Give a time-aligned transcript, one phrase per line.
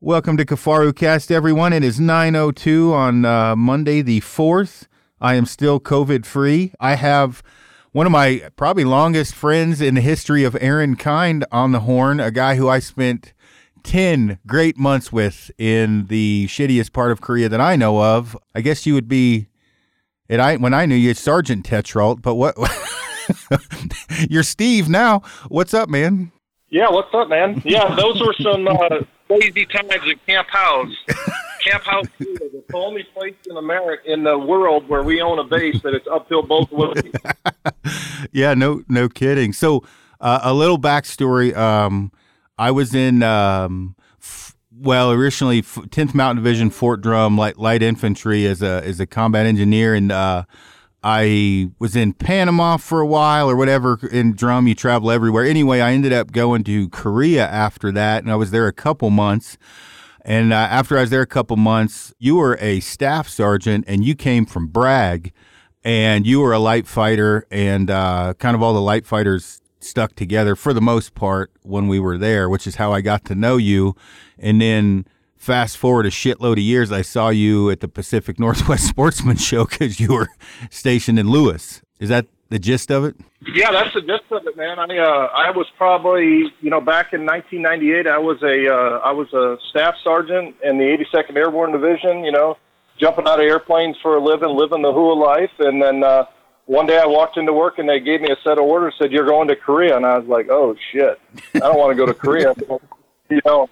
[0.00, 1.72] Welcome to Kafaru Cast, everyone.
[1.72, 4.86] It is 9.02 on uh, Monday the 4th.
[5.20, 6.72] I am still COVID free.
[6.78, 7.42] I have
[7.90, 12.20] one of my probably longest friends in the history of Aaron Kind on the horn,
[12.20, 13.32] a guy who I spent
[13.82, 18.38] 10 great months with in the shittiest part of Korea that I know of.
[18.54, 19.48] I guess you would be,
[20.28, 22.56] it, I, when I knew you, Sergeant Tetrault, but what?
[24.30, 25.22] You're Steve now.
[25.48, 26.30] What's up, man?
[26.68, 27.62] Yeah, what's up, man?
[27.64, 30.94] Yeah, those were some uh, crazy times at Camp Howze.
[31.64, 35.44] Camp Howze is the only place in America, in the world, where we own a
[35.44, 37.12] base that it's uphill both ways.
[38.32, 39.52] yeah, no, no kidding.
[39.52, 39.84] So,
[40.20, 41.54] uh, a little backstory.
[41.56, 42.12] Um,
[42.58, 48.46] I was in, um, f- well, originally Tenth Mountain Division, Fort Drum, light, light infantry
[48.46, 50.44] as a as a combat engineer, and uh,
[51.02, 53.98] I was in Panama for a while or whatever.
[54.10, 55.44] In drum, you travel everywhere.
[55.44, 59.10] Anyway, I ended up going to Korea after that, and I was there a couple
[59.10, 59.58] months.
[60.24, 64.04] And uh, after I was there a couple months, you were a staff sergeant, and
[64.04, 65.32] you came from Bragg,
[65.84, 70.16] and you were a light fighter, and uh, kind of all the light fighters stuck
[70.16, 73.34] together for the most part when we were there, which is how I got to
[73.34, 73.94] know you.
[74.36, 75.06] And then
[75.48, 79.64] fast forward a shitload of years, I saw you at the Pacific Northwest Sportsman Show
[79.64, 80.28] because you were
[80.68, 81.80] stationed in Lewis.
[81.98, 83.16] Is that the gist of it?
[83.54, 84.78] Yeah, that's the gist of it, man.
[84.78, 88.06] I uh, I was probably you know back in 1998.
[88.06, 92.24] I was a uh, I was a staff sergeant in the 82nd Airborne Division.
[92.24, 92.58] You know,
[93.00, 96.04] jumping out of airplanes for a living, living the Hooah life, and then.
[96.04, 96.24] Uh,
[96.66, 98.92] one day I walked into work and they gave me a set of orders.
[98.98, 101.18] Said you're going to Korea, and I was like, "Oh shit,
[101.54, 102.54] I don't want to go to Korea."
[103.30, 103.70] you know,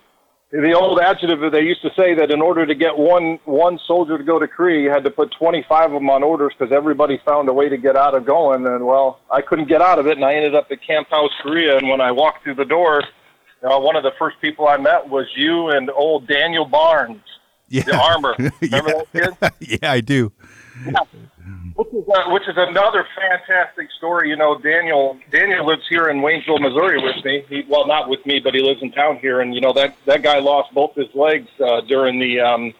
[0.62, 3.78] the old adjective that they used to say that in order to get one one
[3.86, 6.72] soldier to go to Korea, you had to put 25 of them on orders because
[6.72, 8.66] everybody found a way to get out of going.
[8.66, 11.30] And well, I couldn't get out of it, and I ended up at Camp Howze
[11.42, 11.78] Korea.
[11.78, 13.02] And when I walked through the door,
[13.62, 17.22] uh, one of the first people I met was you and old Daniel Barnes,
[17.68, 17.82] yeah.
[17.82, 18.34] the armor.
[18.60, 19.28] Remember yeah.
[19.40, 19.80] that kid?
[19.82, 20.32] yeah, I do.
[20.84, 21.00] Yeah
[21.76, 24.30] which is uh, which is another fantastic story.
[24.30, 27.44] You know, Daniel Daniel lives here in Waynesville, Missouri, with me.
[27.48, 29.40] He, well, not with me, but he lives in town here.
[29.40, 32.72] And you know that that guy lost both his legs uh, during the um,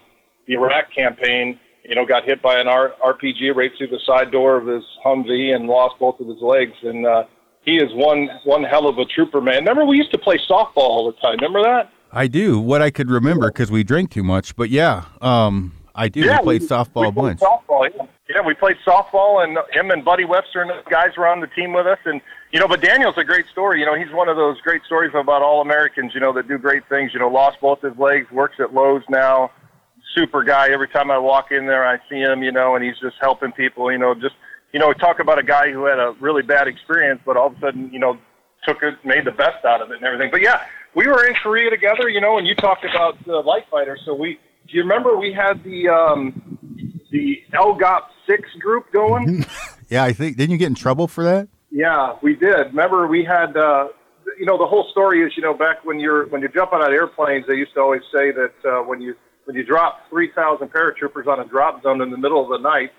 [0.46, 1.60] the Iraq campaign.
[1.84, 4.82] You know, got hit by an R- RPG right through the side door of his
[5.04, 6.72] Humvee and lost both of his legs.
[6.82, 7.24] And uh,
[7.64, 9.58] he is one one hell of a trooper, man.
[9.58, 11.36] Remember, we used to play softball all the time.
[11.36, 11.92] Remember that?
[12.12, 12.58] I do.
[12.58, 14.56] What I could remember because we drank too much.
[14.56, 16.20] But yeah, um, I do.
[16.20, 17.40] Yeah, we played we, softball we a bunch.
[17.40, 18.06] Softball, yeah.
[18.28, 21.46] yeah, we played softball, and him and Buddy Webster and those guys were on the
[21.48, 21.98] team with us.
[22.04, 22.20] And
[22.52, 23.80] you know, but Daniel's a great story.
[23.80, 26.12] You know, he's one of those great stories about all Americans.
[26.14, 27.12] You know, that do great things.
[27.14, 29.50] You know, lost both his legs, works at Lowe's now.
[30.14, 30.68] Super guy.
[30.68, 32.42] Every time I walk in there, I see him.
[32.42, 33.90] You know, and he's just helping people.
[33.90, 34.34] You know, just
[34.72, 37.56] you know, talk about a guy who had a really bad experience, but all of
[37.56, 38.18] a sudden, you know,
[38.68, 40.30] took it, made the best out of it, and everything.
[40.30, 40.64] But yeah,
[40.94, 42.08] we were in Korea together.
[42.08, 44.38] You know, and you talked about the light fighter, so we
[44.68, 46.58] do you remember we had the um,
[47.10, 49.44] the LGOP six group going?
[49.88, 51.48] yeah, I think didn't you get in trouble for that?
[51.70, 52.68] Yeah, we did.
[52.68, 53.88] Remember we had uh,
[54.38, 56.90] you know the whole story is you know back when you're when you're jumping out
[56.90, 60.30] of airplanes they used to always say that uh, when you when you drop three
[60.34, 62.90] thousand paratroopers on a drop zone in the middle of the night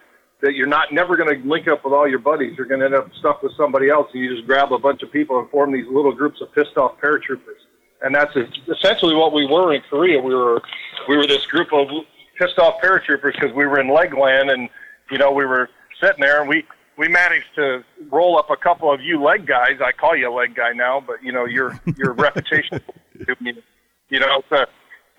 [0.41, 2.53] that you're not never going to link up with all your buddies.
[2.57, 5.01] You're going to end up stuck with somebody else, and you just grab a bunch
[5.01, 7.66] of people and form these little groups of pissed off paratroopers
[8.01, 8.31] and that's
[8.67, 10.21] essentially what we were in Korea.
[10.21, 10.61] We were
[11.07, 11.87] we were this group of
[12.37, 14.69] pissed off paratroopers because we were in Legland, and
[15.11, 15.69] you know we were
[16.01, 16.65] sitting there, and we
[16.97, 19.79] we managed to roll up a couple of you leg guys.
[19.83, 22.81] I call you a leg guy now, but you know your your reputation.
[24.09, 24.65] You know, so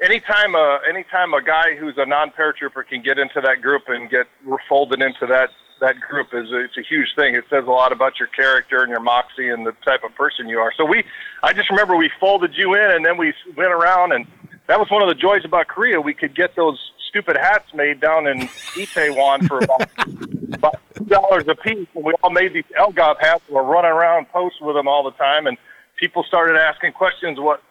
[0.00, 4.08] anytime a anytime a guy who's a non paratrooper can get into that group and
[4.10, 4.26] get
[4.68, 5.50] folded into that
[5.80, 7.34] that group is a, it's a huge thing.
[7.34, 10.48] It says a lot about your character and your moxie and the type of person
[10.48, 10.72] you are.
[10.76, 11.04] So we,
[11.42, 14.26] I just remember we folded you in and then we went around and
[14.68, 16.00] that was one of the joys about Korea.
[16.00, 16.78] We could get those
[17.08, 18.40] stupid hats made down in
[18.76, 19.88] Itaewon for about,
[20.52, 23.42] about two dollars a piece, and we all made these LGOP hats.
[23.46, 25.56] And we're running around posts with them all the time, and
[25.98, 27.62] people started asking questions what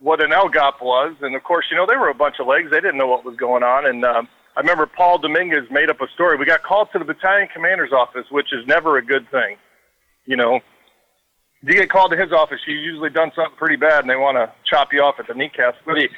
[0.00, 2.70] what an LGOP was, and of course, you know, they were a bunch of legs.
[2.70, 6.00] They didn't know what was going on, and um, I remember Paul Dominguez made up
[6.00, 6.36] a story.
[6.36, 9.56] We got called to the battalion commander's office, which is never a good thing.
[10.26, 10.60] You know,
[11.62, 14.16] if you get called to his office, you've usually done something pretty bad, and they
[14.16, 15.78] want to chop you off at the kneecaps.
[15.84, 16.08] But he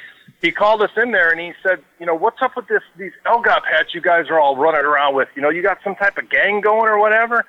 [0.41, 3.13] he called us in there and he said, you know, what's up with this these
[3.25, 5.29] LGOP hats you guys are all running around with?
[5.35, 7.45] You know, you got some type of gang going or whatever.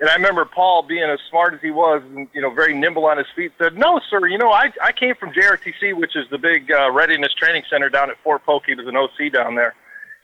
[0.00, 3.06] And I remember Paul being as smart as he was, and you know, very nimble
[3.06, 4.26] on his feet, said, "No, sir.
[4.26, 7.88] You know, I I came from JRTC, which is the big uh, readiness training center
[7.88, 8.64] down at Fort Polk.
[8.66, 9.74] He was an OC down there."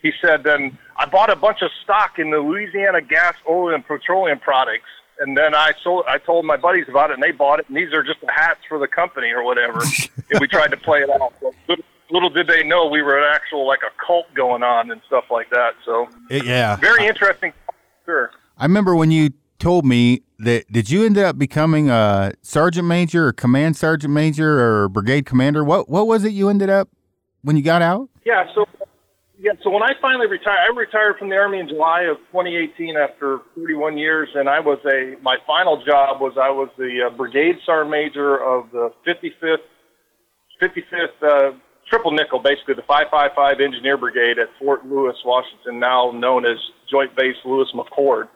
[0.02, 3.86] He said, then I bought a bunch of stock in the Louisiana gas, oil, and
[3.86, 4.88] petroleum products.
[5.18, 6.04] And then I sold.
[6.08, 7.68] I told my buddies about it, and they bought it.
[7.68, 9.80] And these are just the hats for the company or whatever.
[10.30, 11.34] and we tried to play it off.
[12.10, 15.24] little did they know we were an actual like a cult going on and stuff
[15.30, 15.74] like that.
[15.84, 17.52] So yeah, very interesting.
[18.06, 18.30] Sure.
[18.56, 23.26] I remember when you told me that did you end up becoming a sergeant major
[23.26, 25.62] or command sergeant major or brigade commander?
[25.62, 26.88] What what was it you ended up
[27.42, 28.08] when you got out?
[28.24, 28.66] Yeah, so
[29.40, 32.96] yeah, so when I finally retired, I retired from the army in July of 2018
[32.96, 37.16] after 31 years, and I was a my final job was I was the uh,
[37.16, 39.64] brigade sergeant major of the 55th
[40.60, 41.56] 55th uh,
[41.88, 46.58] triple nickel, basically the 555 Engineer Brigade at Fort Lewis, Washington, now known as
[46.90, 48.28] Joint Base Lewis McChord.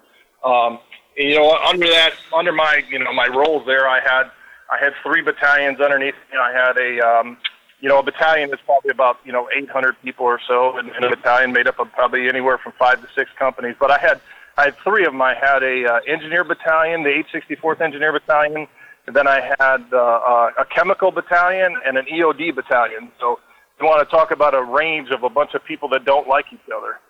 [0.42, 0.80] Um,
[1.16, 4.24] and, you know, under that, under my, you know, my roles there, I had,
[4.72, 6.38] I had three battalions underneath me.
[6.38, 7.36] I had a, um,
[7.81, 11.05] you know, a battalion is probably about, you know, 800 people or so, and, and
[11.05, 13.76] a battalion made up of probably anywhere from five to six companies.
[13.79, 14.21] But I had,
[14.56, 15.23] I had three of them.
[15.23, 18.69] I had a uh, engineer battalion, the 864th Engineer Battalion.
[19.06, 23.11] And then I had uh, uh, a chemical battalion and an EOD battalion.
[23.21, 23.38] So
[23.81, 26.47] you want to talk about a range of a bunch of people that don't like
[26.53, 27.00] each other.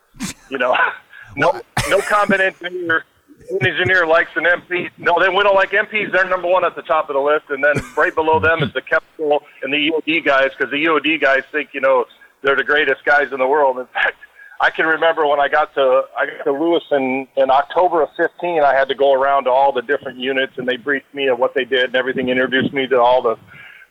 [0.51, 0.77] You know,
[1.37, 3.05] no no combat engineer
[3.51, 4.91] engineer likes an MP.
[4.99, 6.13] No, they we don't like MPs.
[6.13, 8.73] They're number one at the top of the list, and then right below them is
[8.73, 12.05] the chemical and the EOD guys because the EOD guys think you know
[12.43, 13.79] they're the greatest guys in the world.
[13.79, 14.17] In fact,
[14.61, 18.09] I can remember when I got to I got to Lewis in in October of
[18.17, 18.63] 15.
[18.63, 21.39] I had to go around to all the different units, and they briefed me of
[21.39, 22.29] what they did and everything.
[22.29, 23.37] Introduced me to all the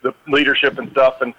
[0.04, 1.34] the leadership and stuff, and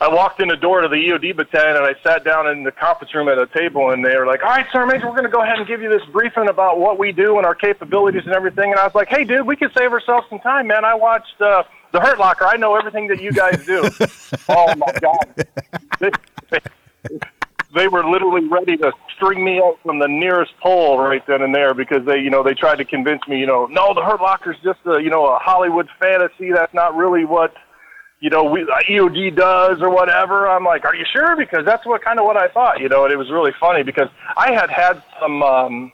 [0.00, 2.72] I walked in the door to the EOD battalion and I sat down in the
[2.72, 5.24] conference room at a table and they were like, all right, Sergeant Major, we're going
[5.24, 8.22] to go ahead and give you this briefing about what we do and our capabilities
[8.24, 8.70] and everything.
[8.70, 10.86] And I was like, hey, dude, we can save ourselves some time, man.
[10.86, 12.46] I watched uh, The Hurt Locker.
[12.46, 13.90] I know everything that you guys do.
[14.48, 15.46] oh, my God.
[15.98, 16.10] They,
[16.48, 17.18] they,
[17.74, 21.54] they were literally ready to string me out from the nearest pole right then and
[21.54, 24.22] there because they, you know, they tried to convince me, you know, no, The Hurt
[24.22, 26.52] Locker's just a, you know, a Hollywood fantasy.
[26.52, 27.52] That's not really what–
[28.20, 30.46] you know, we, uh, EOD does or whatever.
[30.46, 31.36] I'm like, are you sure?
[31.36, 33.04] Because that's what kind of what I thought, you know.
[33.04, 35.92] And it was really funny because I had had some, um,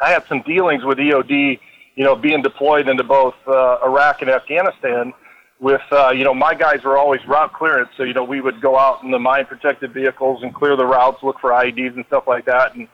[0.00, 1.58] I had some dealings with EOD,
[1.96, 5.12] you know, being deployed into both uh, Iraq and Afghanistan.
[5.60, 8.60] With uh, you know, my guys were always route clearance, so you know, we would
[8.60, 12.04] go out in the mine protected vehicles and clear the routes, look for IEDs and
[12.06, 12.74] stuff like that.
[12.74, 12.88] And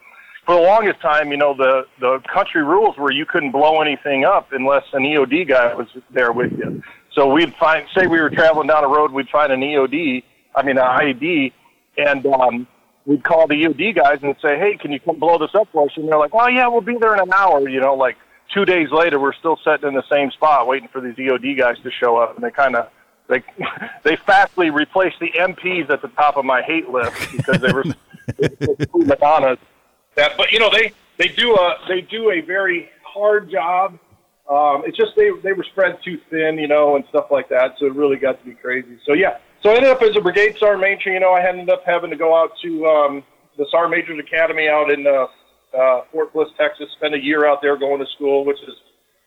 [0.45, 4.27] for the longest time, you know, the the country rules were you couldn't blow anything
[4.27, 6.83] up unless an EOD guy was there with you.
[7.19, 10.23] So we'd find, say we were traveling down a road, we'd find an EOD,
[10.55, 11.53] I mean, an IED,
[11.97, 12.69] and um,
[13.07, 15.87] we'd call the EOD guys and say, hey, can you come blow this up for
[15.87, 15.91] us?
[15.97, 17.69] And they're like, well, yeah, we'll be there in an hour.
[17.69, 18.17] You know, like
[18.55, 21.75] two days later, we're still sitting in the same spot waiting for these EOD guys
[21.83, 22.37] to show up.
[22.37, 22.89] And they kind of,
[23.27, 23.43] they,
[24.05, 27.83] they fastly replaced the MPs at the top of my hate list because they were
[28.95, 29.59] Madonnas.
[30.15, 33.99] That, but you know, they, they do a, they do a very hard job
[34.49, 37.75] um, it's just they they were spread too thin, you know, and stuff like that.
[37.79, 38.99] So it really got to be crazy.
[39.05, 41.13] So yeah, so I ended up as a brigade sergeant major.
[41.13, 43.25] You know, I ended up having to go out to um,
[43.59, 45.27] the sergeant majors academy out in uh,
[45.77, 46.89] uh, Fort Bliss, Texas.
[46.97, 48.75] Spend a year out there going to school, which is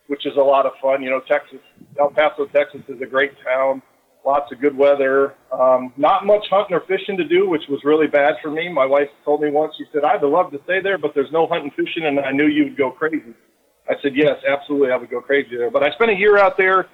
[0.07, 1.03] which is a lot of fun.
[1.03, 1.59] You know, Texas,
[1.99, 3.83] El Paso, Texas is a great town.
[4.25, 5.35] Lots of good weather.
[5.51, 8.69] Um, not much hunting or fishing to do, which was really bad for me.
[8.69, 9.73] My wife told me once.
[9.77, 12.47] She said, "I'd love to stay there, but there's no hunting fishing, and I knew
[12.47, 13.35] you'd go crazy."
[13.91, 15.69] I said, yes, absolutely, I would go crazy there.
[15.69, 16.87] But I spent a year out there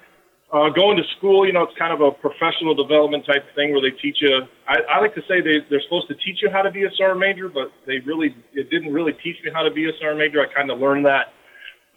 [0.52, 1.46] uh, going to school.
[1.46, 4.42] You know, it's kind of a professional development type thing where they teach you.
[4.66, 6.90] I, I like to say they, they're supposed to teach you how to be a
[6.96, 10.18] sergeant major, but they really it didn't really teach me how to be a sergeant
[10.18, 10.40] major.
[10.40, 11.32] I kind of learned that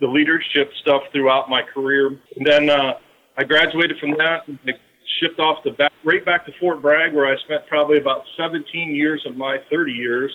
[0.02, 2.08] the leadership stuff throughout my career.
[2.36, 2.94] And then uh,
[3.38, 4.48] I graduated from that.
[4.48, 4.72] And I
[5.20, 8.94] shipped off to back, right back to Fort Bragg, where I spent probably about 17
[8.94, 10.32] years of my 30 years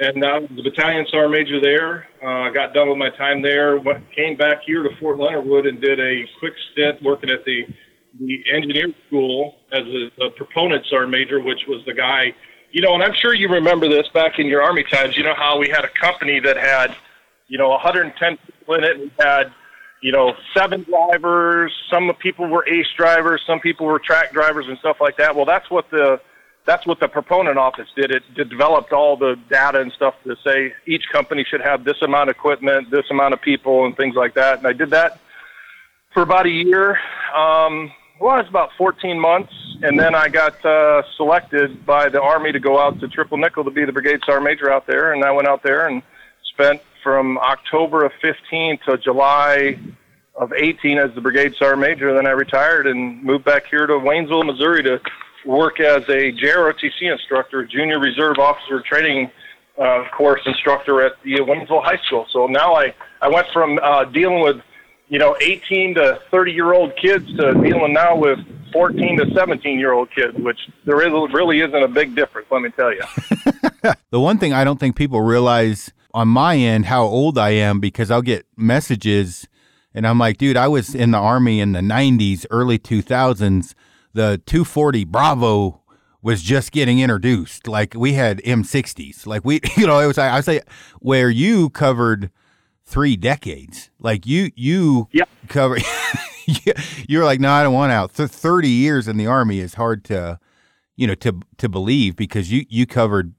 [0.00, 2.06] and I the battalion sergeant major there.
[2.22, 3.78] I uh, got done with my time there.
[3.78, 7.44] Went, came back here to Fort Leonard Wood and did a quick stint working at
[7.44, 7.66] the
[8.20, 12.34] the engineering school as a, a proponent sergeant major, which was the guy.
[12.70, 15.16] You know, and I'm sure you remember this back in your army times.
[15.16, 16.96] You know how we had a company that had,
[17.46, 18.98] you know, 110 people in it.
[18.98, 19.52] We had,
[20.02, 21.72] you know, seven drivers.
[21.88, 23.42] Some people were ace drivers.
[23.46, 25.34] Some people were track drivers and stuff like that.
[25.36, 26.20] Well, that's what the
[26.66, 28.10] that's what the proponent office did.
[28.10, 32.30] It, developed all the data and stuff to say each company should have this amount
[32.30, 34.58] of equipment, this amount of people, and things like that.
[34.58, 35.20] And I did that
[36.12, 36.98] for about a year.
[37.34, 39.52] Um, well, it's about 14 months,
[39.82, 43.64] and then I got uh, selected by the Army to go out to Triple Nickel
[43.64, 45.12] to be the brigade sergeant major out there.
[45.12, 46.02] And I went out there and
[46.54, 49.78] spent from October of 15 to July
[50.36, 52.14] of 18 as the brigade sergeant major.
[52.14, 55.00] Then I retired and moved back here to Waynesville, Missouri to
[55.44, 59.30] work as a JROTC instructor, junior reserve officer training
[59.78, 62.26] uh, course instructor at the Waynesville High School.
[62.30, 64.56] So now I, I went from uh, dealing with,
[65.08, 68.38] you know, 18 to 30 year old kids to dealing now with
[68.72, 72.48] 14 to 17 year old kids, which there is really isn't a big difference.
[72.50, 73.02] Let me tell you.
[74.10, 77.80] the one thing I don't think people realize on my end how old I am
[77.80, 79.48] because I'll get messages
[79.94, 83.74] and I'm like, dude, I was in the army in the 90s, early 2000s.
[84.14, 85.82] The 240 Bravo
[86.22, 87.68] was just getting introduced.
[87.68, 89.26] Like we had M60s.
[89.26, 90.62] Like we, you know, it was I say
[91.00, 92.30] where you covered
[92.84, 93.90] three decades.
[93.98, 95.28] Like you, you yep.
[95.48, 95.76] cover.
[97.08, 98.10] you're like, no, I don't want out.
[98.10, 100.38] Thirty years in the army is hard to,
[100.96, 103.34] you know, to to believe because you you covered.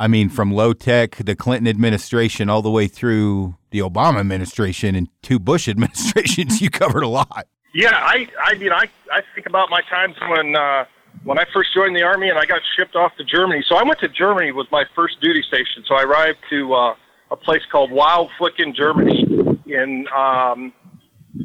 [0.00, 4.94] I mean, from low tech, the Clinton administration, all the way through the Obama administration
[4.94, 7.48] and two Bush administrations, you covered a lot.
[7.74, 10.84] Yeah, I, I mean, I, I think about my times when, uh,
[11.24, 13.62] when I first joined the army and I got shipped off to Germany.
[13.68, 15.84] So I went to Germany was my first duty station.
[15.86, 16.94] So I arrived to uh,
[17.30, 19.24] a place called Wildflecken, Germany,
[19.66, 20.72] in um,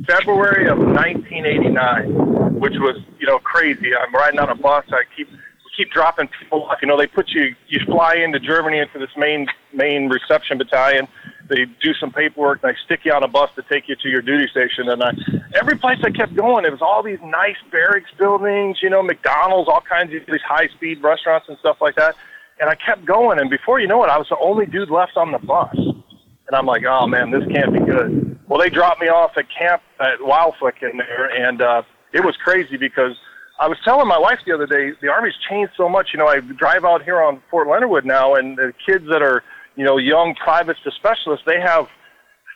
[0.08, 3.96] February of 1989, which was you know crazy.
[3.96, 4.86] I'm riding on a bus.
[4.90, 5.30] I keep
[5.76, 6.80] keep dropping people off.
[6.82, 11.08] You know, they put you you fly into Germany into this main main reception battalion.
[11.50, 12.64] They do some paperwork.
[12.64, 14.90] And they stick you on a bus to take you to your duty station.
[14.90, 15.12] And I,
[15.60, 18.78] every place I kept going, it was all these nice barracks buildings.
[18.82, 22.16] You know, McDonald's, all kinds of these high speed restaurants and stuff like that.
[22.60, 25.18] And I kept going, and before you know it, I was the only dude left
[25.18, 25.76] on the bus.
[25.76, 28.40] And I'm like, oh man, this can't be good.
[28.48, 31.82] Well, they dropped me off at camp at Wildflecken there, and uh,
[32.14, 33.18] it was crazy because
[33.60, 36.10] I was telling my wife the other day, the Army's changed so much.
[36.14, 39.22] You know, I drive out here on Fort Leonard Wood now, and the kids that
[39.22, 39.44] are,
[39.76, 41.88] you know, young privates to specialists, they have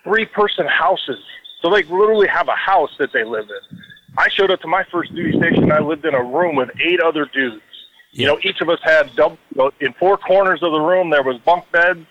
[0.03, 1.19] three person houses.
[1.61, 3.79] So they literally have a house that they live in.
[4.17, 5.71] I showed up to my first duty station.
[5.71, 7.61] I lived in a room with eight other dudes.
[8.11, 9.37] You know, each of us had double,
[9.79, 12.05] in four corners of the room, there was bunk beds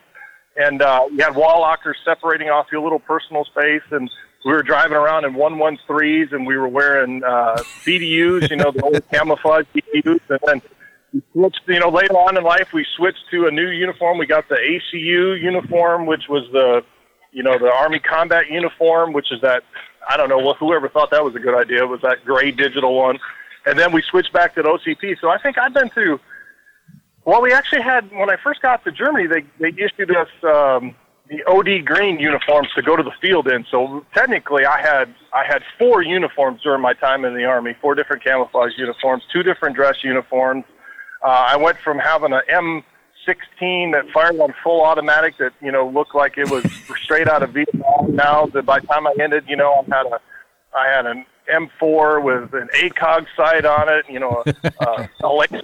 [0.56, 4.10] and uh, you had wall lockers separating off your little personal space, and
[4.44, 8.56] we were driving around in one one threes, and we were wearing uh, BDUs, you
[8.56, 10.62] know, the old camouflage BDUs, and then
[11.32, 14.18] switched, you know, later on in life, we switched to a new uniform.
[14.18, 16.82] We got the ACU uniform, which was the,
[17.32, 19.62] you know, the Army combat uniform, which is that,
[20.08, 22.94] I don't know, well, whoever thought that was a good idea, was that gray digital
[22.94, 23.18] one.
[23.66, 25.16] And then we switched back to the OCP.
[25.20, 26.20] So I think I've been through
[27.26, 30.94] well, we actually had when I first got to Germany, they they issued us um,
[31.28, 33.66] the OD green uniforms to go to the field in.
[33.68, 37.96] So technically, I had I had four uniforms during my time in the army, four
[37.96, 40.64] different camouflage uniforms, two different dress uniforms.
[41.22, 45.88] Uh, I went from having an M16 that fired on full automatic that you know
[45.88, 46.64] looked like it was
[47.02, 48.14] straight out of Vietnam.
[48.14, 50.20] Now that by the time I ended, you know, I had a
[50.76, 54.42] I had an M4 with an ACOG sight on it, you know,
[54.80, 55.62] a, a, laser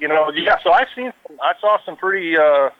[0.00, 0.56] you know, yeah.
[0.62, 2.70] So I've seen, I saw some pretty, uh,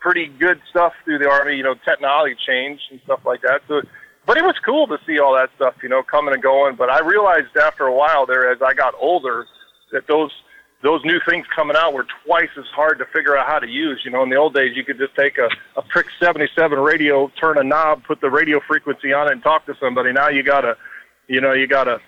[0.00, 1.56] pretty good stuff through the army.
[1.56, 3.62] You know, technology change and stuff like that.
[3.68, 3.82] So,
[4.26, 6.76] but it was cool to see all that stuff, you know, coming and going.
[6.76, 9.46] But I realized after a while there, as I got older,
[9.92, 10.30] that those
[10.82, 14.00] those new things coming out were twice as hard to figure out how to use.
[14.04, 17.30] You know, in the old days, you could just take a, a Prick 77 radio,
[17.40, 20.12] turn a knob, put the radio frequency on it, and talk to somebody.
[20.12, 20.76] Now you gotta,
[21.28, 22.00] you know, you gotta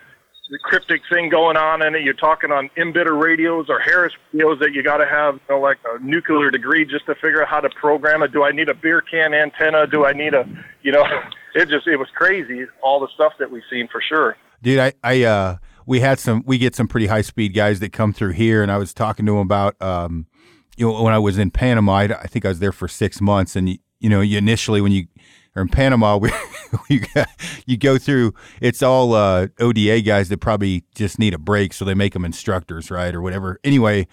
[0.51, 2.03] the cryptic thing going on in it.
[2.03, 5.61] You're talking on emitter radios or Harris radios that you got to have, you know,
[5.61, 8.33] like a nuclear degree just to figure out how to program it.
[8.33, 9.87] Do I need a beer can antenna?
[9.87, 10.45] Do I need a,
[10.83, 11.05] you know,
[11.55, 14.37] it just it was crazy all the stuff that we've seen for sure.
[14.63, 17.93] Dude, I I uh we had some we get some pretty high speed guys that
[17.93, 20.27] come through here, and I was talking to them about um
[20.77, 23.21] you know when I was in Panama, I, I think I was there for six
[23.21, 25.07] months, and you, you know you initially when you
[25.55, 26.31] or in Panama, we,
[26.89, 27.05] we
[27.67, 28.33] you go through.
[28.61, 32.25] It's all uh, ODA guys that probably just need a break, so they make them
[32.25, 33.61] instructors, right, or whatever.
[33.63, 34.07] Anyway,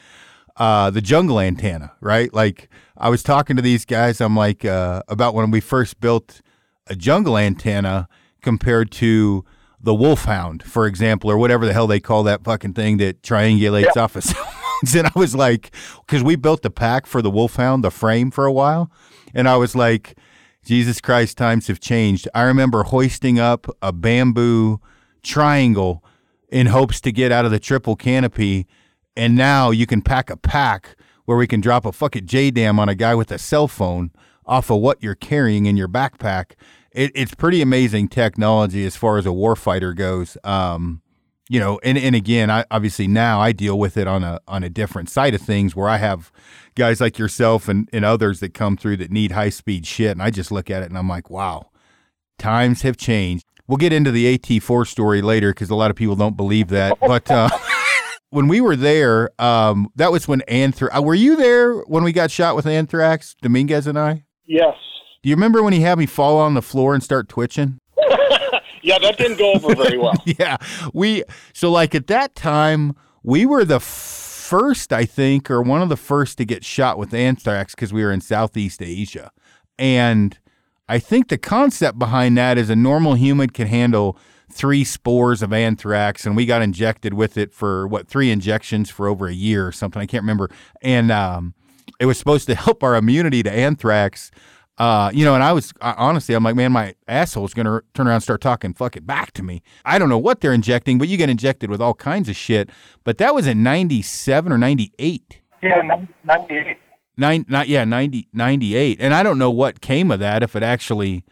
[0.58, 2.34] uh, the jungle antenna, right?
[2.34, 6.42] Like I was talking to these guys, I'm like uh, about when we first built
[6.88, 8.10] a jungle antenna
[8.42, 9.46] compared to
[9.82, 13.96] the wolfhound, for example, or whatever the hell they call that fucking thing that triangulates
[13.96, 14.04] yeah.
[14.04, 14.96] off of phones.
[14.96, 15.74] And I was like,
[16.06, 18.92] because we built the pack for the wolfhound, the frame for a while,
[19.34, 20.18] and I was like
[20.66, 22.28] Jesus Christ, times have changed.
[22.36, 24.80] I remember hoisting up a bamboo
[25.24, 26.04] triangle
[26.50, 28.68] in hopes to get out of the triple canopy.
[29.16, 30.96] And now you can pack a pack
[31.26, 34.12] where we can drop a fucking JDAM on a guy with a cell phone
[34.46, 36.54] off of what you're carrying in your backpack.
[36.92, 40.38] It, it's pretty amazing technology as far as a warfighter goes.
[40.44, 41.02] Um,
[41.50, 44.64] you know, and, and again, I obviously now I deal with it on a on
[44.64, 46.32] a different side of things where I have
[46.76, 50.12] guys like yourself and, and others that come through that need high speed shit.
[50.12, 51.72] And I just look at it and I'm like, wow,
[52.38, 53.46] times have changed.
[53.68, 56.98] We'll get into the AT4 story later because a lot of people don't believe that.
[57.02, 57.50] But uh,
[58.30, 60.96] when we were there, um, that was when anthrax.
[60.96, 64.26] Uh, were you there when we got shot with anthrax, Dominguez and I?
[64.46, 64.76] Yes.
[65.22, 67.80] Do you remember when he had me fall on the floor and start twitching?
[68.82, 70.14] yeah, that didn't go over very well.
[70.26, 70.58] yeah,
[70.94, 71.24] we
[71.54, 75.98] so like at that time we were the first, I think, or one of the
[75.98, 79.32] first to get shot with anthrax because we were in Southeast Asia,
[79.78, 80.38] and
[80.88, 84.18] I think the concept behind that is a normal human can handle
[84.52, 89.08] three spores of anthrax, and we got injected with it for what three injections for
[89.08, 90.02] over a year or something.
[90.02, 90.50] I can't remember,
[90.82, 91.56] and um,
[92.00, 94.32] it was supposed to help our immunity to anthrax.
[94.80, 98.16] Uh, you know, and I was honestly, I'm like, man, my asshole's gonna turn around
[98.16, 99.62] and start talking fucking back to me.
[99.84, 102.70] I don't know what they're injecting, but you get injected with all kinds of shit.
[103.04, 105.42] But that was in '97 or '98.
[105.62, 105.82] Yeah,
[106.24, 106.78] '98.
[107.18, 108.98] Nine, not yeah, 90, 98.
[109.02, 111.26] and I don't know what came of that, if it actually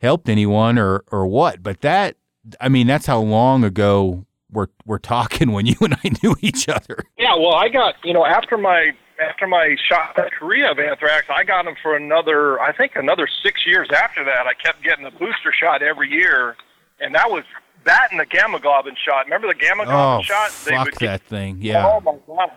[0.00, 1.62] helped anyone or or what.
[1.62, 2.16] But that,
[2.60, 6.68] I mean, that's how long ago we're we're talking when you and I knew each
[6.68, 7.04] other.
[7.16, 11.26] Yeah, well, I got you know after my after my shot in Korea of anthrax,
[11.28, 14.46] I got them for another, I think another six years after that.
[14.46, 16.56] I kept getting a booster shot every year,
[17.00, 17.44] and that was
[17.84, 19.24] that and the gamma globin shot.
[19.24, 20.50] Remember the gamma oh, globin oh, shot?
[20.64, 21.86] They fuck would that thing, yeah.
[21.86, 22.50] Oh my god,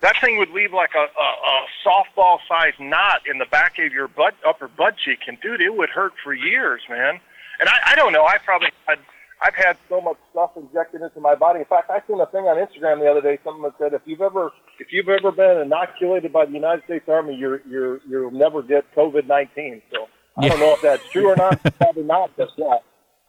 [0.00, 4.08] that thing would leave like a, a, a softball-sized knot in the back of your
[4.08, 7.20] butt, upper butt cheek, and dude, it would hurt for years, man.
[7.60, 8.98] And I, I don't know, I probably had
[9.42, 11.60] I've had so much stuff injected into my body.
[11.60, 13.38] In fact, I seen a thing on Instagram the other day.
[13.42, 17.34] Someone said if you've ever if you've ever been inoculated by the United States Army,
[17.34, 19.82] you're you're you'll never get COVID nineteen.
[19.90, 21.60] So I don't know if that's true or not.
[21.78, 22.30] Probably not.
[22.36, 22.78] But yeah,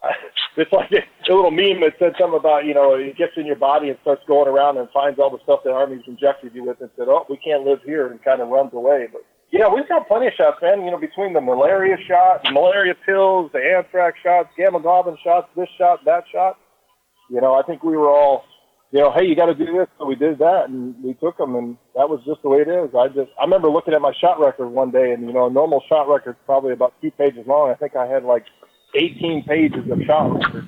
[0.58, 3.46] it's like a, a little meme that said something about you know it gets in
[3.46, 6.64] your body and starts going around and finds all the stuff the Army's injected you
[6.64, 9.08] with and said, oh, we can't live here and kind of runs away.
[9.12, 10.82] But yeah, we've got plenty of shots, man.
[10.84, 15.70] You know, between the malaria shot, malaria pills, the anthrax shots, gamma globin shots, this
[15.78, 16.58] shot, that shot.
[17.30, 18.46] You know, I think we were all,
[18.92, 21.38] you know, hey, you got to do this, so we did that, and we took
[21.38, 22.96] them, and that was just the way it is.
[22.98, 25.52] I just, I remember looking at my shot record one day, and you know, a
[25.52, 27.70] normal shot record's probably about two pages long.
[27.70, 28.46] I think I had like
[28.96, 30.68] 18 pages of shot record.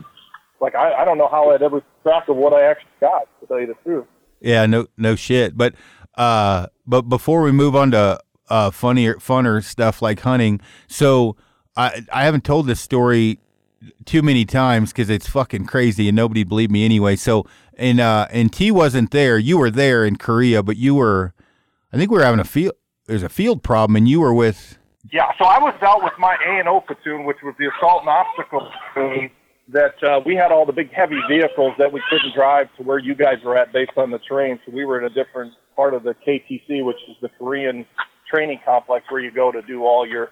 [0.61, 3.47] Like I, I don't know how I'd ever track of what I actually got, to
[3.47, 4.05] tell you the truth.
[4.41, 5.57] Yeah, no, no shit.
[5.57, 5.73] But,
[6.13, 10.61] uh, but before we move on to uh, funnier, funner stuff like hunting.
[10.87, 11.35] So
[11.75, 13.39] I I haven't told this story
[14.05, 17.15] too many times because it's fucking crazy and nobody believed me anyway.
[17.15, 17.45] So
[17.77, 19.37] and uh, and T wasn't there.
[19.37, 21.33] You were there in Korea, but you were.
[21.91, 22.73] I think we were having a field.
[23.05, 24.77] There's a field problem, and you were with.
[25.11, 28.01] Yeah, so I was out with my A and O platoon, which was the assault
[28.01, 29.29] and obstacle platoon.
[29.67, 32.99] That uh, we had all the big heavy vehicles that we couldn't drive to where
[32.99, 34.59] you guys were at based on the terrain.
[34.65, 37.85] So we were in a different part of the KTC, which is the Korean
[38.29, 40.29] training complex where you go to do all your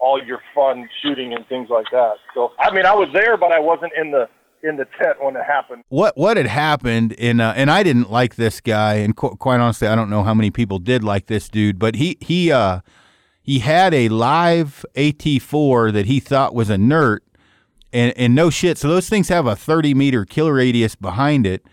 [0.00, 2.14] all your fun shooting and things like that.
[2.34, 4.28] So I mean, I was there, but I wasn't in the
[4.62, 5.84] in the tent when it happened.
[5.88, 9.60] What what had happened in uh, and I didn't like this guy, and qu- quite
[9.60, 12.80] honestly, I don't know how many people did like this dude, but he he uh
[13.42, 17.20] he had a live AT4 that he thought was a NERT,
[17.92, 18.78] and and no shit.
[18.78, 21.64] So those things have a 30 meter kill radius behind it,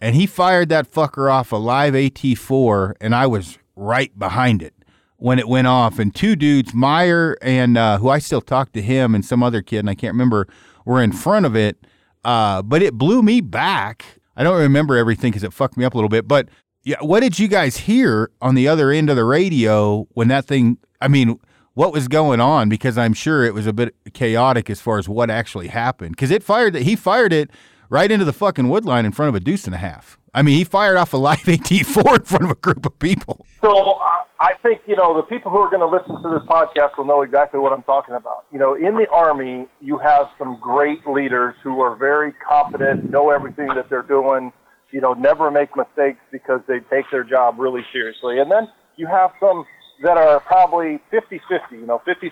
[0.00, 4.74] and he fired that fucker off a live AT4, and I was right behind it
[5.22, 8.82] when it went off, and two dudes, Meyer and uh, who I still talk to
[8.82, 10.48] him and some other kid, and I can't remember,
[10.84, 11.86] were in front of it.
[12.24, 14.04] Uh, but it blew me back.
[14.36, 16.26] I don't remember everything because it fucked me up a little bit.
[16.26, 16.48] But
[16.82, 20.46] yeah, what did you guys hear on the other end of the radio when that
[20.46, 20.78] thing?
[21.00, 21.38] I mean,
[21.74, 22.68] what was going on?
[22.68, 26.16] Because I'm sure it was a bit chaotic as far as what actually happened.
[26.16, 27.48] Because it fired that he fired it
[27.88, 30.18] right into the fucking wood line in front of a deuce and a half.
[30.34, 33.44] I mean, he fired off a live AT4 in front of a group of people.
[33.60, 36.48] So uh, I think, you know, the people who are going to listen to this
[36.48, 38.46] podcast will know exactly what I'm talking about.
[38.50, 43.30] You know, in the Army, you have some great leaders who are very competent, know
[43.30, 44.52] everything that they're doing,
[44.90, 48.38] you know, never make mistakes because they take their job really seriously.
[48.38, 49.66] And then you have some
[50.02, 51.76] that are probably 50 50.
[51.76, 52.30] You know, 50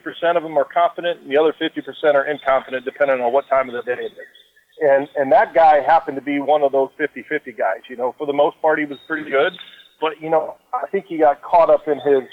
[0.00, 3.68] percent of them are confident, and the other 50% are incompetent, depending on what time
[3.68, 4.37] of the day it is
[4.80, 7.82] and and that guy happened to be one of those 50-50 guys.
[7.88, 9.52] You know, for the most part, he was pretty good,
[10.00, 12.28] but you know, I think he got caught up in his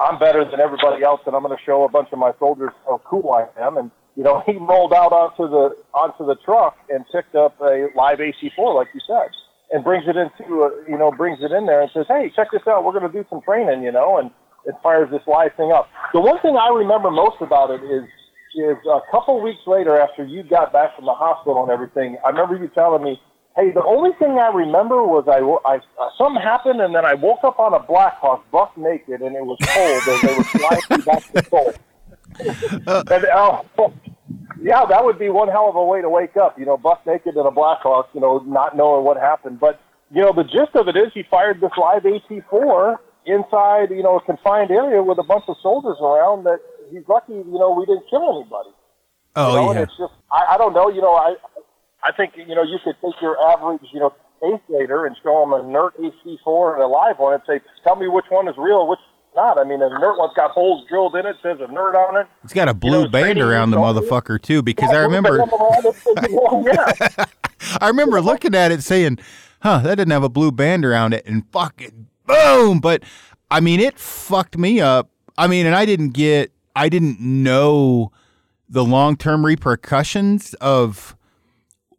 [0.00, 2.70] I'm better than everybody else, and I'm going to show a bunch of my soldiers
[2.86, 3.76] how cool I am.
[3.76, 7.88] And you know, he rolled out onto the onto the truck and picked up a
[7.94, 9.30] live AT4, like you said,
[9.70, 12.48] and brings it into a, you know brings it in there and says, "Hey, check
[12.52, 12.84] this out.
[12.84, 14.30] We're going to do some training," you know, and
[14.66, 15.88] it fires this live thing up.
[16.12, 18.04] The one thing I remember most about it is
[18.60, 22.30] is a couple weeks later after you got back from the hospital and everything, I
[22.30, 23.20] remember you telling me,
[23.56, 27.14] hey, the only thing I remember was I, I uh, something happened and then I
[27.14, 30.80] woke up on a Blackhawk buck naked and it was cold and they were flying
[30.90, 31.78] me back to cold.
[33.10, 33.62] and, uh,
[34.60, 37.06] yeah, that would be one hell of a way to wake up, you know, buck
[37.06, 39.60] naked in a Blackhawk, you know, not knowing what happened.
[39.60, 44.02] But, you know, the gist of it is he fired this live AT-4 inside, you
[44.02, 47.72] know, a confined area with a bunch of soldiers around that he's lucky, you know,
[47.72, 48.70] we didn't kill anybody.
[49.36, 49.70] Oh you know, yeah.
[49.70, 50.88] And it's just I, I don't know.
[50.88, 51.34] You know, I
[52.02, 55.40] I think you know you could take your average you know eighth grader and show
[55.40, 58.54] them a NERT AT4 and a live one and say, tell me which one is
[58.56, 59.00] real, which
[59.34, 59.58] not.
[59.58, 62.26] I mean, the NERT one's got holes drilled in it, says a NERT on it.
[62.44, 65.38] It's got a blue know, band around the motherfucker too, because Yeah, I remember
[66.64, 67.24] yeah.
[67.80, 69.18] I remember looking at it saying,
[69.62, 72.80] "Huh, that didn't have a blue band around it," and fucking boom.
[72.80, 73.02] But
[73.50, 75.10] I mean, it fucked me up.
[75.36, 78.12] I mean, and I didn't get, I didn't know
[78.68, 81.16] the long term repercussions of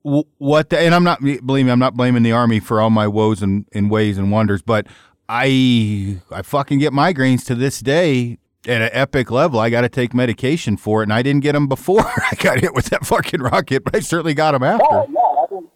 [0.03, 0.69] w- what.
[0.69, 3.41] The, and I'm not believe me, I'm not blaming the army for all my woes
[3.41, 4.87] and, and ways and wonders, but
[5.27, 8.37] I I fucking get migraines to this day.
[8.67, 11.53] At an epic level, I got to take medication for it, and I didn't get
[11.53, 14.85] them before I got hit with that fucking rocket, but I certainly got them after.
[14.85, 15.57] Oh, yeah.
[15.57, 15.69] I mean,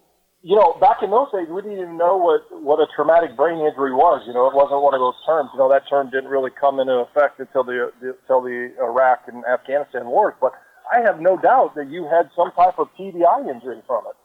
[0.44, 3.64] you know, back in those days, we didn't even know what, what a traumatic brain
[3.64, 4.20] injury was.
[4.28, 5.48] You know, it wasn't one of those terms.
[5.56, 9.24] You know, that term didn't really come into effect until the, the until the Iraq
[9.24, 10.36] and Afghanistan wars.
[10.44, 10.52] But
[10.92, 14.16] I have no doubt that you had some type of TBI injury from it.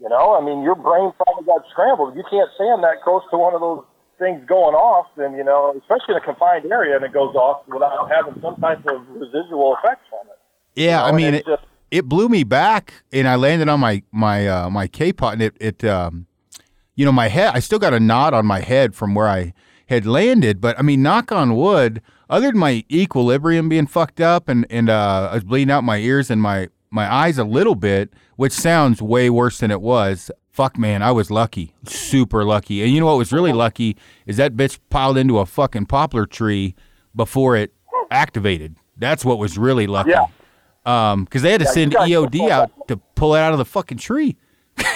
[0.00, 2.16] You know, I mean, your brain probably got scrambled.
[2.16, 3.84] You can't stand that close to one of those
[4.16, 7.68] things going off, and you know, especially in a confined area, and it goes off
[7.68, 10.40] without having some type of residual effects from it.
[10.72, 13.80] Yeah, I know, mean, and it, just- it blew me back, and I landed on
[13.80, 16.26] my my uh, my K pot, and it it um,
[16.96, 17.52] you know, my head.
[17.54, 19.52] I still got a knot on my head from where I
[19.88, 22.02] had landed, but I mean, knock on wood.
[22.28, 25.98] Other than my equilibrium being fucked up, and and uh, I was bleeding out my
[25.98, 30.30] ears and my my eyes a little bit, which sounds way worse than it was.
[30.50, 32.82] Fuck, man, I was lucky, super lucky.
[32.82, 36.24] And you know what was really lucky is that bitch piled into a fucking poplar
[36.24, 36.74] tree
[37.14, 37.74] before it
[38.10, 38.76] activated.
[38.96, 40.10] That's what was really lucky.
[40.10, 40.26] Yeah.
[40.86, 43.64] Um, because they had to Yeah, send EOD out to pull it out of the
[43.64, 44.36] fucking tree.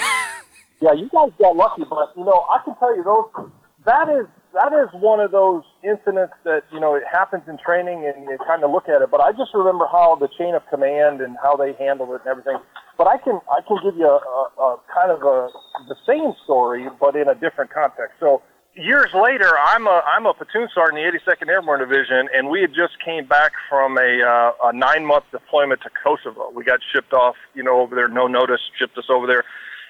[0.81, 3.51] Yeah, you guys got lucky, but you know, I can tell you those
[3.85, 8.01] that is that is one of those incidents that you know it happens in training,
[8.03, 9.11] and you kind of look at it.
[9.11, 12.31] But I just remember how the chain of command and how they handled it and
[12.31, 12.57] everything.
[12.97, 15.49] But I can I can give you a, a, a kind of a
[15.87, 18.17] the same story, but in a different context.
[18.19, 18.41] So
[18.75, 22.61] years later, I'm a I'm a platoon sergeant in the 82nd Airborne Division, and we
[22.61, 26.51] had just came back from a, uh, a nine month deployment to Kosovo.
[26.53, 29.43] We got shipped off, you know, over there, no notice, shipped us over there,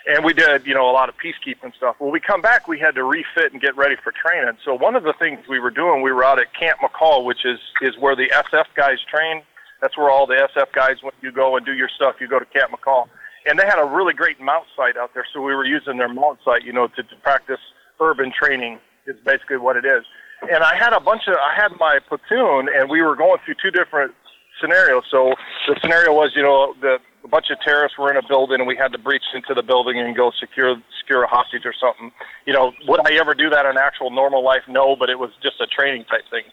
[0.08, 1.96] and we did, you know, a lot of peacekeeping stuff.
[2.00, 4.58] When we come back, we had to refit and get ready for training.
[4.66, 7.46] So one of the things we were doing, we were out at Camp McCall, which
[7.46, 9.44] is is where the SF guys train.
[9.82, 12.38] That's where all the SF guys, when you go and do your stuff, you go
[12.38, 13.08] to Camp McCall.
[13.48, 16.08] And they had a really great MOUT site out there, so we were using their
[16.08, 17.58] MOUT site, you know, to, to practice
[18.02, 20.04] urban training is basically what it is.
[20.42, 23.56] And I had a bunch of, I had my platoon, and we were going through
[23.62, 24.14] two different
[24.60, 25.04] scenarios.
[25.10, 25.34] So
[25.68, 28.68] the scenario was, you know, the a bunch of terrorists were in a building, and
[28.68, 32.12] we had to breach into the building and go secure secure a hostage or something.
[32.46, 34.64] You know, would I ever do that in actual normal life?
[34.68, 36.44] No, but it was just a training type thing.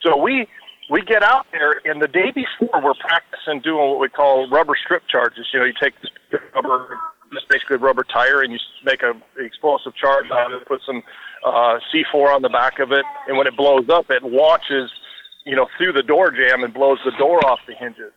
[0.00, 0.46] So we
[0.90, 4.74] we get out there, and the day before we're practicing doing what we call rubber
[4.82, 5.46] strip charges.
[5.52, 6.98] You know, you take this rubber,
[7.32, 11.02] just basically a rubber tire, and you make a explosive charge on it, put some
[11.44, 14.90] uh, C4 on the back of it, and when it blows up, it launches,
[15.44, 18.12] you know, through the door jamb and blows the door off the hinges.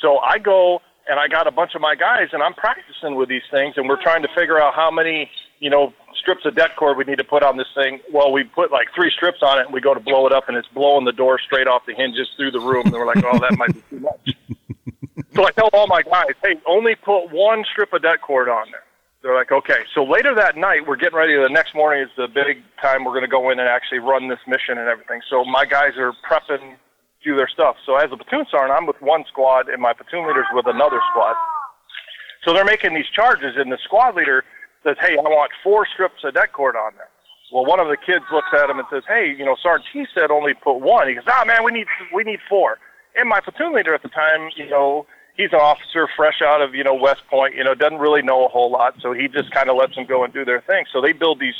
[0.00, 3.28] So I go and I got a bunch of my guys, and I'm practicing with
[3.28, 5.28] these things, and we're trying to figure out how many,
[5.58, 8.00] you know, strips of det cord we need to put on this thing.
[8.12, 10.48] Well, we put like three strips on it, and we go to blow it up,
[10.48, 12.86] and it's blowing the door straight off the hinges through the room.
[12.86, 14.36] And we're like, oh, that might be too much.
[15.40, 18.66] so I tell all my guys, hey, only put one strip of det cord on
[18.70, 18.84] there.
[19.22, 19.88] They're like, okay.
[19.94, 21.32] So later that night, we're getting ready.
[21.34, 24.28] The next morning is the big time we're going to go in and actually run
[24.28, 25.20] this mission and everything.
[25.30, 26.76] So my guys are prepping,
[27.24, 27.76] do their stuff.
[27.86, 31.00] So as a platoon sergeant, I'm with one squad, and my platoon leader's with another
[31.10, 31.36] squad.
[32.44, 34.44] So they're making these charges, and the squad leader
[34.84, 37.08] says, hey, I want four strips of det cord on there.
[37.50, 40.04] Well, one of the kids looks at him and says, hey, you know, Sergeant T
[40.14, 41.08] said only put one.
[41.08, 42.78] He goes, ah, man, we need we need four.
[43.16, 45.04] And my platoon leader at the time, you know,
[45.36, 48.44] he's an officer fresh out of, you know, West Point, you know, doesn't really know
[48.44, 50.84] a whole lot, so he just kind of lets them go and do their thing.
[50.92, 51.54] So they build these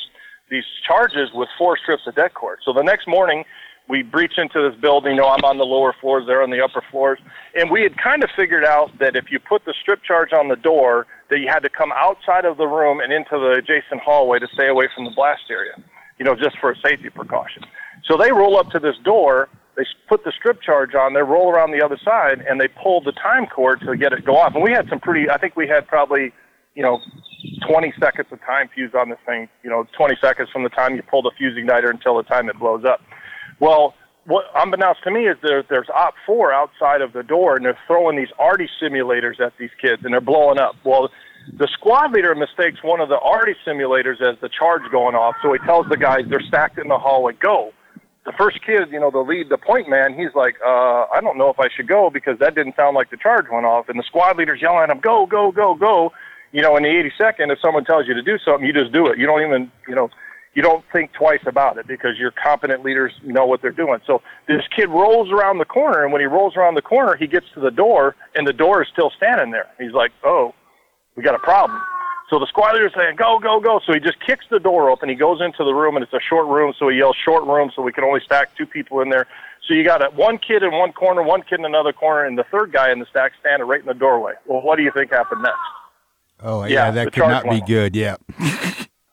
[0.50, 2.58] these charges with four strips of det cord.
[2.64, 3.44] So the next morning,
[3.88, 5.14] we breach into this building.
[5.14, 7.18] You know, I'm on the lower floors, they're on the upper floors.
[7.54, 10.48] And we had kind of figured out that if you put the strip charge on
[10.48, 14.00] the door, that you had to come outside of the room and into the adjacent
[14.00, 15.74] hallway to stay away from the blast area,
[16.18, 17.64] you know, just for a safety precaution.
[18.06, 19.48] So they roll up to this door,
[19.80, 23.00] they put the strip charge on there, roll around the other side, and they pull
[23.00, 24.52] the time cord to get it go off.
[24.54, 26.32] And we had some pretty, I think we had probably,
[26.74, 27.00] you know,
[27.66, 30.96] 20 seconds of time fuse on this thing, you know, 20 seconds from the time
[30.96, 33.00] you pull the fuse igniter until the time it blows up.
[33.58, 33.94] Well,
[34.26, 37.78] what unbeknownst to me is there, there's Op 4 outside of the door, and they're
[37.86, 40.74] throwing these arty simulators at these kids, and they're blowing up.
[40.84, 41.08] Well,
[41.56, 45.54] the squad leader mistakes one of the arty simulators as the charge going off, so
[45.54, 47.72] he tells the guys they're stacked in the hallway, go.
[48.26, 51.38] The first kid, you know, the lead, the point man, he's like, uh, I don't
[51.38, 53.88] know if I should go because that didn't sound like the charge went off.
[53.88, 56.12] And the squad leader's yelling at him, go, go, go, go.
[56.52, 59.06] You know, in the 82nd, if someone tells you to do something, you just do
[59.06, 59.18] it.
[59.18, 60.10] You don't even, you know,
[60.54, 64.00] you don't think twice about it because your competent leaders know what they're doing.
[64.06, 67.28] So this kid rolls around the corner, and when he rolls around the corner, he
[67.28, 69.68] gets to the door, and the door is still standing there.
[69.78, 70.52] He's like, oh,
[71.14, 71.80] we got a problem.
[72.30, 73.80] So the squad is saying, go, go, go.
[73.84, 75.08] So he just kicks the door open.
[75.08, 77.72] He goes into the room, and it's a short room, so he yells, short room,
[77.74, 79.26] so we can only stack two people in there.
[79.66, 82.38] So you got a, one kid in one corner, one kid in another corner, and
[82.38, 84.34] the third guy in the stack standing right in the doorway.
[84.46, 85.58] Well, what do you think happened next?
[86.40, 87.96] Oh, yeah, yeah that could not be good.
[87.96, 88.16] Yeah.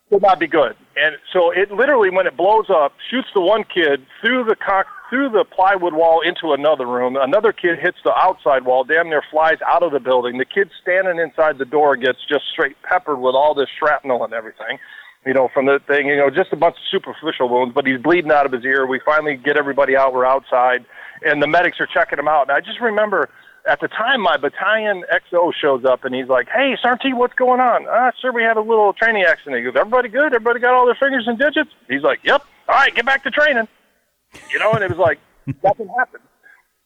[0.09, 0.75] could not be good.
[0.95, 4.85] And so it literally, when it blows up, shoots the one kid through the cock
[5.09, 7.15] through the plywood wall into another room.
[7.15, 10.37] Another kid hits the outside wall, damn near flies out of the building.
[10.37, 14.33] The kid standing inside the door gets just straight peppered with all this shrapnel and
[14.33, 14.79] everything.
[15.25, 17.99] You know, from the thing, you know, just a bunch of superficial wounds, but he's
[17.99, 18.85] bleeding out of his ear.
[18.85, 20.13] We finally get everybody out.
[20.13, 20.85] We're outside,
[21.21, 22.49] and the medics are checking him out.
[22.49, 23.29] And I just remember
[23.67, 27.59] at the time, my battalion XO shows up and he's like, "Hey, Sergeant, what's going
[27.59, 29.57] on?" Ah, sir, we had a little training accident.
[29.57, 30.33] He goes, "Everybody good?
[30.33, 33.31] Everybody got all their fingers and digits?" He's like, "Yep." All right, get back to
[33.31, 33.67] training.
[34.51, 35.19] You know, and it was like
[35.63, 36.23] nothing happened.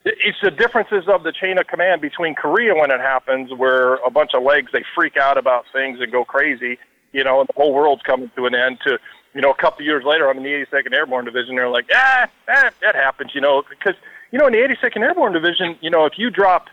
[0.03, 4.09] It's the differences of the chain of command between Korea when it happens, where a
[4.09, 6.79] bunch of legs they freak out about things and go crazy,
[7.11, 8.79] you know, and the whole world's coming to an end.
[8.85, 8.97] To
[9.35, 11.55] you know, a couple of years later, I'm in the 82nd Airborne Division.
[11.55, 13.95] They're like, ah, ah, that happens, you know, because
[14.31, 16.67] you know, in the 82nd Airborne Division, you know, if you drop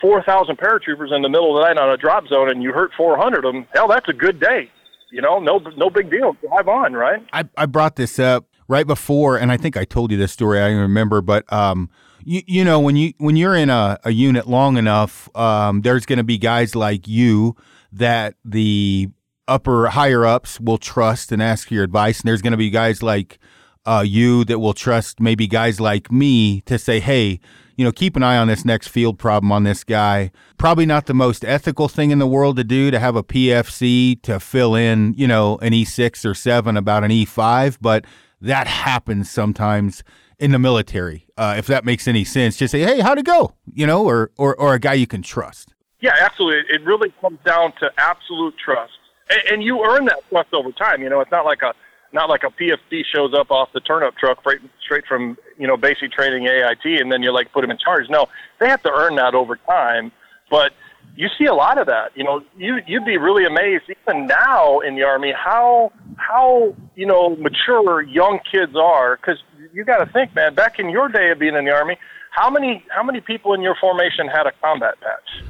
[0.00, 2.92] 4,000 paratroopers in the middle of the night on a drop zone and you hurt
[2.96, 4.70] 400 of them, hell, that's a good day.
[5.12, 6.36] You know, no, no big deal.
[6.48, 7.24] Drive on, right?
[7.32, 10.60] I, I brought this up right before, and I think I told you this story.
[10.60, 11.90] I remember, but um,
[12.24, 16.06] you, you know, when you when you're in a, a unit long enough, um, there's
[16.06, 17.56] going to be guys like you
[17.92, 19.08] that the
[19.46, 22.70] upper higher ups will trust and ask for your advice, and there's going to be
[22.70, 23.38] guys like
[23.86, 27.40] uh, you that will trust maybe guys like me to say, hey,
[27.76, 30.30] you know, keep an eye on this next field problem on this guy.
[30.58, 34.20] Probably not the most ethical thing in the world to do to have a PFC
[34.22, 38.04] to fill in, you know, an E6 or 7 about an E5, but
[38.44, 40.04] that happens sometimes
[40.38, 41.26] in the military.
[41.36, 43.54] Uh, if that makes any sense, just say, hey, how'd it go?
[43.72, 45.74] You know, or, or, or a guy you can trust.
[46.00, 46.74] Yeah, absolutely.
[46.74, 48.92] It really comes down to absolute trust.
[49.30, 51.02] And, and you earn that trust over time.
[51.02, 51.74] You know, it's not like a
[52.12, 55.76] not like a PFC shows up off the turnip truck right, straight from you know
[55.76, 58.08] basic training AIT, and then you like put them in charge.
[58.08, 58.26] No,
[58.60, 60.12] they have to earn that over time.
[60.50, 60.72] But
[61.16, 62.12] you see a lot of that.
[62.14, 67.06] You know, you you'd be really amazed even now in the army how how you
[67.06, 70.54] know mature young kids are because you got to think, man.
[70.54, 71.96] Back in your day of being in the army,
[72.30, 75.44] how many how many people in your formation had a combat patch?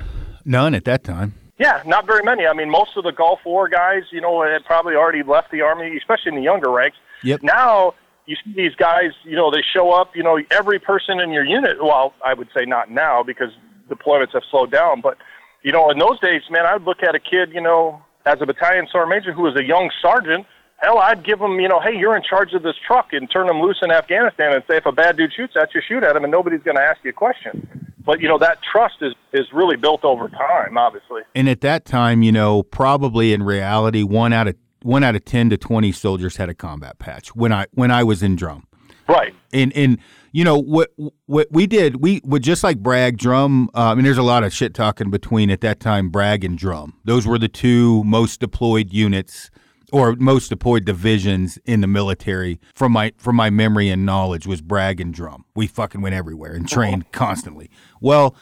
[0.45, 1.35] None at that time.
[1.59, 2.47] Yeah, not very many.
[2.47, 5.61] I mean, most of the Gulf War guys, you know, had probably already left the
[5.61, 6.97] army, especially in the younger ranks.
[7.23, 7.43] Yep.
[7.43, 7.95] Now
[8.27, 10.17] you see these guys, you know, they show up.
[10.17, 11.83] You know, every person in your unit.
[11.83, 13.51] Well, I would say not now because
[13.89, 15.17] deployments have slowed down, but
[15.65, 18.37] you know, in those days, man, I would look at a kid, you know, as
[18.41, 20.47] a battalion sergeant major who was a young sergeant.
[20.77, 23.49] Hell, I'd give him, you know, hey, you're in charge of this truck and turn
[23.49, 26.15] him loose in Afghanistan and say if a bad dude shoots at you, shoot at
[26.15, 27.85] him, and nobody's going to ask you a question.
[28.05, 31.23] But you know that trust is is really built over time obviously.
[31.35, 35.25] And at that time you know probably in reality one out of one out of
[35.25, 38.67] 10 to 20 soldiers had a combat patch when i when i was in drum.
[39.09, 39.35] Right.
[39.53, 39.99] And and
[40.35, 40.91] you know what
[41.27, 44.43] what we did we would just like bragg drum uh, i mean there's a lot
[44.43, 46.95] of shit talking between at that time bragg and drum.
[47.05, 49.51] Those were the two most deployed units
[49.93, 54.61] or most deployed divisions in the military from my from my memory and knowledge was
[54.61, 55.45] bragg and drum.
[55.55, 57.71] We fucking went everywhere and trained constantly.
[58.01, 58.35] Well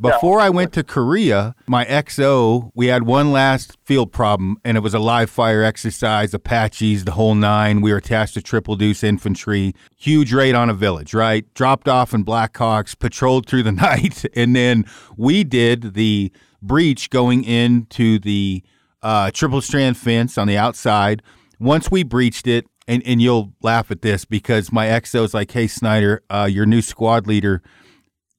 [0.00, 4.80] before I went to Korea, my XO, we had one last field problem, and it
[4.80, 7.80] was a live fire exercise, Apaches, the whole nine.
[7.80, 9.74] We were attached to Triple Deuce Infantry.
[9.96, 11.52] Huge raid on a village, right?
[11.54, 14.84] Dropped off in Blackhawks, patrolled through the night, and then
[15.16, 16.32] we did the
[16.62, 18.62] breach going into the
[19.02, 21.22] uh, triple strand fence on the outside.
[21.58, 25.52] Once we breached it, and, and you'll laugh at this because my XO is like,
[25.52, 27.62] hey, Snyder, uh, your new squad leader,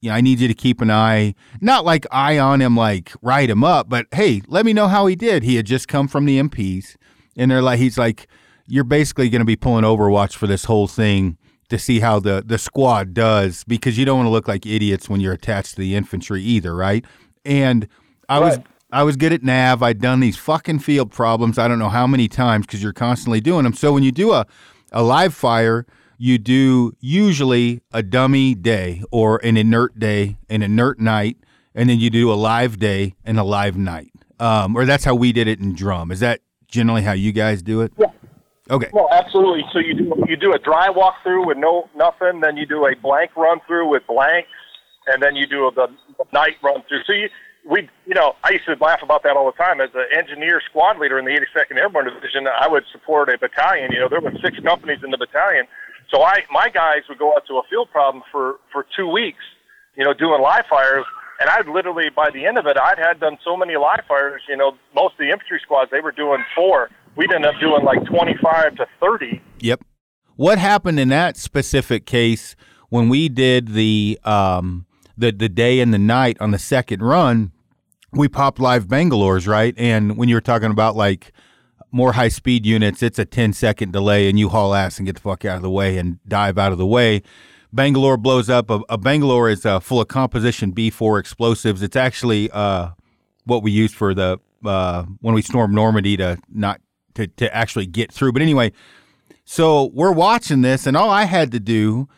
[0.02, 3.12] you know, I need you to keep an eye, not like eye on him, like
[3.22, 5.44] write him up, but hey, let me know how he did.
[5.44, 6.96] He had just come from the MPs,
[7.36, 8.26] and they're like, he's like,
[8.66, 11.38] you're basically going to be pulling Overwatch for this whole thing
[11.68, 15.08] to see how the the squad does because you don't want to look like idiots
[15.08, 17.04] when you're attached to the infantry either, right?
[17.44, 17.88] And
[18.28, 18.58] I right.
[18.58, 18.58] was
[18.90, 19.82] I was good at nav.
[19.82, 21.58] I'd done these fucking field problems.
[21.58, 23.72] I don't know how many times because you're constantly doing them.
[23.72, 24.46] So when you do a,
[24.90, 25.86] a live fire,
[26.22, 31.36] you do usually a dummy day or an inert day, an inert night,
[31.74, 34.12] and then you do a live day and a live night.
[34.38, 36.12] Um, or that's how we did it in drum.
[36.12, 37.92] Is that generally how you guys do it?
[37.98, 38.06] Yeah.
[38.70, 38.88] Okay.
[38.92, 39.64] Well, absolutely.
[39.72, 42.94] So you do you do a dry walkthrough with no nothing, then you do a
[42.94, 44.48] blank run through with blanks,
[45.08, 45.88] and then you do the
[46.32, 47.02] night run through.
[47.04, 47.30] So you
[47.68, 49.80] we you know I used to laugh about that all the time.
[49.80, 53.90] As an engineer squad leader in the 82nd Airborne Division, I would support a battalion.
[53.90, 55.66] You know, there were six companies in the battalion,
[56.12, 59.42] so I my guys would go out to a field problem for for two weeks.
[59.96, 61.04] You know, doing live fires.
[61.40, 64.42] And I'd literally, by the end of it, I'd had done so many live fires.
[64.48, 67.84] You know, most of the infantry squads they were doing four we'd end up doing
[67.84, 69.40] like 25 to 30.
[69.60, 69.82] Yep.
[70.36, 72.56] What happened in that specific case
[72.88, 77.52] when we did the um, the the day and the night on the second run?
[78.12, 79.74] We popped live Bangalores, right?
[79.78, 81.32] And when you were talking about like
[81.92, 85.16] more high speed units, it's a 10 second delay, and you haul ass and get
[85.16, 87.22] the fuck out of the way and dive out of the way.
[87.72, 88.70] Bangalore blows up.
[88.70, 91.82] A, a Bangalore is uh, full of composition B4 explosives.
[91.82, 92.90] It's actually uh,
[93.44, 96.80] what we used for the uh, when we stormed Normandy to not
[97.14, 98.32] to, to actually get through.
[98.32, 98.72] But anyway,
[99.44, 102.08] so we're watching this, and all I had to do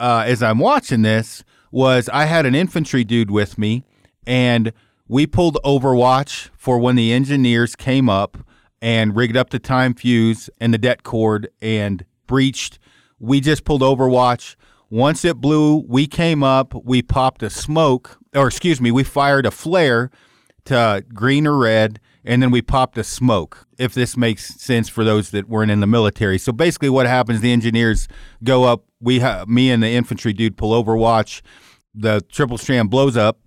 [0.00, 3.84] uh, as I'm watching this was I had an infantry dude with me,
[4.26, 4.72] and
[5.06, 8.38] we pulled Overwatch for when the engineers came up
[8.84, 12.78] and rigged up the time fuse and the det cord and breached.
[13.18, 14.56] We just pulled Overwatch.
[14.90, 19.46] Once it blew, we came up, we popped a smoke, or excuse me, we fired
[19.46, 20.10] a flare
[20.66, 23.66] to green or red and then we popped a smoke.
[23.78, 26.36] If this makes sense for those that weren't in the military.
[26.36, 27.40] So basically, what happens?
[27.40, 28.06] The engineers
[28.42, 28.84] go up.
[29.00, 31.40] We, ha- me and the infantry dude, pull Overwatch.
[31.94, 33.38] The triple strand blows up.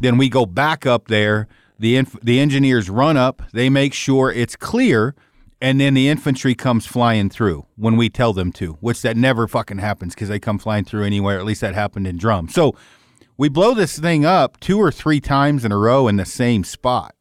[0.00, 1.46] Then we go back up there.
[1.82, 3.42] The inf- the engineers run up.
[3.52, 5.14] They make sure it's clear,
[5.60, 8.74] and then the infantry comes flying through when we tell them to.
[8.80, 11.38] Which that never fucking happens because they come flying through anywhere.
[11.38, 12.48] At least that happened in drum.
[12.48, 12.74] So
[13.36, 16.64] we blow this thing up two or three times in a row in the same
[16.64, 17.14] spot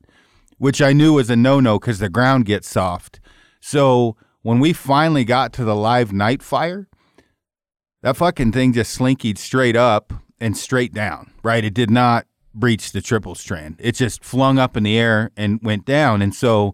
[0.62, 3.20] which I knew was a no no because the ground gets soft.
[3.62, 6.88] So when we finally got to the live night fire,
[8.04, 11.66] that fucking thing just slinkied straight up and straight down, right?
[11.66, 13.76] It did not breach the triple strand.
[13.80, 16.22] It just flung up in the air and went down.
[16.22, 16.74] And so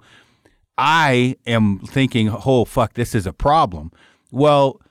[0.77, 3.91] I am thinking, oh, fuck, this is a problem.
[4.31, 4.81] Well,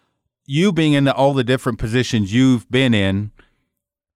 [0.47, 3.33] you being in the, all the different positions you've been in,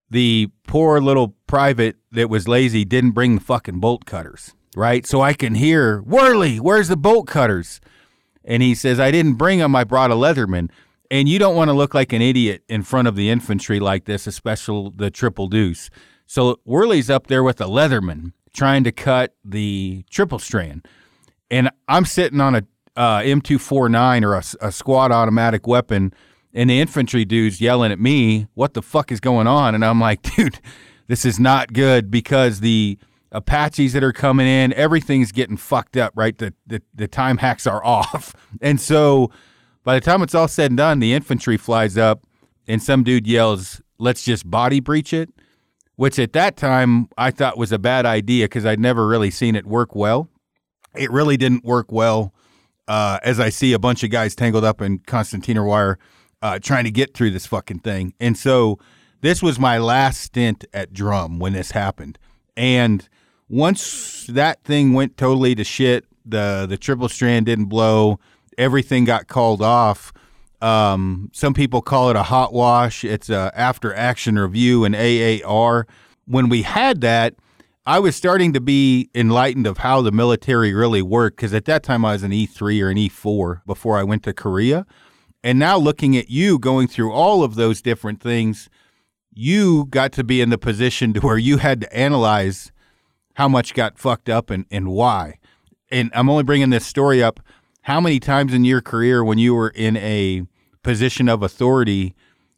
[0.09, 5.07] the poor little private that was lazy didn't bring the fucking bolt cutters right?
[5.07, 7.81] So I can hear, Worley, where's the bolt cutters?
[8.45, 10.71] And he says, I didn't bring them, I brought a Leatherman.
[11.11, 14.05] And you don't want to look like an idiot in front of the infantry like
[14.05, 15.91] this, especially the triple deuce.
[16.31, 20.87] So Worley's up there with a Leatherman trying to cut the triple strand.
[21.51, 22.62] And I'm sitting on a
[22.97, 26.14] uh, M249 or a, a squad automatic weapon,
[26.55, 29.75] and the infantry dude's yelling at me, What the fuck is going on?
[29.75, 30.61] And I'm like, Dude,
[31.09, 32.97] this is not good because the
[33.33, 36.38] Apaches that are coming in, everything's getting fucked up, right?
[36.38, 38.37] The, the the time hacks are off.
[38.61, 39.33] And so
[39.83, 42.25] by the time it's all said and done, the infantry flies up
[42.69, 45.29] and some dude yells, "Let's just body breach it."
[46.01, 49.55] Which at that time I thought was a bad idea because I'd never really seen
[49.55, 50.31] it work well.
[50.97, 52.33] It really didn't work well
[52.89, 55.99] uh, as I see a bunch of guys tangled up in concertina wire
[56.41, 58.15] uh, trying to get through this fucking thing.
[58.19, 58.79] And so
[59.21, 62.19] this was my last stint at drum when this happened.
[62.57, 63.07] And
[63.51, 68.19] once that thing went totally to shit, the the triple strand didn't blow,
[68.57, 70.15] everything got called off.
[70.61, 73.05] Um, some people call it a hot wash.
[73.05, 75.87] It's a after action review, an AAR.
[76.27, 77.35] When we had that,
[77.87, 81.83] I was starting to be enlightened of how the military really worked because at that
[81.83, 84.87] time I was an E3 or an E4 before I went to Korea.
[85.42, 88.68] And now looking at you going through all of those different things,
[89.33, 92.70] you got to be in the position to where you had to analyze
[93.35, 95.38] how much got fucked up and, and why.
[95.90, 97.40] And I'm only bringing this story up.
[97.83, 100.43] How many times in your career, when you were in a
[100.83, 102.14] position of authority,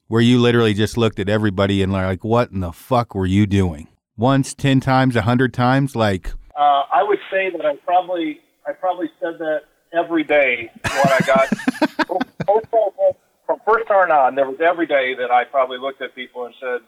[0.08, 3.46] where you literally just looked at everybody and like, what in the fuck were you
[3.46, 3.88] doing?
[4.16, 6.32] Once, ten times, a hundred times, like.
[6.56, 11.20] Uh, I would say that I probably I probably said that every day when I
[11.26, 11.48] got
[13.52, 14.34] from first turn on.
[14.34, 16.80] There was every day that I probably looked at people and said,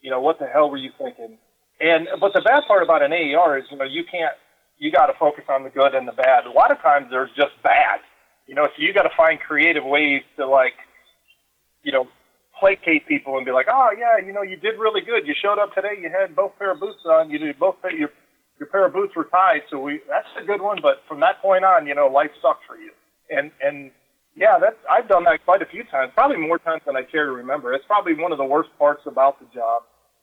[0.00, 1.38] you know, what the hell were you thinking?
[1.80, 4.34] And but the bad part about an AER is, you know, you can't.
[4.78, 6.46] You got to focus on the good and the bad.
[6.46, 8.00] A lot of times there's just bad.
[8.46, 10.74] You know, so you got to find creative ways to like,
[11.84, 12.08] you know,
[12.58, 15.26] placate people and be like, oh yeah, you know, you did really good.
[15.26, 15.98] You showed up today.
[16.00, 17.30] You had both pair of boots on.
[17.30, 18.10] You did both your
[18.58, 19.62] your pair of boots were tied.
[19.70, 20.78] So we that's a good one.
[20.82, 22.90] But from that point on, you know, life sucks for you.
[23.30, 23.90] And and
[24.36, 26.12] yeah, that's I've done that quite a few times.
[26.14, 27.72] Probably more times than I care to remember.
[27.72, 29.82] It's probably one of the worst parts about the job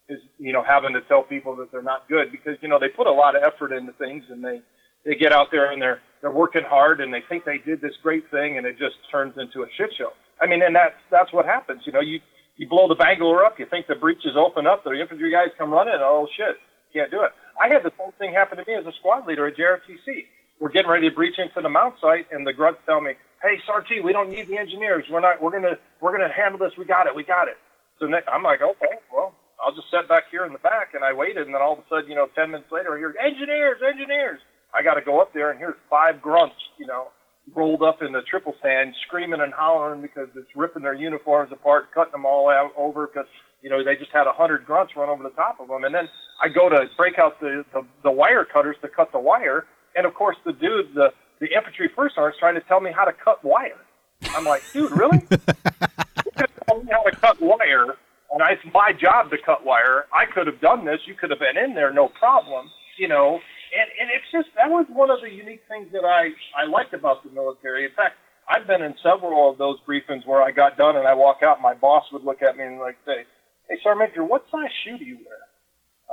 [0.10, 2.90] is you know having to tell people that they're not good because you know they
[2.90, 4.62] put a lot of effort into things and they
[5.06, 7.94] they get out there and they're they're working hard and they think they did this
[8.04, 10.12] great thing and it just turns into a shit show.
[10.42, 11.82] I mean, and that's that's what happens.
[11.86, 12.20] You know, you
[12.58, 15.48] you blow the Bangalore up, you think the breach is open up, the infantry guys
[15.58, 16.58] come running, oh shit,
[16.94, 17.32] can't do it.
[17.62, 20.26] I had the same thing happen to me as a squad leader at JRTC.
[20.60, 23.62] We're getting ready to breach into the MOUT site, and the grunts tell me, "Hey,
[23.66, 25.06] Sarge, we don't need the engineers.
[25.10, 25.42] We're not.
[25.42, 25.78] We're gonna.
[26.02, 26.76] We're gonna handle this.
[26.78, 27.16] We got it.
[27.16, 27.58] We got it."
[27.98, 29.34] So I'm like, "Okay, well,
[29.64, 31.80] I'll just sit back here in the back." And I waited, and then all of
[31.80, 34.40] a sudden, you know, ten minutes later, I hear engineers, engineers.
[34.74, 37.10] I got to go up there, and here's five grunts, you know,
[37.56, 41.92] rolled up in the triple strand, screaming and hollering because it's ripping their uniforms apart,
[41.94, 43.28] cutting them all out over because
[43.62, 45.84] you know they just had a hundred grunts run over the top of them.
[45.84, 46.08] And then
[46.44, 50.06] I go to break out the, the the wire cutters to cut the wire, and
[50.06, 53.06] of course the dude, the the infantry first sergeant, is trying to tell me how
[53.06, 53.80] to cut wire.
[54.36, 55.22] I'm like, dude, really?
[55.32, 55.38] you
[56.68, 57.96] tell me how to cut wire,
[58.32, 60.06] and it's my job to cut wire.
[60.14, 61.00] I could have done this.
[61.06, 62.70] You could have been in there, no problem.
[62.98, 63.40] You know,
[63.74, 66.94] and and it's just that was one of the unique things that I I liked
[66.94, 67.86] about the military.
[67.86, 68.16] In fact,
[68.50, 71.58] I've been in several of those briefings where I got done and I walk out,
[71.58, 73.26] and my boss would look at me and like say,
[73.70, 75.42] "Hey, Sergeant Major, what size shoe do you wear?"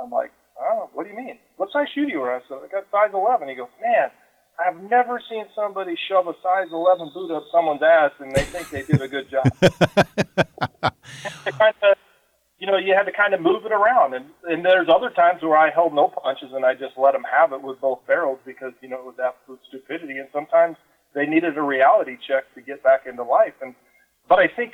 [0.01, 1.37] I'm like, "Oh, what do you mean?
[1.57, 4.09] What size shoe do you wear?" I said, "I got size 11." He goes, "Man."
[4.57, 8.71] I've never seen somebody shove a size 11 boot up someone's ass and they think
[8.71, 9.45] they did a good job.
[11.57, 11.96] kind of
[12.59, 14.13] you know, you had to kind of move it around.
[14.13, 17.23] And, and there's other times where I held no punches and I just let them
[17.29, 20.17] have it with both barrels because, you know, it was absolute stupidity.
[20.17, 20.75] And sometimes
[21.13, 23.53] they needed a reality check to get back into life.
[23.61, 23.75] And,
[24.27, 24.73] but I think,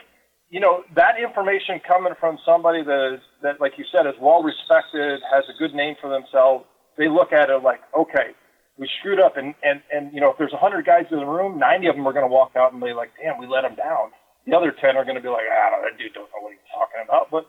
[0.50, 4.44] you know, that information coming from somebody that is, that, like you said, is well
[4.44, 6.64] respected, has a good name for themselves,
[6.98, 8.32] they look at it like, okay,
[8.78, 9.36] we screwed up.
[9.36, 11.96] And, and, and, you know, if there's a 100 guys in the room, 90 of
[11.96, 14.16] them are going to walk out and be like, damn, we let him down.
[14.46, 16.70] The other 10 are going to be like, ah, that dude don't know what he's
[16.72, 17.32] talking about.
[17.32, 17.48] But,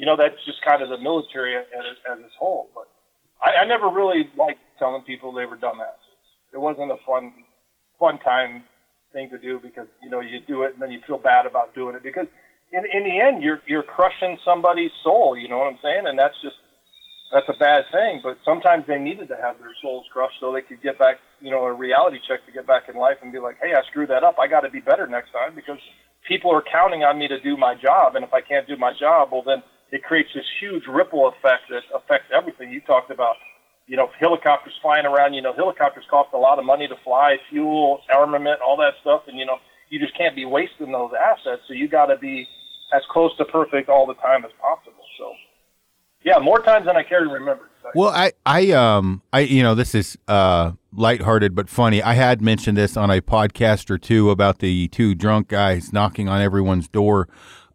[0.00, 1.68] you know, that's just kind of the military as,
[2.10, 2.70] as its whole.
[2.74, 2.88] But
[3.44, 6.16] I, I never really liked telling people they were dumbasses.
[6.54, 7.34] It wasn't a fun,
[8.00, 8.64] fun time
[9.12, 11.74] thing to do because you know you do it and then you feel bad about
[11.74, 12.28] doing it because
[12.72, 15.36] in in the end you're you're crushing somebody's soul.
[15.36, 16.06] You know what I'm saying?
[16.06, 16.56] And that's just
[17.30, 18.20] that's a bad thing.
[18.22, 21.50] But sometimes they needed to have their souls crushed so they could get back, you
[21.50, 24.08] know, a reality check to get back in life and be like, hey, I screwed
[24.08, 24.38] that up.
[24.38, 25.78] I got to be better next time because
[26.26, 28.92] people are counting on me to do my job, and if I can't do my
[28.98, 32.70] job, well then it creates this huge ripple effect that affects everything.
[32.70, 33.36] You talked about,
[33.86, 35.34] you know, helicopters flying around.
[35.34, 39.22] You know, helicopters cost a lot of money to fly, fuel, armament, all that stuff,
[39.26, 39.56] and you know,
[39.88, 41.62] you just can't be wasting those assets.
[41.66, 42.46] So you got to be
[42.94, 45.02] as close to perfect all the time as possible.
[45.18, 45.32] So,
[46.24, 47.70] yeah, more times than I care to remember.
[47.94, 52.02] Well, I, I, um, I, you know, this is uh, lighthearted but funny.
[52.02, 56.28] I had mentioned this on a podcast or two about the two drunk guys knocking
[56.28, 57.28] on everyone's door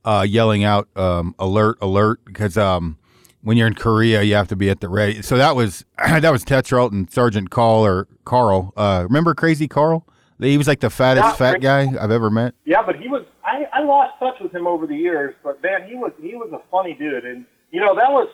[0.06, 2.98] uh, yelling out um, "alert, alert" because um,
[3.42, 5.22] when you're in Korea, you have to be at the ready.
[5.22, 8.74] So that was that was Tetrault and Sergeant Carl or Carl.
[8.78, 10.06] Uh, remember Crazy Carl?
[10.40, 12.56] He was like the fattest yeah, fat guy I've ever met.
[12.66, 13.26] Yeah, but he was.
[13.46, 16.52] I, I lost touch with him over the years, but man, he was he was
[16.52, 18.28] a funny dude, and you know that was.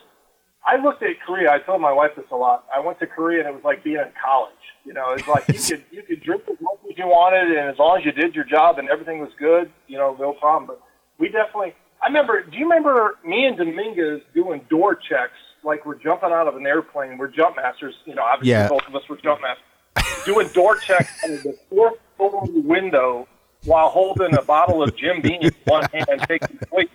[0.64, 1.50] I looked at Korea.
[1.50, 2.66] I told my wife this a lot.
[2.74, 4.52] I went to Korea, and it was like being in college.
[4.84, 7.68] You know, it's like you could you could drink as much as you wanted, and
[7.68, 10.66] as long as you did your job and everything was good, you know, no problem.
[10.66, 10.80] But
[11.22, 11.72] we definitely.
[12.02, 12.42] I remember.
[12.42, 15.38] Do you remember me and Dominguez doing door checks?
[15.62, 17.16] Like we're jumping out of an airplane.
[17.16, 17.94] We're jump masters.
[18.04, 18.68] You know, obviously yeah.
[18.68, 20.24] both of us were jump masters.
[20.26, 23.28] doing door checks on the fourth floor window
[23.64, 26.90] while holding a bottle of Jim Beam in one hand and taking weight.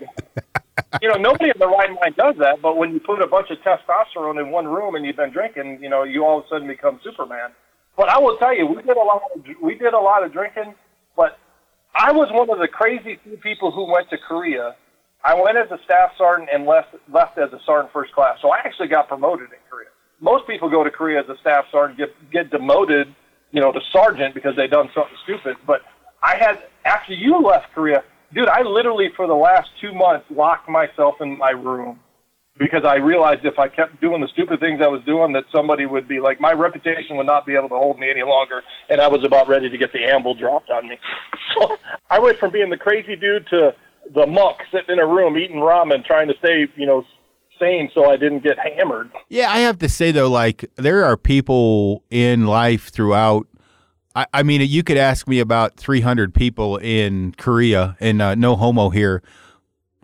[1.01, 2.61] You know, nobody in the right mind does that.
[2.61, 5.79] But when you put a bunch of testosterone in one room and you've been drinking,
[5.81, 7.51] you know, you all of a sudden become Superman.
[7.95, 9.21] But I will tell you, we did a lot.
[9.33, 10.75] Of, we did a lot of drinking,
[11.15, 11.39] but
[11.95, 14.75] I was one of the crazy few people who went to Korea
[15.23, 18.37] I went as a staff sergeant and left left as a sergeant first class.
[18.41, 19.89] So I actually got promoted in Korea.
[20.21, 23.13] Most people go to Korea as a staff sergeant, get get demoted,
[23.51, 25.57] you know, to sergeant because they done something stupid.
[25.65, 25.81] But
[26.23, 30.69] I had after you left Korea, dude, I literally for the last two months locked
[30.69, 31.99] myself in my room
[32.57, 35.85] because I realized if I kept doing the stupid things I was doing, that somebody
[35.85, 38.99] would be like, my reputation would not be able to hold me any longer, and
[38.99, 40.97] I was about ready to get the amble dropped on me.
[41.57, 41.77] So
[42.09, 43.73] I went from being the crazy dude to
[44.13, 47.03] the monk sitting in a room eating ramen, trying to stay, you know,
[47.59, 49.11] sane so I didn't get hammered.
[49.29, 53.47] Yeah, I have to say though, like there are people in life throughout.
[54.15, 58.55] I, I mean, you could ask me about 300 people in Korea, and uh, no
[58.55, 59.23] homo here.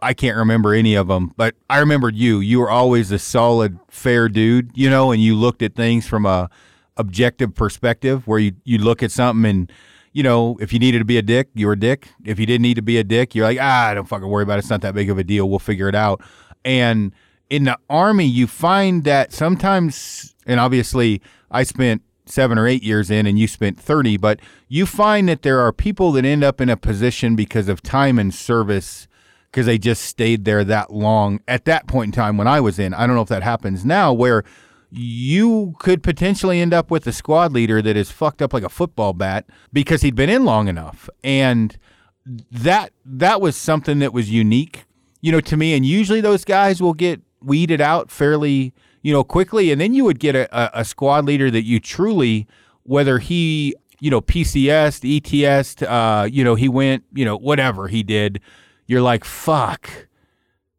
[0.04, 2.40] I can't remember any of them, but I remembered you.
[2.40, 6.26] You were always a solid, fair dude, you know, and you looked at things from
[6.26, 6.50] a
[6.98, 9.72] objective perspective, where you you look at something and
[10.14, 12.10] you know, if you needed to be a dick, you were a dick.
[12.24, 14.56] If you didn't need to be a dick, you're like, ah, don't fucking worry about
[14.56, 14.60] it.
[14.60, 15.50] It's not that big of a deal.
[15.50, 16.22] We'll figure it out.
[16.64, 17.14] And
[17.50, 23.10] in the army, you find that sometimes, and obviously, I spent seven or eight years
[23.10, 26.62] in and you spent 30, but you find that there are people that end up
[26.62, 29.08] in a position because of time and service
[29.54, 32.80] because they just stayed there that long at that point in time when I was
[32.80, 32.92] in.
[32.92, 34.44] I don't know if that happens now where
[34.90, 38.70] you could potentially end up with a squad leader that is fucked up like a
[38.70, 41.08] football bat because he'd been in long enough.
[41.24, 41.78] And
[42.52, 44.86] that that was something that was unique,
[45.22, 45.76] you know, to me.
[45.76, 48.74] And usually those guys will get weeded out fairly,
[49.04, 49.72] you know, quickly.
[49.72, 52.48] And then you would get a, a squad leader that you truly,
[52.84, 58.02] whether he, you know, PCS, ETS, uh, you know, he went, you know, whatever he
[58.02, 58.42] did
[58.88, 60.08] you're like, fuck,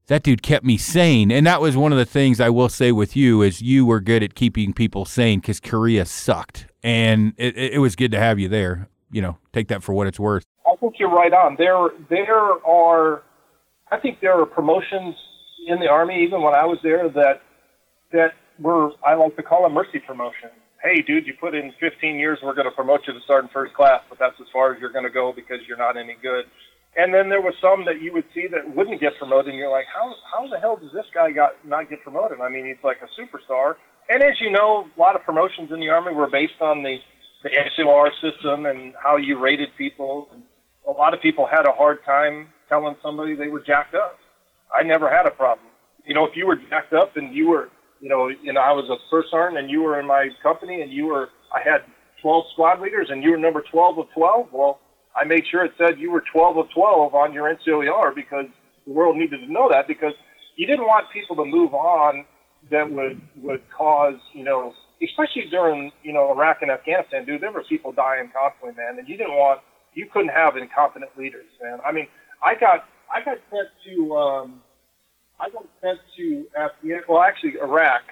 [0.06, 1.30] that dude kept me sane.
[1.30, 4.00] And that was one of the things I will say with you is you were
[4.00, 6.66] good at keeping people sane because Korea sucked.
[6.82, 8.88] And it, it was good to have you there.
[9.10, 10.44] You know, take that for what it's worth.
[10.66, 11.56] I think you're right on.
[11.56, 13.22] There, there are,
[13.90, 15.14] I think there are promotions
[15.66, 17.40] in the army, even when I was there, that
[18.12, 20.52] that were I like to call them mercy promotions.
[20.82, 23.72] Hey, dude, you put in 15 years, we're going to promote you to sergeant first
[23.72, 26.44] class, but that's as far as you're going to go because you're not any good.
[26.96, 29.70] And then there was some that you would see that wouldn't get promoted, and you're
[29.70, 32.40] like, how how the hell does this guy got not get promoted?
[32.40, 33.74] I mean, he's like a superstar.
[34.08, 36.98] And as you know, a lot of promotions in the army were based on the
[37.44, 40.28] the SOR system and how you rated people.
[40.32, 40.42] And
[40.88, 44.18] a lot of people had a hard time telling somebody they were jacked up.
[44.74, 45.68] I never had a problem.
[46.04, 47.68] You know, if you were jacked up and you were,
[48.00, 50.90] you know, know, I was a first sergeant and you were in my company and
[50.90, 51.82] you were, I had
[52.22, 54.48] 12 squad leaders and you were number 12 of 12.
[54.52, 54.80] Well,
[55.16, 58.46] I made sure it said you were 12 of 12 on your NCOER because
[58.86, 60.12] the world needed to know that because
[60.56, 62.24] you didn't want people to move on
[62.70, 67.40] that would would cause you know especially during you know Iraq and Afghanistan, dude.
[67.40, 69.60] There were people dying constantly, man, and you didn't want
[69.94, 71.78] you couldn't have incompetent leaders, man.
[71.86, 72.06] I mean,
[72.42, 74.62] I got I got sent to um,
[75.40, 77.04] I got sent to Afghanistan.
[77.08, 78.02] Well, actually Iraq.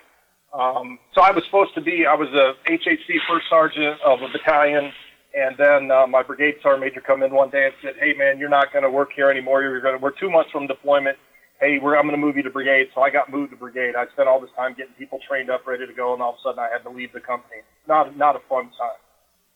[0.53, 4.29] Um, so I was supposed to be I was a HHC first sergeant of a
[4.29, 4.93] battalion
[5.35, 8.39] and then uh, my brigade sergeant major come in one day and said, "Hey man,
[8.39, 9.62] you're not going to work here anymore.
[9.62, 10.03] You're going to.
[10.03, 11.16] We're two months from deployment.
[11.61, 13.95] Hey, we're, I'm going to move you to brigade." So I got moved to brigade.
[13.97, 16.37] I spent all this time getting people trained up, ready to go, and all of
[16.37, 17.62] a sudden I had to leave the company.
[17.89, 19.01] Not not a fun time.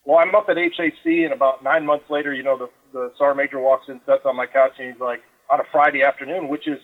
[0.04, 3.38] Well, I'm up at HAC, and about nine months later, you know, the the sergeant
[3.38, 5.20] major walks in, sits on my couch, and he's like,
[5.50, 6.78] on a Friday afternoon, which is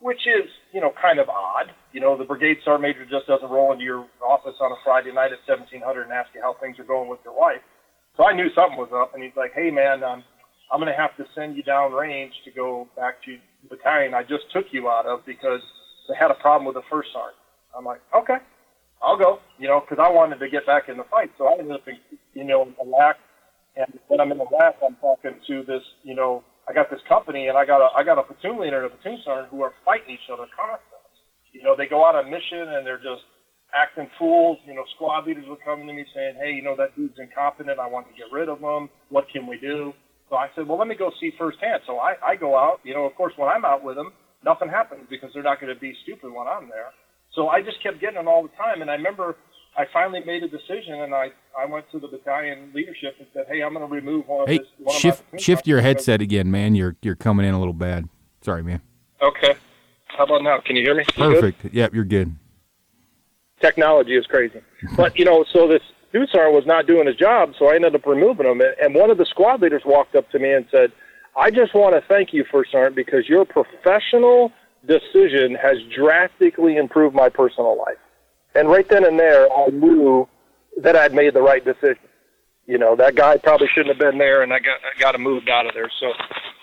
[0.00, 1.72] which is, you know, kind of odd.
[1.92, 5.12] You know, the brigade sergeant major just doesn't roll into your office on a Friday
[5.12, 7.62] night at 1700 and ask you how things are going with your wife.
[8.18, 10.24] So I knew something was up, and he's like, "Hey, man, um,
[10.72, 14.24] I'm to have to send you down range to go back to the battalion I
[14.24, 15.62] just took you out of because
[16.08, 17.38] they had a problem with the first sergeant."
[17.76, 18.38] I'm like, "Okay,
[19.00, 21.30] I'll go," you know, because I wanted to get back in the fight.
[21.38, 21.96] So I ended up, in,
[22.34, 23.18] you know, in Iraq,
[23.76, 27.46] and when I'm in Iraq, I'm talking to this, you know, I got this company,
[27.46, 29.74] and I got a I got a platoon leader and a platoon sergeant who are
[29.84, 30.98] fighting each other constantly.
[31.52, 33.22] You know, they go out on mission and they're just
[33.74, 34.58] acting fools.
[34.66, 37.78] You know, squad leaders were coming to me saying, "Hey, you know that dude's incompetent.
[37.78, 38.88] I want to get rid of him.
[39.08, 39.92] What can we do?"
[40.30, 42.80] So I said, "Well, let me go see firsthand." So I, I go out.
[42.84, 44.12] You know, of course, when I'm out with them,
[44.44, 46.92] nothing happens because they're not going to be stupid when I'm there.
[47.34, 48.82] So I just kept getting it all the time.
[48.82, 49.36] And I remember
[49.76, 53.46] I finally made a decision, and I I went to the battalion leadership and said,
[53.48, 55.80] "Hey, I'm going to remove one hey, of this." One shift of my shift your
[55.80, 56.74] headset again, man.
[56.74, 58.08] You're you're coming in a little bad.
[58.40, 58.80] Sorry, man.
[59.20, 59.54] Okay.
[60.06, 60.60] How about now?
[60.64, 61.04] Can you hear me?
[61.14, 61.72] Perfect.
[61.72, 62.34] Yep, you're good
[63.60, 64.60] technology is crazy.
[64.96, 65.82] But you know, so this
[66.12, 68.62] Dusar was not doing his job, so I ended up removing him.
[68.82, 70.92] And one of the squad leaders walked up to me and said,
[71.36, 74.52] "I just want to thank you, First Sergeant, because your professional
[74.86, 77.98] decision has drastically improved my personal life."
[78.54, 80.26] And right then and there, I knew
[80.78, 81.98] that I'd made the right decision.
[82.66, 85.22] You know, that guy probably shouldn't have been there, and I got I got him
[85.22, 85.90] moved out of there.
[86.00, 86.12] So,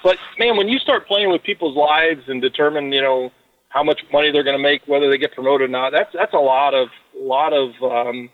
[0.03, 3.31] but man, when you start playing with people's lives and determine, you know,
[3.75, 5.91] how much money they're going to make, whether they get promoted or not.
[5.91, 8.29] That's that's a lot of lot of um,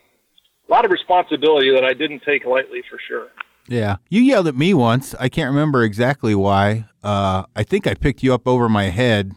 [0.68, 3.28] lot of responsibility that I didn't take lightly for sure.
[3.68, 5.14] Yeah, you yelled at me once.
[5.18, 6.86] I can't remember exactly why.
[7.02, 9.32] Uh, I think I picked you up over my head,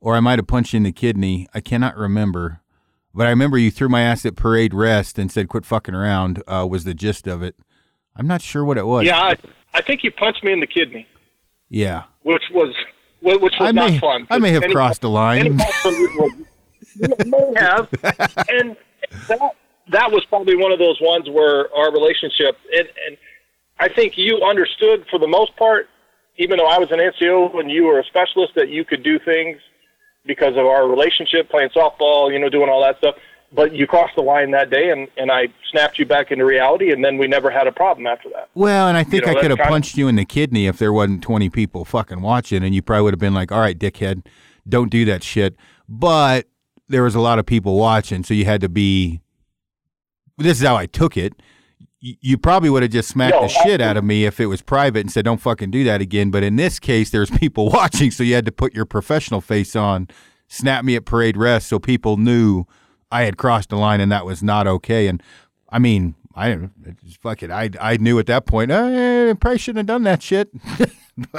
[0.00, 1.48] or I might have punched you in the kidney.
[1.54, 2.60] I cannot remember,
[3.14, 6.42] but I remember you threw my ass at parade rest and said, "Quit fucking around."
[6.46, 7.56] Uh, was the gist of it?
[8.14, 9.06] I'm not sure what it was.
[9.06, 9.36] Yeah, I,
[9.72, 11.06] I think you punched me in the kidney.
[11.70, 12.74] Yeah, which was
[13.20, 14.26] which was I not may, fun.
[14.30, 15.56] I may have any, crossed a line.
[15.56, 17.88] may have,
[18.48, 18.76] and
[19.28, 19.40] that
[19.90, 23.16] that was probably one of those ones where our relationship and, and
[23.80, 25.88] I think you understood for the most part,
[26.36, 29.18] even though I was an NCO and you were a specialist, that you could do
[29.18, 29.58] things
[30.26, 33.14] because of our relationship, playing softball, you know, doing all that stuff
[33.52, 36.92] but you crossed the line that day and, and I snapped you back into reality
[36.92, 38.50] and then we never had a problem after that.
[38.54, 39.98] Well, and I think you know, I could have punched of...
[39.98, 43.14] you in the kidney if there wasn't 20 people fucking watching and you probably would
[43.14, 44.26] have been like, all right, dickhead,
[44.68, 45.56] don't do that shit.
[45.88, 46.46] But
[46.88, 49.20] there was a lot of people watching, so you had to be
[50.38, 51.34] this is how I took it.
[52.00, 54.62] You probably would have just smacked no, the shit out of me if it was
[54.62, 58.10] private and said, "Don't fucking do that again." But in this case, there's people watching,
[58.10, 60.08] so you had to put your professional face on,
[60.46, 62.66] snap me at parade rest, so people knew
[63.10, 65.06] I had crossed the line and that was not okay.
[65.06, 65.22] And
[65.68, 66.68] I mean, I
[67.20, 67.50] fuck it.
[67.50, 68.70] I I knew at that point.
[68.70, 70.50] I probably shouldn't have done that shit.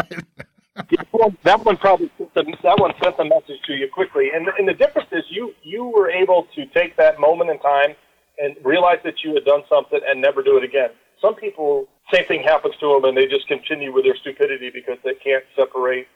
[1.43, 4.29] that one probably sent the, that one sent the message to you quickly.
[4.33, 7.95] And and the difference is you you were able to take that moment in time
[8.39, 10.89] and realize that you had done something and never do it again.
[11.21, 14.97] Some people, same thing happens to them, and they just continue with their stupidity because
[15.03, 16.07] they can't separate,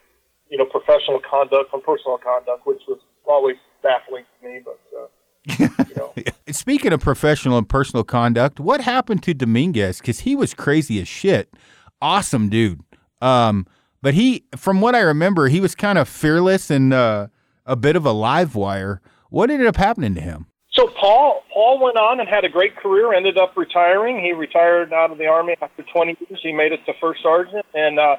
[0.49, 4.61] you know, professional conduct from personal conduct, which was always baffling to me.
[4.63, 5.07] But uh,
[6.51, 9.99] Speaking of professional and personal conduct, what happened to Dominguez?
[9.99, 11.53] Because he was crazy as shit.
[12.01, 12.81] Awesome dude.
[13.21, 13.65] Um,
[14.01, 17.27] but he, from what I remember, he was kind of fearless and uh,
[17.65, 19.01] a bit of a live wire.
[19.29, 20.47] What ended up happening to him?
[20.73, 23.13] So Paul, Paul went on and had a great career.
[23.13, 24.19] Ended up retiring.
[24.19, 26.39] He retired out of the army after 20 years.
[26.43, 28.17] He made it to first sergeant, and uh,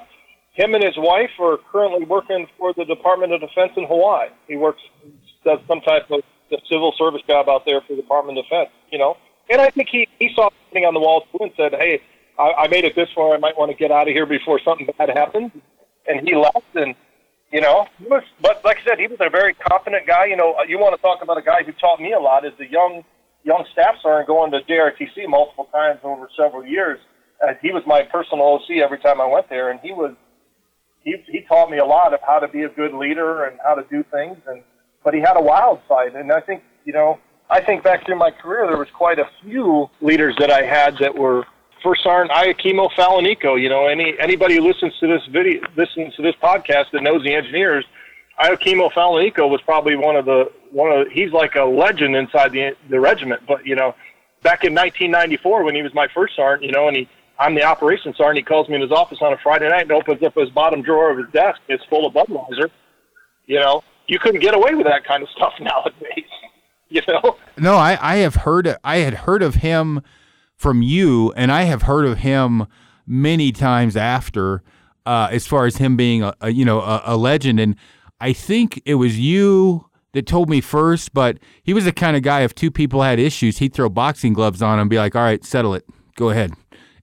[0.52, 4.28] him and his wife are currently working for the Department of Defense in Hawaii.
[4.48, 4.80] He works
[5.44, 8.70] does some type of the civil service job out there for the Department of Defense,
[8.90, 9.16] you know.
[9.50, 12.00] And I think he he saw something on the wall too and said, "Hey,
[12.38, 13.34] I, I made it this far.
[13.34, 15.52] I might want to get out of here before something bad happens."
[16.06, 16.94] And he left, and
[17.52, 18.22] you know, he was.
[18.40, 20.26] But like I said, he was a very competent guy.
[20.26, 22.52] You know, you want to talk about a guy who taught me a lot is
[22.58, 23.04] the young
[23.44, 26.98] young staff sergeant going to JRTC multiple times over several years.
[27.42, 30.14] Uh, he was my personal OC every time I went there, and he was
[31.02, 33.74] he he taught me a lot of how to be a good leader and how
[33.74, 34.62] to do things and
[35.04, 36.14] but he had a wild side.
[36.14, 37.18] And I think, you know,
[37.50, 40.96] I think back through my career, there was quite a few leaders that I had
[40.98, 41.44] that were
[41.82, 43.60] first sergeant Iachimo Falanico.
[43.60, 47.22] You know, any anybody who listens to this video, listens to this podcast that knows
[47.22, 47.84] the engineers,
[48.40, 52.74] Iachimo Falanico was probably one of the one of he's like a legend inside the
[52.88, 53.42] the regiment.
[53.46, 53.94] But you know,
[54.42, 57.64] back in 1994 when he was my first sergeant, you know, and he I'm the
[57.64, 58.38] operations sergeant.
[58.38, 60.82] He calls me in his office on a Friday night and opens up his bottom
[60.82, 61.60] drawer of his desk.
[61.68, 62.70] It's full of Budweiser.
[63.46, 66.24] You know, you couldn't get away with that kind of stuff nowadays.
[66.88, 67.36] You know?
[67.58, 70.02] No, I, I have heard I had heard of him
[70.56, 72.66] from you, and I have heard of him
[73.06, 74.62] many times after,
[75.04, 77.58] uh, as far as him being a, a you know a, a, legend.
[77.58, 77.74] And
[78.20, 82.22] I think it was you that told me first, but he was the kind of
[82.22, 82.42] guy.
[82.42, 85.44] If two people had issues, he'd throw boxing gloves on and be like, "All right,
[85.44, 85.84] settle it,
[86.14, 86.52] go ahead,"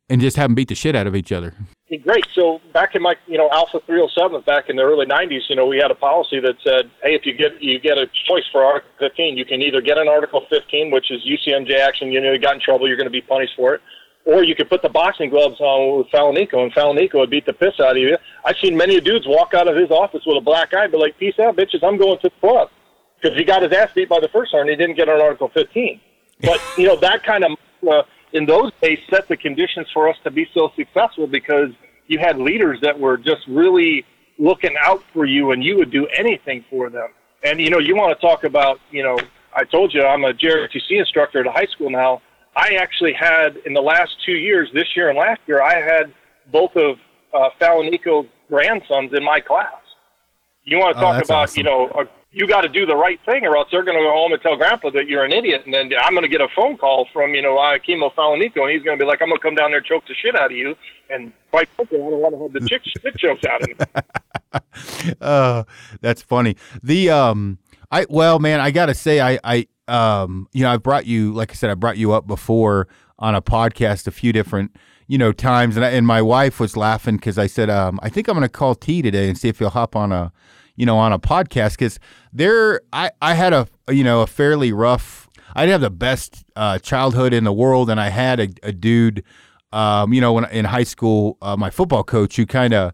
[0.10, 1.54] and just have them beat the shit out of each other
[1.98, 2.26] great.
[2.34, 5.66] So back in my, you know, Alpha 307, back in the early 90s, you know,
[5.66, 8.64] we had a policy that said, hey, if you get you get a choice for
[8.64, 12.32] Article 15, you can either get an Article 15, which is UCMJ action, you know,
[12.32, 13.82] you got in trouble, you're going to be punished for it,
[14.26, 17.54] or you could put the boxing gloves on with Falanico, and Falanico would beat the
[17.54, 18.18] piss out of you.
[18.46, 21.18] I've seen many dudes walk out of his office with a black eye, but like,
[21.18, 22.70] peace out, bitches, I'm going to the club.
[23.22, 25.50] Because he got his ass beat by the first sergeant, he didn't get an Article
[25.54, 26.00] 15.
[26.42, 27.52] But, you know, that kind of,
[27.88, 31.70] uh, in those days, set the conditions for us to be so successful because–
[32.12, 34.06] you had leaders that were just really
[34.38, 37.08] looking out for you and you would do anything for them.
[37.44, 39.18] And, you know, you want to talk about, you know,
[39.56, 42.22] I told you I'm a JROTC instructor at a high school now.
[42.56, 46.14] I actually had, in the last two years, this year and last year, I had
[46.52, 46.98] both of
[47.34, 49.72] uh, Falanico's grandsons in my class.
[50.66, 51.58] You want to oh, talk oh, about, awesome.
[51.60, 54.04] you know, a you got to do the right thing, or else they're going to
[54.04, 56.40] go home and tell Grandpa that you're an idiot, and then I'm going to get
[56.40, 57.58] a phone call from you know
[57.88, 59.86] Chemo Falanico, and he's going to be like, "I'm going to come down there and
[59.86, 60.76] choke the shit out of you,"
[61.10, 65.16] and quite frankly, I don't want to have the chick shit jokes out of him.
[65.22, 65.64] Oh,
[66.02, 66.58] that's funny.
[66.84, 67.58] The um,
[67.90, 71.34] I well, man, I got to say, I I um, you know, I brought you,
[71.34, 74.76] like I said, I brought you up before on a podcast a few different
[75.08, 78.10] you know times, and I, and my wife was laughing because I said, um, I
[78.10, 80.34] think I'm going to call T today and see if he'll hop on a
[80.76, 82.00] you know, on a podcast because
[82.34, 86.44] there, I, I had a, you know, a fairly rough, I didn't have the best
[86.56, 87.90] uh, childhood in the world.
[87.90, 89.24] And I had a, a dude,
[89.72, 92.94] um, you know, when in high school, uh, my football coach who kind of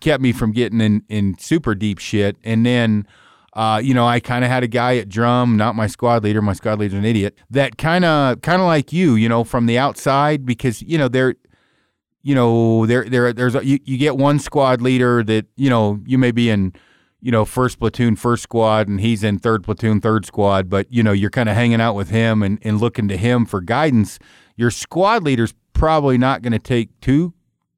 [0.00, 2.36] kept me from getting in, in super deep shit.
[2.42, 3.06] And then,
[3.52, 6.40] uh, you know, I kind of had a guy at drum, not my squad leader.
[6.40, 7.36] My squad leader's an idiot.
[7.50, 11.08] That kind of, kind of like you, you know, from the outside, because you know
[11.08, 11.34] they're,
[12.22, 15.98] you know, there, there, there's a, you, you get one squad leader that you know
[16.06, 16.72] you may be in
[17.20, 21.02] you know, first platoon, first squad, and he's in third platoon, third squad, but, you
[21.02, 24.18] know, you're kind of hanging out with him and, and looking to him for guidance,
[24.56, 27.32] your squad leader's probably not going to take too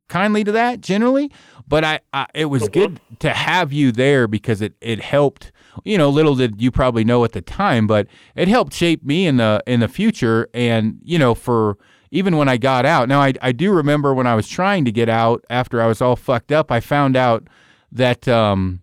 [0.08, 1.30] kindly to that generally.
[1.66, 5.52] But I, I, it was good to have you there because it, it helped.
[5.84, 9.26] You know, little did you probably know at the time, but it helped shape me
[9.26, 10.48] in the in the future.
[10.52, 11.78] And you know, for
[12.10, 13.08] even when I got out.
[13.08, 16.02] Now, I I do remember when I was trying to get out after I was
[16.02, 16.70] all fucked up.
[16.70, 17.48] I found out
[17.90, 18.81] that um,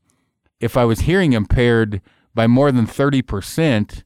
[0.60, 2.02] if I was hearing impaired
[2.34, 4.04] by more than 30%,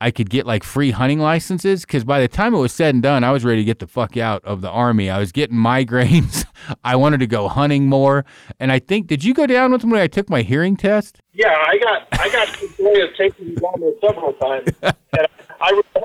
[0.00, 3.02] I could get like free hunting licenses because by the time it was said and
[3.02, 5.08] done, I was ready to get the fuck out of the army.
[5.08, 6.44] I was getting migraines.
[6.84, 8.24] I wanted to go hunting more,
[8.60, 11.20] and I think did you go down with me when I took my hearing test?
[11.32, 15.28] Yeah, I got I got the joy of taking you down there several times, and
[15.60, 16.04] I re-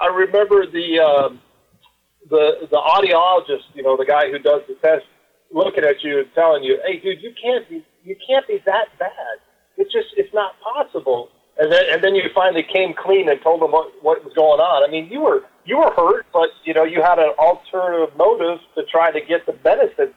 [0.00, 1.40] I remember the um,
[2.30, 5.04] the the audiologist, you know, the guy who does the test,
[5.50, 8.86] looking at you and telling you, "Hey, dude, you can't be you can't be that
[8.98, 9.36] bad.
[9.76, 11.28] It's just it's not possible."
[11.58, 14.60] And then and then you finally came clean and told them what what was going
[14.60, 14.88] on.
[14.88, 18.58] I mean, you were you were hurt, but you know you had an alternative motive
[18.76, 20.14] to try to get the benefit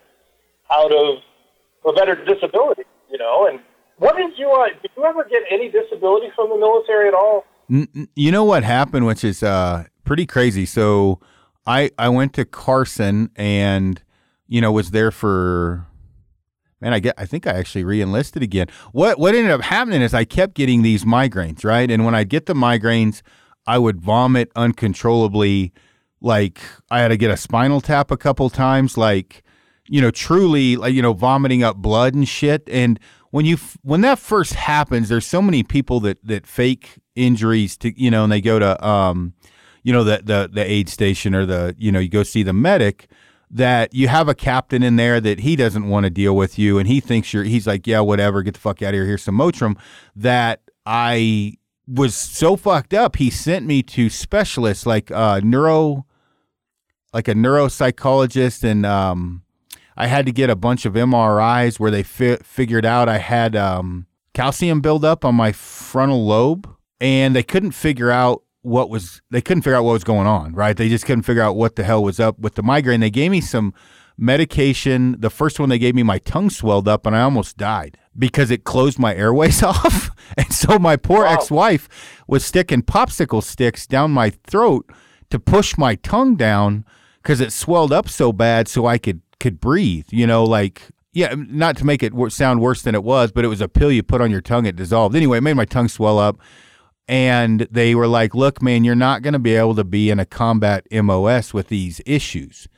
[0.72, 1.18] out of
[1.86, 2.84] a better disability.
[3.10, 3.60] You know, and
[3.98, 7.46] what did you uh, did you ever get any disability from the military at all?
[8.16, 10.66] You know what happened, which is uh, pretty crazy.
[10.66, 11.20] So
[11.66, 14.02] I I went to Carson and
[14.48, 15.86] you know was there for
[16.82, 18.68] man, I get I think I actually re-enlisted again.
[18.92, 21.90] What what ended up happening is I kept getting these migraines, right?
[21.90, 23.22] And when I'd get the migraines,
[23.68, 25.74] I would vomit uncontrollably.
[26.22, 26.60] Like
[26.90, 29.44] I had to get a spinal tap a couple times, like
[29.88, 32.68] you know, truly like you know, vomiting up blood and shit.
[32.70, 33.00] And
[33.32, 38.00] when you when that first happens, there's so many people that that fake injuries to
[38.02, 39.34] you know, and they go to um,
[39.84, 42.54] you know, the the the aid station or the you know, you go see the
[42.54, 43.10] medic
[43.52, 46.78] that you have a captain in there that he doesn't want to deal with you
[46.78, 49.24] and he thinks you're he's like yeah whatever get the fuck out of here here's
[49.24, 49.78] some motrin
[50.16, 51.54] that i
[51.88, 56.06] was so fucked up he sent me to specialists like uh neuro
[57.12, 59.42] like a neuropsychologist and um
[59.98, 63.56] i had to get a bunch of mris where they fi- figured out i had
[63.56, 66.70] um calcium buildup on my frontal lobe
[67.02, 70.54] and they couldn't figure out what was they couldn't figure out what was going on,
[70.54, 70.76] right?
[70.76, 73.00] They just couldn't figure out what the hell was up with the migraine.
[73.00, 73.74] They gave me some
[74.18, 75.16] medication.
[75.20, 78.52] The first one they gave me, my tongue swelled up and I almost died because
[78.52, 80.10] it closed my airways off.
[80.38, 81.34] and so my poor wow.
[81.34, 81.88] ex-wife
[82.28, 84.90] was sticking popsicle sticks down my throat
[85.30, 86.86] to push my tongue down
[87.22, 91.34] because it swelled up so bad so I could could breathe, you know, like yeah,
[91.36, 94.04] not to make it sound worse than it was, but it was a pill you
[94.04, 95.16] put on your tongue, it dissolved.
[95.16, 96.38] Anyway, it made my tongue swell up
[97.10, 100.20] and they were like, "Look, man, you're not going to be able to be in
[100.20, 102.70] a combat MOS with these issues."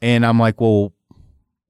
[0.00, 0.92] And I'm like, "Well,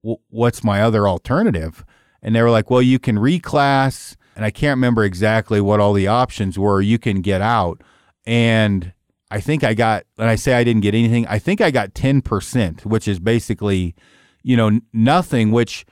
[0.03, 1.83] w- what's my other alternative?"
[2.21, 5.93] And they were like, "Well, you can reclass." And I can't remember exactly what all
[5.93, 6.81] the options were.
[6.81, 7.81] You can get out.
[8.25, 8.93] And
[9.31, 11.93] I think I got, and I say I didn't get anything, I think I got
[11.93, 13.95] 10%, which is basically,
[14.43, 15.85] you know, nothing, which,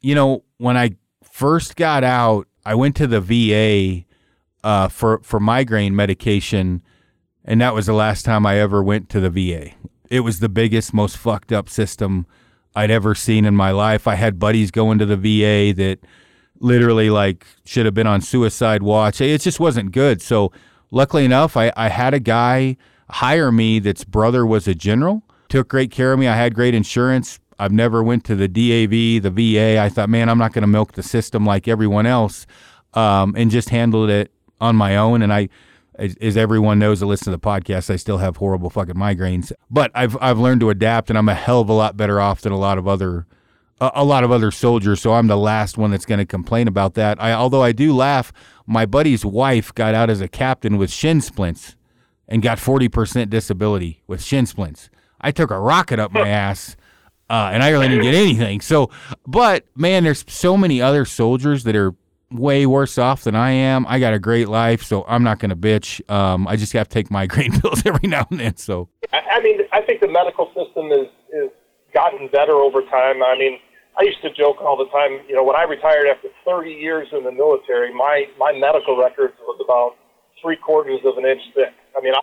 [0.00, 0.90] you know, when I
[1.22, 4.05] first got out, I went to the VA
[4.66, 6.82] uh, for for migraine medication,
[7.44, 9.70] and that was the last time I ever went to the VA.
[10.10, 12.26] It was the biggest, most fucked up system
[12.74, 14.08] I'd ever seen in my life.
[14.08, 16.00] I had buddies going to the VA that
[16.58, 19.20] literally like should have been on suicide watch.
[19.20, 20.20] It just wasn't good.
[20.20, 20.50] So
[20.90, 22.76] luckily enough, I, I had a guy
[23.08, 26.26] hire me that's brother was a general, took great care of me.
[26.26, 27.38] I had great insurance.
[27.56, 29.80] I've never went to the DAV, the VA.
[29.80, 32.48] I thought, man, I'm not going to milk the system like everyone else,
[32.94, 35.48] um, and just handled it on my own, and I,
[35.98, 39.52] as everyone knows that listen to the podcast, I still have horrible fucking migraines.
[39.70, 42.42] But I've I've learned to adapt, and I'm a hell of a lot better off
[42.42, 43.26] than a lot of other
[43.80, 45.00] a, a lot of other soldiers.
[45.00, 47.22] So I'm the last one that's going to complain about that.
[47.22, 48.32] I although I do laugh,
[48.66, 51.76] my buddy's wife got out as a captain with shin splints
[52.28, 54.90] and got 40% disability with shin splints.
[55.20, 56.76] I took a rocket up my ass.
[57.28, 58.60] Uh, and I really didn't get anything.
[58.60, 58.88] So,
[59.26, 61.92] but man, there's so many other soldiers that are
[62.30, 63.86] way worse off than I am.
[63.86, 66.08] I got a great life, so I'm not going to bitch.
[66.10, 68.56] Um, I just have to take migraine pills every now and then.
[68.56, 71.50] So I mean, I think the medical system is is
[71.94, 73.22] gotten better over time.
[73.22, 73.58] I mean,
[73.98, 75.20] I used to joke all the time.
[75.28, 79.34] You know, when I retired after 30 years in the military, my my medical records
[79.40, 79.96] was about
[80.42, 81.72] three quarters of an inch thick.
[81.96, 82.20] I mean, I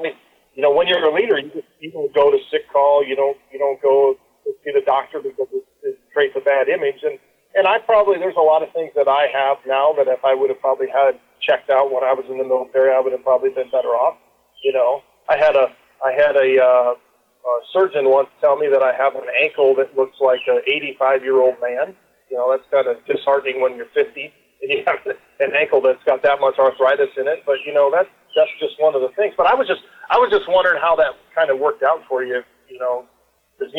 [0.54, 3.06] you know, when you're a leader, you just you don't go to sick call.
[3.06, 6.70] You don't you don't go to see the doctor because it, it creates a bad
[6.70, 7.18] image and
[7.56, 10.34] and I probably there's a lot of things that I have now that if I
[10.34, 13.24] would have probably had checked out when I was in the military, I would have
[13.24, 14.18] probably been better off.
[14.64, 15.74] You know, I had a
[16.04, 19.96] I had a, uh, a surgeon once tell me that I have an ankle that
[19.96, 21.96] looks like an 85 year old man.
[22.30, 24.34] You know, that's kind of disheartening when you're 50
[24.64, 25.00] and you have
[25.40, 27.44] an ankle that's got that much arthritis in it.
[27.46, 29.34] But you know, that's that's just one of the things.
[29.38, 32.24] But I was just I was just wondering how that kind of worked out for
[32.24, 32.42] you.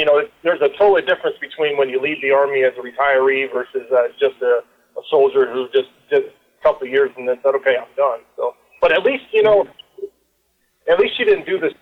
[0.04, 3.50] You know, there's a totally difference between when you leave the army as a retiree
[3.50, 4.60] versus uh, just a,
[4.98, 8.20] a soldier who just did a couple of years and then said, "Okay, I'm done."
[8.36, 9.66] So, but at least you know,
[10.90, 11.72] at least you didn't do this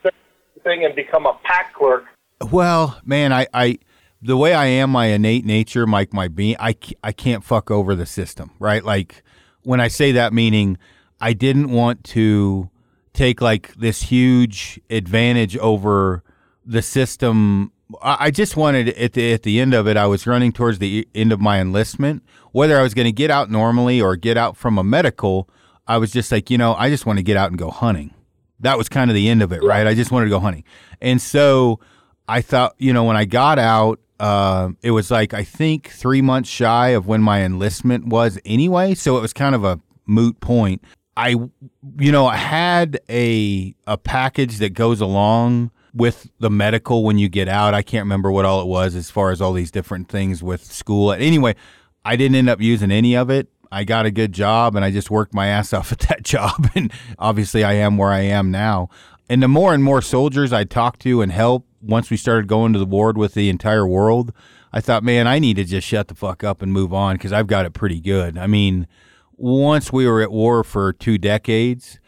[0.62, 2.04] thing and become a pack clerk.
[2.52, 3.80] Well, man, I, I
[4.20, 7.96] the way I am, my innate nature, Mike, my being, I, I can't fuck over
[7.96, 8.84] the system, right?
[8.84, 9.24] Like
[9.64, 10.78] when I say that, meaning
[11.20, 12.70] I didn't want to
[13.14, 16.22] take like this huge advantage over
[16.64, 17.72] the system.
[18.00, 21.06] I just wanted at the at the end of it, I was running towards the
[21.14, 22.22] end of my enlistment.
[22.52, 25.48] Whether I was going to get out normally or get out from a medical,
[25.86, 28.14] I was just like, you know, I just want to get out and go hunting.
[28.60, 29.86] That was kind of the end of it, right?
[29.86, 30.64] I just wanted to go hunting,
[31.00, 31.80] and so
[32.28, 36.22] I thought, you know, when I got out, uh, it was like I think three
[36.22, 38.94] months shy of when my enlistment was anyway.
[38.94, 40.82] So it was kind of a moot point.
[41.16, 41.30] I,
[41.98, 47.28] you know, I had a a package that goes along with the medical when you
[47.28, 47.74] get out.
[47.74, 50.64] I can't remember what all it was as far as all these different things with
[50.64, 51.12] school.
[51.12, 51.54] Anyway,
[52.04, 53.48] I didn't end up using any of it.
[53.70, 56.68] I got a good job and I just worked my ass off at that job.
[56.74, 58.88] And obviously, I am where I am now.
[59.28, 62.72] And the more and more soldiers I talked to and help once we started going
[62.72, 64.32] to the ward with the entire world,
[64.72, 67.32] I thought, man, I need to just shut the fuck up and move on because
[67.32, 68.38] I've got it pretty good.
[68.38, 68.86] I mean,
[69.36, 71.98] once we were at war for two decades,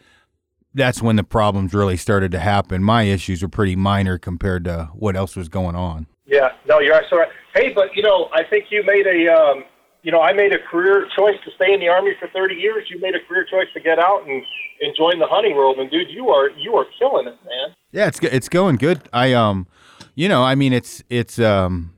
[0.75, 2.83] that's when the problems really started to happen.
[2.83, 6.07] My issues were pretty minor compared to what else was going on.
[6.27, 7.33] Yeah, no, you're absolutely right.
[7.55, 9.65] Hey, but you know, I think you made a, um,
[10.03, 12.89] you know, I made a career choice to stay in the army for 30 years.
[12.91, 14.43] You made a career choice to get out and,
[14.81, 15.79] and join the hunting world.
[15.79, 17.75] And dude, you are you are killing it, man.
[17.93, 19.03] Yeah, it's it's going good.
[19.13, 19.69] I um,
[20.15, 21.95] you know, I mean, it's it's um,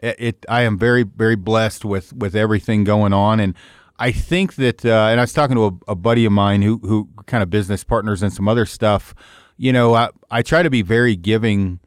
[0.00, 3.54] it, it I am very very blessed with with everything going on and.
[3.98, 6.78] I think that, uh, and I was talking to a, a, buddy of mine who,
[6.78, 9.14] who kind of business partners and some other stuff.
[9.56, 11.78] You know, I, I try to be very giving,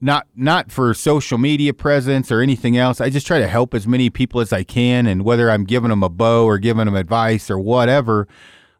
[0.00, 3.00] not not for social media presence or anything else.
[3.00, 5.90] I just try to help as many people as I can, and whether I'm giving
[5.90, 8.28] them a bow or giving them advice or whatever,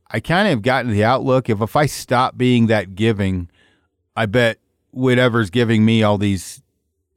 [0.09, 3.51] I kind of gotten the outlook if if I stop being that giving,
[4.14, 4.59] I bet
[4.93, 6.62] whatever's giving me all these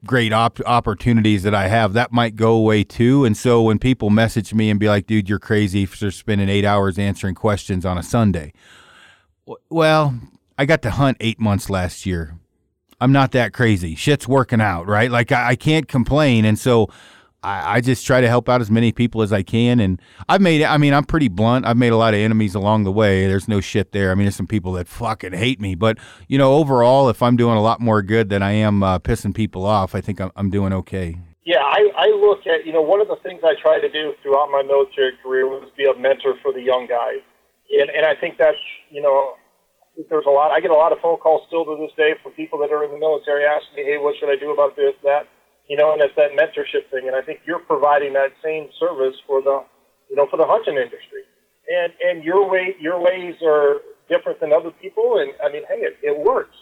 [0.04, 3.24] great op- opportunities that I have, that might go away too.
[3.24, 6.64] And so when people message me and be like, dude, you're crazy for spending eight
[6.64, 8.52] hours answering questions on a Sunday.
[9.68, 10.18] Well,
[10.56, 12.36] I got to hunt eight months last year.
[13.00, 13.94] I'm not that crazy.
[13.94, 15.10] Shit's working out, right?
[15.10, 16.44] Like I, I can't complain.
[16.44, 16.90] And so
[17.42, 19.80] I, I, just try to help out as many people as I can.
[19.80, 21.64] And I've made, I mean, I'm pretty blunt.
[21.66, 23.26] I've made a lot of enemies along the way.
[23.26, 24.10] There's no shit there.
[24.10, 25.74] I mean, there's some people that fucking hate me.
[25.74, 28.98] But, you know, overall, if I'm doing a lot more good than I am uh,
[28.98, 31.16] pissing people off, I think I'm, I'm doing okay.
[31.44, 34.12] Yeah, I, I look at, you know, one of the things I try to do
[34.22, 37.24] throughout my military career was be a mentor for the young guys.
[37.72, 38.60] And, and I think that's,
[38.90, 39.34] you know,
[40.08, 42.32] there's a lot, I get a lot of phone calls still to this day from
[42.32, 44.92] people that are in the military asking me, hey, what should I do about this,
[45.02, 45.26] that?
[45.70, 47.06] You know, and it's that mentorship thing.
[47.06, 49.62] And I think you're providing that same service for the,
[50.10, 51.22] you know, for the hunting industry.
[51.70, 53.78] And and your way your ways are
[54.10, 55.22] different than other people.
[55.22, 56.58] And I mean, hey, it, it works.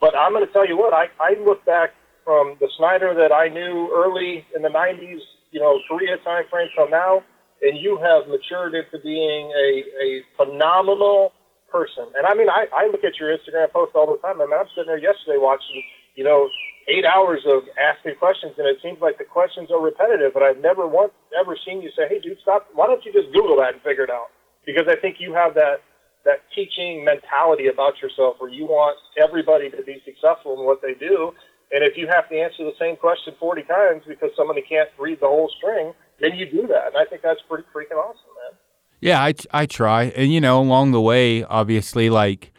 [0.00, 1.92] But I'm going to tell you what I I look back
[2.24, 5.20] from the Snyder that I knew early in the '90s,
[5.52, 7.20] you know, Korea time frame till now,
[7.60, 9.68] and you have matured into being a
[10.00, 10.08] a
[10.40, 11.36] phenomenal
[11.68, 12.08] person.
[12.16, 14.40] And I mean, I I look at your Instagram post all the time.
[14.40, 15.84] I mean, I'm sitting there yesterday watching,
[16.16, 16.48] you know,
[16.88, 20.32] eight hours of asking questions, and it seems like the questions are repetitive.
[20.34, 22.66] But I've never once ever seen you say, "Hey, dude, stop!
[22.74, 24.30] Why don't you just Google that and figure it out?"
[24.64, 25.82] Because I think you have that
[26.24, 30.94] that teaching mentality about yourself, where you want everybody to be successful in what they
[30.94, 31.32] do.
[31.72, 35.20] And if you have to answer the same question 40 times because somebody can't read
[35.20, 36.88] the whole string, then you do that.
[36.88, 38.58] And I think that's pretty freaking awesome, man.
[39.00, 40.04] Yeah, I, I try.
[40.16, 42.52] And, you know, along the way, obviously, like,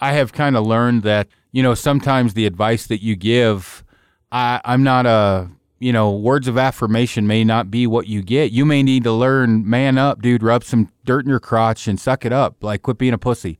[0.00, 3.84] I have kind of learned that you know, sometimes the advice that you give,
[4.32, 8.52] I, I'm not a, you know, words of affirmation may not be what you get.
[8.52, 12.00] You may need to learn, man up, dude, rub some dirt in your crotch and
[12.00, 12.62] suck it up.
[12.62, 13.58] Like, quit being a pussy.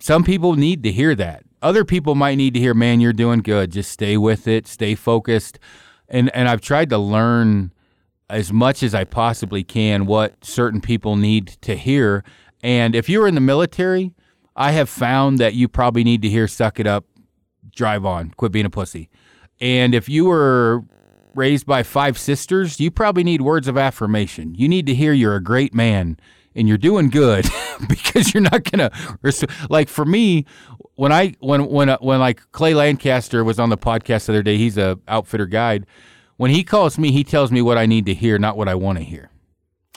[0.00, 1.44] Some people need to hear that.
[1.60, 3.72] Other people might need to hear, man, you're doing good.
[3.72, 5.58] Just stay with it, stay focused.
[6.08, 7.72] And, and I've tried to learn
[8.30, 12.24] as much as I possibly can what certain people need to hear.
[12.62, 14.14] And if you're in the military,
[14.58, 17.04] I have found that you probably need to hear suck it up,
[17.74, 19.08] drive on, quit being a pussy.
[19.60, 20.82] And if you were
[21.34, 24.56] raised by five sisters, you probably need words of affirmation.
[24.56, 26.18] You need to hear you're a great man
[26.56, 27.46] and you're doing good
[27.88, 28.90] because you're not gonna
[29.70, 30.44] like for me
[30.96, 34.42] when I when when uh, when like Clay Lancaster was on the podcast the other
[34.42, 34.58] day.
[34.58, 35.86] He's a outfitter guide.
[36.36, 38.74] When he calls me, he tells me what I need to hear, not what I
[38.74, 39.30] want to hear.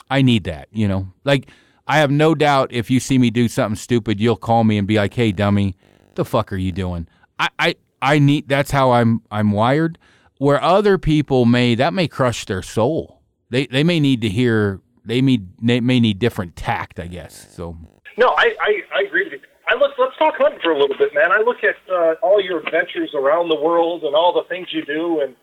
[0.08, 1.08] I need that, you know.
[1.24, 1.48] Like
[1.86, 4.86] I have no doubt if you see me do something stupid, you'll call me and
[4.86, 5.76] be like, "Hey, dummy,
[6.14, 7.08] the fuck are you doing?"
[7.38, 8.48] I, I, I need.
[8.48, 9.22] That's how I'm.
[9.30, 9.98] I'm wired.
[10.38, 13.22] Where other people may that may crush their soul.
[13.50, 14.80] They they may need to hear.
[15.04, 17.00] They may they may need different tact.
[17.00, 17.48] I guess.
[17.54, 17.76] So.
[18.16, 19.40] No, I I, I agree with you.
[19.68, 19.92] I look.
[19.98, 21.32] Let's talk hunting for a little bit, man.
[21.32, 24.84] I look at uh, all your adventures around the world and all the things you
[24.84, 25.34] do, and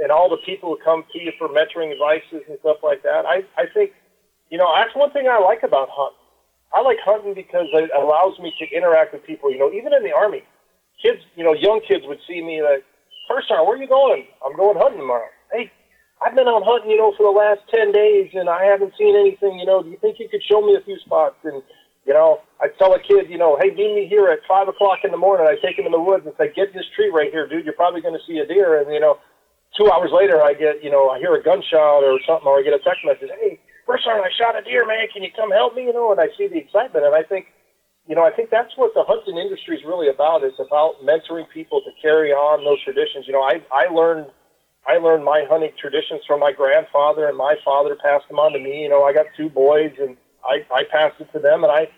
[0.00, 3.26] and all the people who come to you for mentoring advices and stuff like that.
[3.26, 3.92] I I think
[4.50, 6.18] you know, that's one thing I like about hunting.
[6.72, 9.50] I like hunting because it allows me to interact with people.
[9.50, 10.42] You know, even in the army,
[11.00, 12.84] kids, you know, young kids would see me like,
[13.28, 14.26] first time, where are you going?
[14.44, 15.28] I'm going hunting tomorrow.
[15.52, 15.70] Hey,
[16.20, 19.16] I've been out hunting, you know, for the last 10 days and I haven't seen
[19.16, 21.36] anything, you know, do you think you could show me a few spots?
[21.44, 21.62] And,
[22.04, 25.04] you know, I tell a kid, you know, hey, meet me here at 5 o'clock
[25.04, 25.46] in the morning.
[25.46, 27.64] I take him in the woods and say, get this tree right here, dude.
[27.64, 28.80] You're probably going to see a deer.
[28.80, 29.18] And, you know,
[29.76, 32.62] two hours later, I get, you know, I hear a gunshot or something, or I
[32.62, 35.50] get a text message, hey, first time I shot a deer, man, can you come
[35.50, 35.88] help me?
[35.88, 37.08] You know, and I see the excitement.
[37.08, 37.46] And I think,
[38.06, 40.44] you know, I think that's what the hunting industry is really about.
[40.44, 43.24] It's about mentoring people to carry on those traditions.
[43.26, 44.28] You know, I, I learned
[44.86, 48.58] I learned my hunting traditions from my grandfather, and my father passed them on to
[48.58, 48.82] me.
[48.84, 51.64] You know, I got two boys, and I, I passed it to them.
[51.64, 51.88] And I,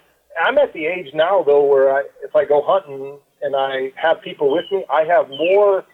[0.42, 4.22] I'm at the age now though where I, if I go hunting and I have
[4.22, 5.84] people with me, I have more.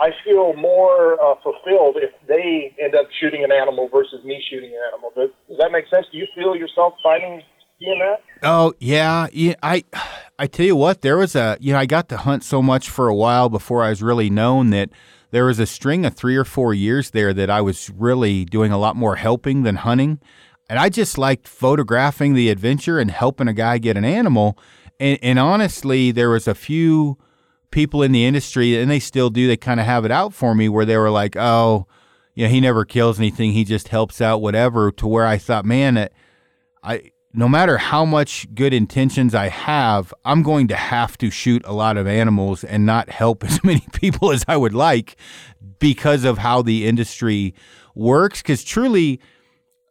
[0.00, 4.70] I feel more uh, fulfilled if they end up shooting an animal versus me shooting
[4.70, 5.12] an animal.
[5.14, 6.06] Does, does that make sense?
[6.10, 7.42] Do you feel yourself fighting
[7.80, 8.22] in that?
[8.42, 9.54] Oh yeah, yeah.
[9.62, 9.84] I,
[10.38, 12.90] I tell you what, there was a you know I got to hunt so much
[12.90, 14.90] for a while before I was really known that
[15.30, 18.72] there was a string of three or four years there that I was really doing
[18.72, 20.20] a lot more helping than hunting.
[20.68, 24.56] And I just liked photographing the adventure and helping a guy get an animal.
[24.98, 27.18] And, and honestly, there was a few
[27.74, 30.54] people in the industry, and they still do, they kind of have it out for
[30.54, 31.86] me where they were like, oh,
[32.34, 33.50] you know, he never kills anything.
[33.50, 36.08] He just helps out, whatever, to where I thought, man,
[36.84, 41.62] I, no matter how much good intentions I have, I'm going to have to shoot
[41.64, 45.16] a lot of animals and not help as many people as I would like
[45.80, 47.54] because of how the industry
[47.96, 48.40] works.
[48.40, 49.20] Because truly,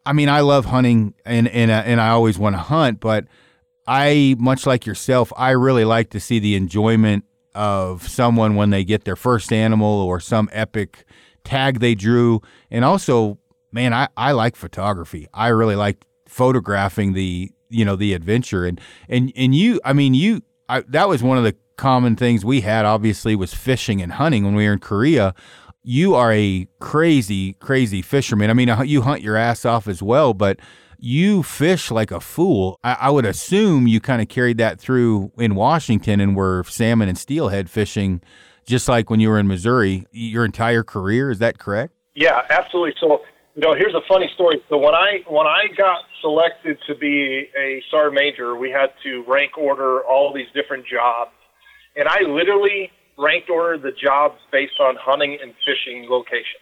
[0.06, 3.26] I mean, I love hunting and and uh, and I always want to hunt, but
[3.86, 7.26] I, much like yourself, I really like to see the enjoyment
[7.56, 11.06] of someone when they get their first animal or some epic
[11.44, 12.42] tag they drew,
[12.72, 13.38] and also,
[13.72, 15.28] man, I I like photography.
[15.34, 18.66] I really like photographing the you know the adventure.
[18.66, 18.80] And
[19.10, 22.62] and and you I mean you I, that was one of the common things we
[22.62, 25.34] had obviously was fishing and hunting when we were in Korea.
[25.84, 28.50] You are a crazy crazy fisherman.
[28.50, 30.60] I mean you hunt your ass off as well but
[31.04, 35.32] you fish like a fool I, I would assume you kind of carried that through
[35.38, 38.22] in Washington and were salmon and steelhead fishing
[38.66, 42.94] just like when you were in Missouri your entire career is that correct yeah absolutely
[43.00, 43.22] so
[43.56, 44.62] you know, here's a funny story.
[44.68, 49.24] So when I when I got selected to be a sergeant major, we had to
[49.28, 51.32] rank order all these different jobs,
[51.96, 56.62] and I literally ranked ordered the jobs based on hunting and fishing location.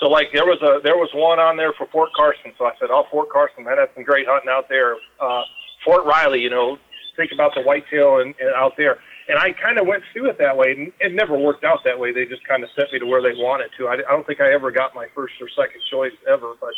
[0.00, 2.52] So like there was a there was one on there for Fort Carson.
[2.58, 4.96] So I said, oh Fort Carson, man, that's some great hunting out there.
[5.20, 5.42] Uh,
[5.84, 6.78] Fort Riley, you know,
[7.16, 8.98] think about the whitetail and, and out there.
[9.28, 11.98] And I kind of went through it that way, and it never worked out that
[11.98, 12.12] way.
[12.12, 13.88] They just kind of sent me to where they wanted to.
[13.88, 16.74] I, I don't think I ever got my first or second choice ever, but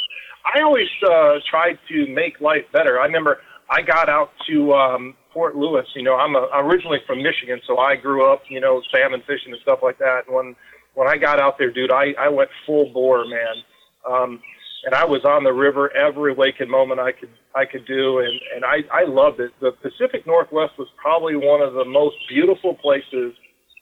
[0.47, 3.01] I always uh, tried to make life better.
[3.01, 3.39] I remember
[3.69, 5.87] I got out to um, Fort Lewis.
[5.97, 9.51] You know, I'm a, originally from Michigan, so I grew up, you know, salmon fishing
[9.53, 10.27] and stuff like that.
[10.27, 10.57] And when
[10.97, 13.57] when I got out there, dude, I I went full bore, man.
[14.09, 14.41] Um,
[14.85, 18.41] and I was on the river every waking moment I could I could do, and
[18.55, 19.53] and I I loved it.
[19.61, 23.35] The Pacific Northwest was probably one of the most beautiful places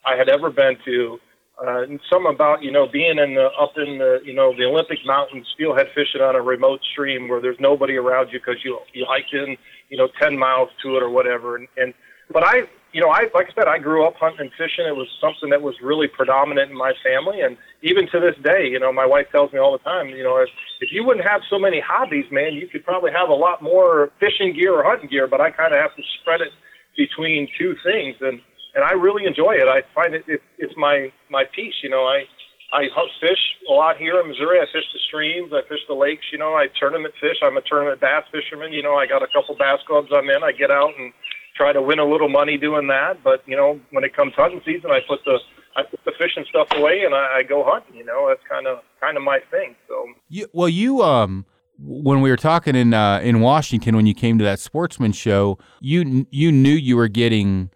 [0.05, 1.19] I had ever been to.
[1.55, 4.65] Uh, and some about you know being in the up in the you know the
[4.65, 8.79] Olympic Mountains, steelhead fishing on a remote stream where there's nobody around you because you
[8.93, 9.57] you hiked in
[9.89, 11.57] you know 10 miles to it or whatever.
[11.57, 11.95] And, and
[12.33, 12.63] but I
[12.95, 14.87] you know, I like I said, I grew up hunting and fishing.
[14.87, 18.71] It was something that was really predominant in my family, and even to this day,
[18.71, 20.49] you know, my wife tells me all the time, you know, if,
[20.81, 24.15] if you wouldn't have so many hobbies, man, you could probably have a lot more
[24.21, 25.27] fishing gear or hunting gear.
[25.27, 26.55] But I kind of have to spread it
[26.97, 28.39] between two things, and
[28.79, 29.67] and I really enjoy it.
[29.67, 31.75] I find it, it it's my my piece.
[31.83, 32.31] You know, I
[32.71, 34.63] I hunt fish a lot here in Missouri.
[34.63, 36.31] I fish the streams, I fish the lakes.
[36.31, 37.43] You know, I tournament fish.
[37.43, 38.73] I'm a tournament bass fisherman.
[38.73, 40.47] You know, I got a couple bass clubs I'm in.
[40.47, 41.13] I get out and
[41.55, 43.23] try to win a little money doing that.
[43.23, 45.39] But you know, when it comes hunting season, I put the
[45.77, 47.97] I put the fishing stuff away and I, I go hunting.
[47.97, 49.75] You know, that's kind of kind of my thing.
[49.89, 51.47] So you, well, you um
[51.79, 55.59] when we were talking in uh, in Washington when you came to that sportsman show,
[55.81, 57.71] you you knew you were getting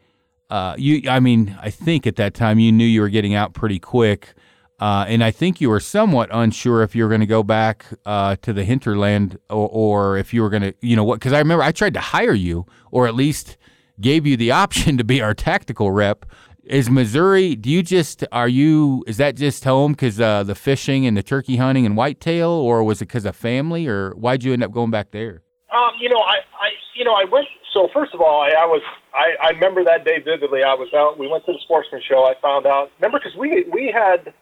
[0.50, 1.08] uh, you.
[1.08, 4.34] I mean, I think at that time you knew you were getting out pretty quick.
[4.80, 7.84] Uh, and I think you were somewhat unsure if you were going to go back
[8.06, 11.18] uh, to the hinterland or, or if you were going to, you know, what?
[11.18, 13.56] Because I remember I tried to hire you, or at least
[14.00, 16.26] gave you the option to be our tactical rep.
[16.64, 17.56] Is Missouri?
[17.56, 19.02] Do you just are you?
[19.06, 22.84] Is that just home because uh, the fishing and the turkey hunting and whitetail, or
[22.84, 25.42] was it because of family, or why'd you end up going back there?
[25.72, 27.46] Um, you know, I, I, you know, I went.
[27.72, 28.82] So first of all, I, I was,
[29.14, 30.62] I, I remember that day vividly.
[30.62, 31.18] I was out.
[31.18, 32.24] We went to the sportsman show.
[32.24, 32.90] I found out.
[33.00, 34.34] Remember, because we we had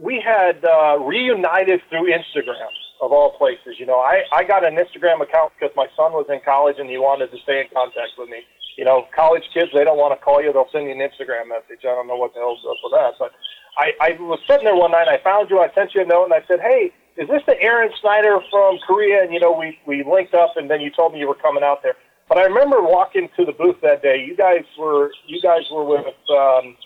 [0.00, 2.72] we had uh, reunited through Instagram.
[3.00, 3.76] of all places.
[3.78, 6.88] You know, I, I got an Instagram account because my son was in college and
[6.88, 8.40] he wanted to stay in contact with me.
[8.78, 10.54] You know, college kids, they don't want to call you.
[10.54, 11.82] They'll send you an Instagram message.
[11.82, 13.18] I don't know what the hell's up with that.
[13.18, 13.34] But
[13.74, 15.10] I, I was sitting there one night.
[15.10, 15.58] I found you.
[15.58, 18.78] I sent you a note and I said, hey, is this the Aaron Snyder from
[18.86, 19.26] Korea?
[19.26, 21.66] And, you know, we, we linked up and then you told me you were coming
[21.66, 21.98] out there.
[22.28, 24.22] But I remember walking to the booth that day.
[24.22, 26.78] You guys were, you guys were with, um,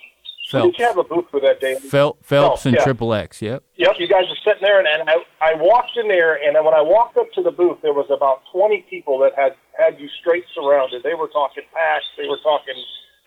[0.52, 0.76] Phelps.
[0.76, 1.76] Did you have a booth for that day?
[1.80, 2.84] Phil, Phelps and yeah.
[2.84, 3.40] Triple X.
[3.40, 3.64] Yep.
[3.76, 3.96] Yep.
[3.98, 6.82] You guys were sitting there, and, and I, I walked in there, and when I
[6.82, 10.44] walked up to the booth, there was about 20 people that had had you straight
[10.54, 11.02] surrounded.
[11.02, 12.04] They were talking packs.
[12.16, 12.76] They were talking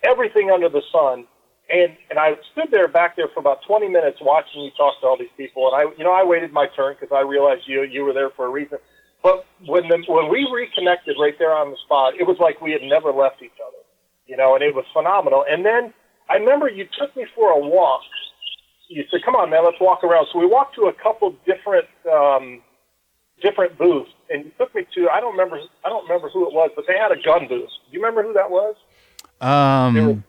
[0.04, 1.26] everything under the sun.
[1.68, 5.08] And and I stood there back there for about 20 minutes watching you talk to
[5.08, 5.68] all these people.
[5.68, 8.30] And I, you know, I waited my turn because I realized you you were there
[8.30, 8.78] for a reason.
[9.24, 12.72] But when the, when we reconnected right there on the spot, it was like we
[12.72, 13.82] had never left each other.
[14.28, 15.44] You know, and it was phenomenal.
[15.50, 15.94] And then
[16.30, 18.02] I remember you took me for a walk.
[18.90, 21.88] You said, "Come on, man, let's walk around." So we walked to a couple different
[22.12, 22.62] um,
[23.42, 26.54] different booths, and you took me to I don't remember I don't remember who it
[26.54, 27.70] was, but they had a gun booth.
[27.70, 28.76] Do you remember who that was?
[29.42, 30.24] Um,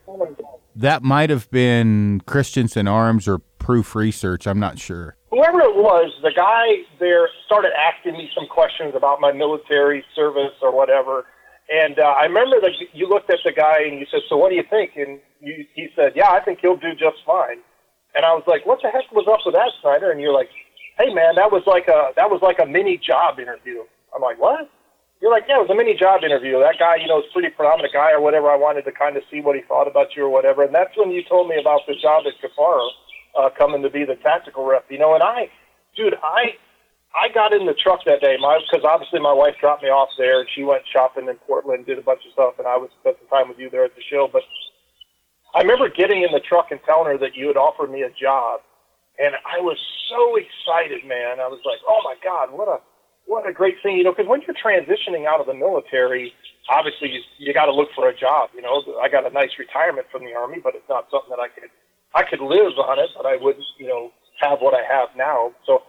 [0.75, 4.47] that might have been Christensen Arms or Proof Research.
[4.47, 5.17] I'm not sure.
[5.31, 10.53] Whoever it was, the guy there started asking me some questions about my military service
[10.61, 11.27] or whatever.
[11.69, 14.51] And uh, I remember that you looked at the guy and you said, "So what
[14.51, 17.59] do you think?" And you, he said, "Yeah, I think he'll do just fine."
[18.15, 20.49] And I was like, "What the heck was up with that, Snyder?" And you're like,
[20.99, 23.83] "Hey, man, that was like a that was like a mini job interview."
[24.15, 24.71] I'm like, "What?"
[25.21, 26.61] You're like, "Yeah, it was a mini job interview.
[26.61, 28.49] That guy, you know, is pretty prominent guy or whatever.
[28.49, 30.95] I wanted to kind of see what he thought about you or whatever." And that's
[30.97, 32.89] when you told me about the job at Kifaru,
[33.35, 34.87] uh, coming to be the tactical rep.
[34.89, 35.51] You know, and I,
[35.97, 36.55] dude, I
[37.17, 40.45] I got in the truck that day, because obviously my wife dropped me off there,
[40.55, 43.29] she went shopping in Portland, did a bunch of stuff, and I was spent some
[43.29, 44.29] time with you there at the show.
[44.31, 44.43] But
[45.55, 48.13] I remember getting in the truck and telling her that you had offered me a
[48.13, 48.61] job,
[49.19, 49.81] and I was
[50.13, 51.41] so excited, man.
[51.41, 52.85] I was like, oh my god, what a
[53.25, 56.33] what a great thing, you know, because when you're transitioning out of the military,
[56.71, 58.51] obviously you, you got to look for a job.
[58.55, 61.41] You know, I got a nice retirement from the army, but it's not something that
[61.41, 61.71] I could
[62.15, 65.53] I could live on it, but I wouldn't, you know, have what I have now.
[65.67, 65.83] So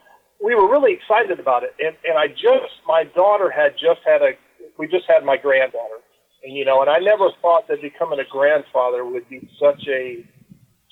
[0.44, 1.74] we were really excited about it.
[1.80, 4.32] And, and I just, my daughter had just had a,
[4.78, 6.00] we just had my granddaughter.
[6.44, 10.26] And, you know, and I never thought that becoming a grandfather would be such a,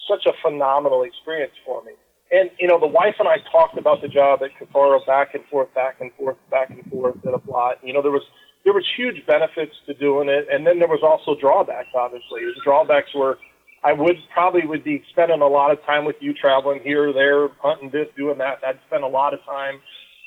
[0.09, 1.93] such a phenomenal experience for me.
[2.31, 5.45] And, you know, the wife and I talked about the job at Kifaru back and
[5.45, 7.77] forth, back and forth, back and forth at a lot.
[7.83, 8.23] You know, there was,
[8.63, 10.47] there was huge benefits to doing it.
[10.51, 12.41] And then there was also drawbacks, obviously.
[12.41, 13.37] The drawbacks were,
[13.85, 17.49] I would probably would be spending a lot of time with you traveling here, there,
[17.61, 18.57] hunting this, doing that.
[18.65, 19.79] I'd spend a lot of time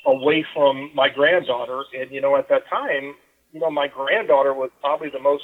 [0.07, 1.83] away from my granddaughter.
[1.99, 3.17] And, you know, at that time,
[3.51, 5.43] you know, my granddaughter was probably the most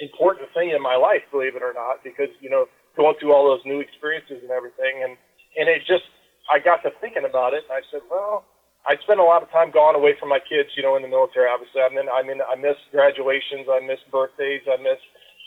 [0.00, 2.64] important thing in my life, believe it or not, because, you know,
[2.96, 5.04] going through all those new experiences and everything.
[5.04, 5.20] And,
[5.60, 6.08] and it just,
[6.48, 8.48] I got to thinking about it and I said, well,
[8.88, 11.12] I spent a lot of time gone away from my kids, you know, in the
[11.12, 11.84] military, obviously.
[11.84, 13.68] I mean, I mean, I miss graduations.
[13.68, 14.64] I miss birthdays.
[14.66, 14.98] I miss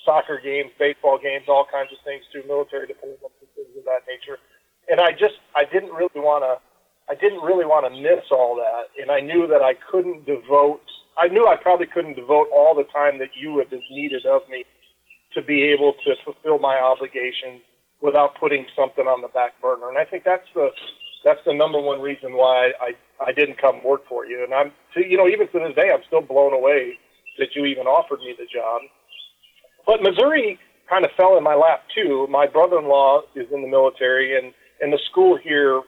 [0.06, 4.06] soccer games, baseball games, all kinds of things through military deployments and things of that
[4.08, 4.38] nature.
[4.88, 6.62] And I just, I didn't really want to,
[7.12, 8.94] I didn't really want to miss all that.
[9.02, 10.86] And I knew that I couldn't devote,
[11.18, 14.42] I knew I probably couldn't devote all the time that you would have needed of
[14.50, 14.64] me
[15.34, 17.62] to be able to fulfill my obligations
[18.02, 19.90] without putting something on the back burner.
[19.90, 20.70] And I think that's the,
[21.24, 22.94] that's the number one reason why I,
[23.24, 24.44] I didn't come work for you.
[24.44, 27.00] And I'm, you know, even to this day, I'm still blown away
[27.40, 28.82] that you even offered me the job.
[29.86, 30.60] But Missouri
[30.90, 32.28] kind of fell in my lap too.
[32.30, 35.82] My brother-in-law is in the military, and and the school here,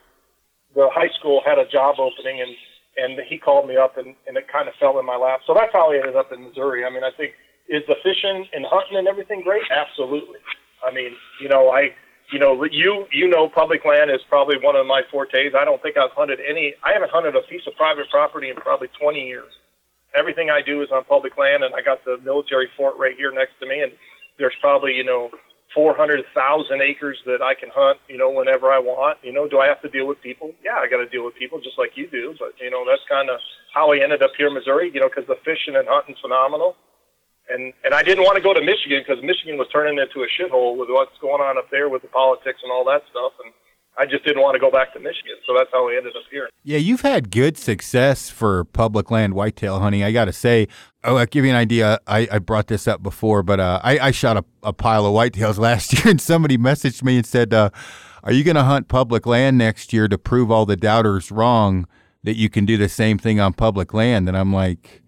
[0.75, 2.55] the high school had a job opening, and
[2.97, 5.41] and he called me up, and and it kind of fell in my lap.
[5.45, 6.85] So that's how I ended up in Missouri.
[6.85, 7.33] I mean, I think
[7.69, 9.63] is the fishing and hunting and everything great?
[9.69, 10.39] Absolutely.
[10.85, 11.11] I mean,
[11.41, 11.93] you know, I
[12.31, 15.53] you know, you you know, public land is probably one of my fortes.
[15.57, 16.75] I don't think I've hunted any.
[16.83, 19.51] I haven't hunted a piece of private property in probably 20 years
[20.17, 23.31] everything I do is on public land, and I got the military fort right here
[23.31, 23.91] next to me, and
[24.37, 25.29] there's probably you know
[25.75, 26.25] 400,000
[26.81, 29.19] acres that I can hunt, you know, whenever I want.
[29.21, 30.51] You know, do I have to deal with people?
[30.63, 32.33] Yeah, I got to deal with people just like you do.
[32.39, 33.39] But you know, that's kind of
[33.73, 34.91] how I ended up here in Missouri.
[34.93, 36.75] You know, because the fishing and hunting's phenomenal.
[37.49, 40.29] And and I didn't want to go to Michigan because Michigan was turning into a
[40.35, 43.37] shithole with what's going on up there with the politics and all that stuff.
[43.43, 43.53] And
[43.99, 46.21] I just didn't want to go back to Michigan, so that's how we ended up
[46.29, 46.49] here.
[46.63, 50.03] Yeah, you've had good success for public land whitetail hunting.
[50.03, 50.67] I got to say,
[51.03, 51.99] oh, I'll give you an idea.
[52.05, 55.13] I, I brought this up before, but uh, I, I shot a, a, pile of
[55.13, 57.71] whitetails last year, and somebody messaged me and said, uh,
[58.23, 61.87] "Are you going to hunt public land next year to prove all the doubters wrong
[62.23, 65.01] that you can do the same thing on public land?" And I'm like,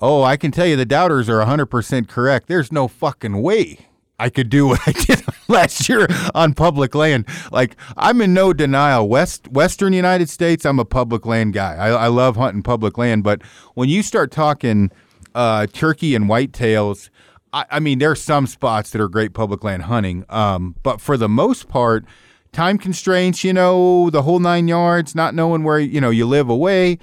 [0.00, 2.48] "Oh, I can tell you the doubters are 100% correct.
[2.48, 3.89] There's no fucking way."
[4.20, 7.26] I could do what I did last year on public land.
[7.50, 9.08] Like I'm in no denial.
[9.08, 11.74] West Western United States, I'm a public land guy.
[11.74, 13.42] I, I love hunting public land, but
[13.74, 14.90] when you start talking
[15.34, 17.08] uh, turkey and whitetails,
[17.52, 21.00] I, I mean there are some spots that are great public land hunting, um, but
[21.00, 22.04] for the most part,
[22.52, 26.50] time constraints, you know, the whole nine yards, not knowing where you know you live
[26.50, 26.98] away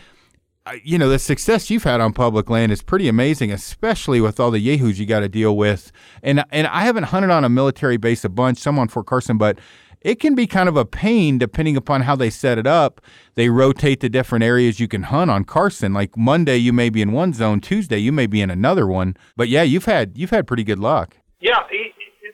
[0.83, 4.51] you know the success you've had on public land is pretty amazing, especially with all
[4.51, 5.91] the yahoos you got to deal with.
[6.23, 9.37] And and I haven't hunted on a military base a bunch, some on Fort Carson,
[9.37, 9.59] but
[10.01, 13.01] it can be kind of a pain depending upon how they set it up.
[13.35, 15.93] They rotate the different areas you can hunt on Carson.
[15.93, 17.59] Like Monday, you may be in one zone.
[17.59, 19.17] Tuesday, you may be in another one.
[19.35, 21.17] But yeah, you've had you've had pretty good luck.
[21.39, 21.59] Yeah,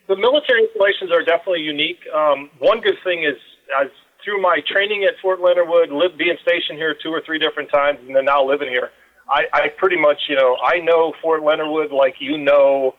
[0.07, 1.99] the military installations are definitely unique.
[2.13, 3.35] Um, one good thing is,
[3.81, 3.89] as
[4.23, 7.69] through my training at Fort Leonard Wood, live, being stationed here two or three different
[7.71, 8.89] times, and then now living here,
[9.29, 12.95] I, I pretty much, you know, I know Fort Leonard Wood like you know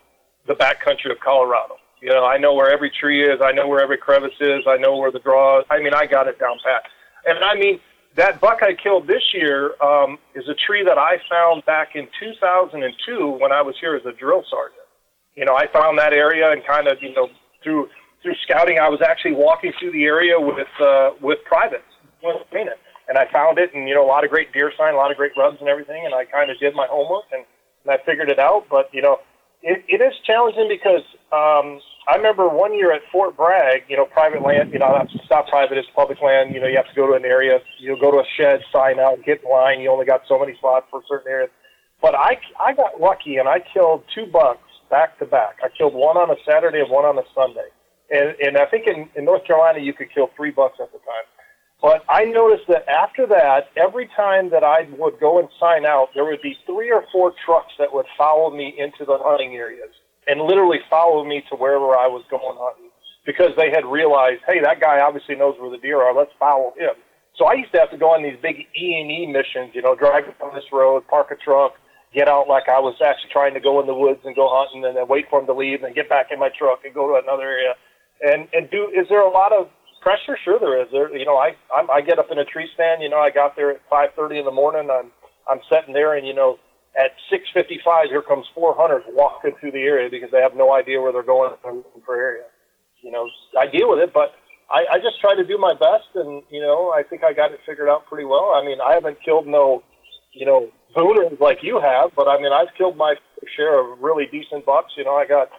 [0.47, 1.77] the backcountry of Colorado.
[2.01, 3.41] You know, I know where every tree is.
[3.43, 4.65] I know where every crevice is.
[4.69, 5.67] I know where the draw is.
[5.71, 6.83] I mean, I got it down pat.
[7.25, 7.81] And I mean,
[8.17, 12.07] that buck I killed this year um, is a tree that I found back in
[12.21, 14.85] 2002 when I was here as a drill sergeant.
[15.35, 17.29] You know, I found that area and kind of, you know,
[17.63, 17.89] through
[18.25, 21.85] through scouting, I was actually walking through the area with uh, with privates,
[22.25, 25.13] and I found it, and you know, a lot of great deer sign, a lot
[25.13, 27.45] of great rubs and everything, and I kind of did my homework and,
[27.85, 28.65] and I figured it out.
[28.71, 29.19] But you know,
[29.63, 31.05] it, it is challenging because
[31.37, 35.31] um, I remember one year at Fort Bragg, you know, private land, you know, it's
[35.31, 36.55] not private, it's public land.
[36.55, 38.99] You know, you have to go to an area, you go to a shed, sign
[38.99, 39.81] out, get in line.
[39.81, 41.51] You only got so many spots for certain areas.
[42.01, 45.57] But I, I got lucky and I killed two bucks back to back.
[45.63, 47.69] I killed one on a Saturday and one on a Sunday
[48.15, 50.99] and, and I think in, in North Carolina you could kill three bucks at the
[50.99, 51.27] time.
[51.83, 56.09] But I noticed that after that, every time that I would go and sign out,
[56.15, 59.91] there would be three or four trucks that would follow me into the hunting areas
[60.27, 62.89] and literally follow me to wherever I was going hunting
[63.27, 66.15] because they had realized, hey, that guy obviously knows where the deer are.
[66.15, 66.97] Let's follow him.
[67.37, 69.83] So I used to have to go on these big E and E missions, you
[69.83, 71.75] know, drive down this road, park a truck,
[72.15, 74.85] get out like I was actually trying to go in the woods and go hunting,
[74.87, 77.09] and then wait for him to leave, and get back in my truck and go
[77.11, 77.75] to another area
[78.25, 79.69] and and do is there a lot of
[80.01, 80.37] pressure?
[80.45, 80.89] Sure, there is.
[80.93, 83.03] There, you know, I I'm, I get up in a tree stand.
[83.03, 84.91] You know, I got there at 5:30 in the morning.
[84.91, 85.13] I'm
[85.51, 86.59] I'm sitting there, and you know,
[86.97, 91.01] at 6:55, here comes four hunters walking through the area because they have no idea
[91.01, 91.53] where they're going
[92.05, 92.45] for area.
[93.03, 93.29] You know,
[93.59, 94.33] I deal with it, but
[94.71, 97.53] I, I just try to do my best, and you know, I think I got
[97.53, 98.53] it figured out pretty well.
[98.57, 99.83] I mean, I haven't killed no,
[100.33, 103.15] you know, booners like you have, but I mean, I've killed my
[103.57, 104.93] share of really decent bucks.
[104.97, 105.51] You know, I got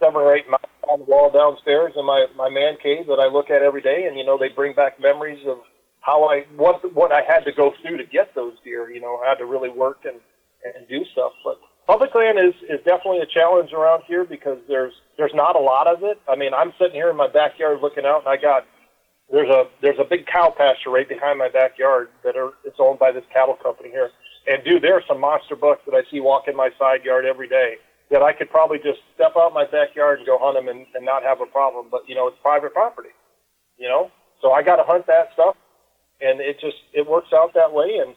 [0.00, 0.46] seven or eight
[0.88, 4.06] on the wall downstairs in my my man cave that I look at every day,
[4.06, 5.58] and you know they bring back memories of
[6.00, 8.90] how I what what I had to go through to get those deer.
[8.90, 10.20] You know, I had to really work and
[10.64, 11.32] and do stuff.
[11.44, 15.60] But public land is is definitely a challenge around here because there's there's not a
[15.60, 16.20] lot of it.
[16.28, 18.66] I mean, I'm sitting here in my backyard looking out, and I got
[19.30, 22.98] there's a there's a big cow pasture right behind my backyard that are it's owned
[22.98, 24.10] by this cattle company here.
[24.46, 27.48] And dude, there are some monster bucks that I see walking my side yard every
[27.48, 27.76] day
[28.12, 31.04] that I could probably just step out my backyard and go hunt them and, and
[31.04, 31.86] not have a problem.
[31.90, 33.08] But you know, it's private property.
[33.78, 35.56] You know, so I got to hunt that stuff,
[36.20, 37.98] and it just it works out that way.
[38.04, 38.14] And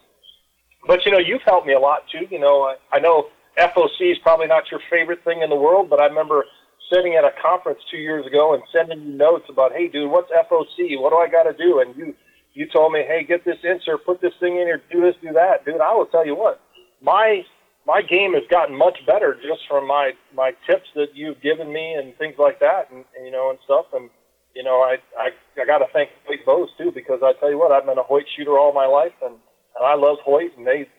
[0.85, 2.27] but you know, you've helped me a lot too.
[2.29, 3.27] You know, I, I know
[3.57, 6.45] FOC is probably not your favorite thing in the world, but I remember
[6.91, 10.29] sitting at a conference two years ago and sending you notes about, hey, dude, what's
[10.29, 10.99] FOC?
[10.99, 11.79] What do I got to do?
[11.79, 12.13] And you
[12.53, 15.33] you told me, hey, get this insert, put this thing in here, do this, do
[15.33, 15.81] that, dude.
[15.81, 16.61] I will tell you what,
[17.01, 17.43] my
[17.85, 21.93] my game has gotten much better just from my my tips that you've given me
[21.93, 23.85] and things like that, and, and you know and stuff.
[23.93, 24.09] And
[24.55, 25.29] you know, I I,
[25.61, 28.03] I got to thank Hoyt Bows too because I tell you what, I've been a
[28.03, 29.35] Hoyt shooter all my life, and
[29.77, 30.89] and I love Hoyt, and they.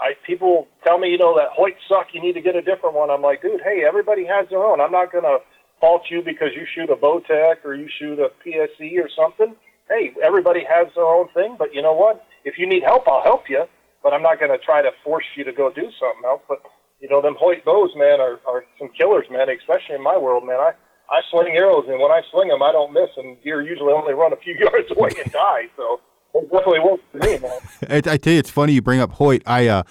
[0.00, 2.06] I, people tell me, you know, that Hoyt suck.
[2.14, 3.10] You need to get a different one.
[3.10, 4.80] I'm like, dude, hey, everybody has their own.
[4.80, 5.38] I'm not gonna
[5.78, 9.54] fault you because you shoot a Bowtech or you shoot a PSE or something.
[9.90, 12.24] Hey, everybody has their own thing, but you know what?
[12.44, 13.64] If you need help, I'll help you
[14.02, 16.42] but I'm not going to try to force you to go do something else.
[16.48, 16.62] But
[17.00, 19.48] you know, them Hoyt bows, man, are, are some killers, man.
[19.48, 20.60] Especially in my world, man.
[20.60, 20.72] I
[21.10, 24.14] I sling arrows, and when I sling them, I don't miss, and deer usually only
[24.14, 25.64] run a few yards away and die.
[25.76, 26.00] So
[26.34, 27.58] it definitely works for me, man.
[28.06, 29.42] I, I tell you, it's funny you bring up Hoyt.
[29.46, 29.82] I uh,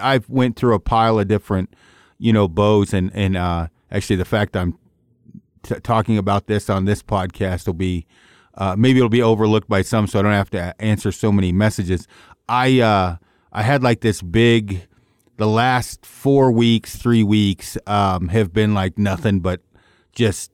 [0.00, 1.74] I've went through a pile of different,
[2.18, 4.76] you know, bows, and and uh, actually the fact I'm
[5.62, 8.06] t- talking about this on this podcast will be.
[8.52, 11.52] Uh, maybe it'll be overlooked by some, so I don't have to answer so many
[11.52, 12.08] messages.
[12.48, 13.16] I uh,
[13.52, 14.86] I had like this big,
[15.36, 19.60] the last four weeks, three weeks um, have been like nothing but
[20.12, 20.50] just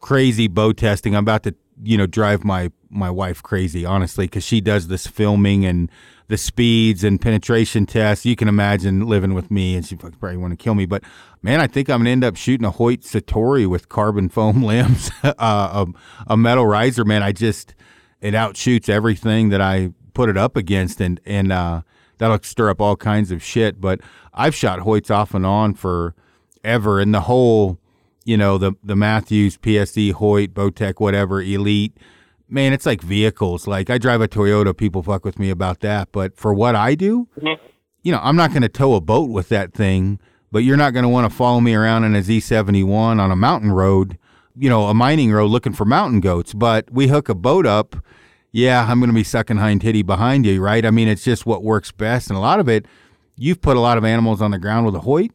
[0.00, 1.14] crazy bow testing.
[1.14, 5.06] I'm about to you know drive my my wife crazy honestly because she does this
[5.06, 5.90] filming and
[6.28, 8.26] the speeds and penetration tests.
[8.26, 10.86] You can imagine living with me, and she probably want to kill me.
[10.86, 11.04] But
[11.42, 15.10] man, I think I'm gonna end up shooting a Hoyt Satori with carbon foam limbs,
[15.22, 15.86] uh, a,
[16.26, 17.04] a metal riser.
[17.04, 17.74] Man, I just
[18.20, 21.82] it outshoots everything that I put it up against, and and uh,
[22.18, 23.80] that'll stir up all kinds of shit.
[23.80, 24.00] But
[24.34, 26.14] I've shot Hoyts off and on for
[26.64, 27.78] ever, and the whole,
[28.24, 31.96] you know, the the Mathews, PSE, Hoyt, Bowtech, whatever, Elite
[32.48, 33.66] man, it's like vehicles.
[33.66, 36.08] Like I drive a Toyota, people fuck with me about that.
[36.12, 37.64] But for what I do, mm-hmm.
[38.02, 40.20] you know, I'm not going to tow a boat with that thing.
[40.52, 43.36] But you're not going to want to follow me around in a Z71 on a
[43.36, 44.16] mountain road,
[44.56, 46.54] you know, a mining road looking for mountain goats.
[46.54, 47.96] But we hook a boat up,
[48.52, 50.84] yeah, I'm going to be sucking hind titty behind you, right?
[50.84, 52.28] I mean, it's just what works best.
[52.30, 52.86] And a lot of it,
[53.36, 55.30] you've put a lot of animals on the ground with a Hoyt.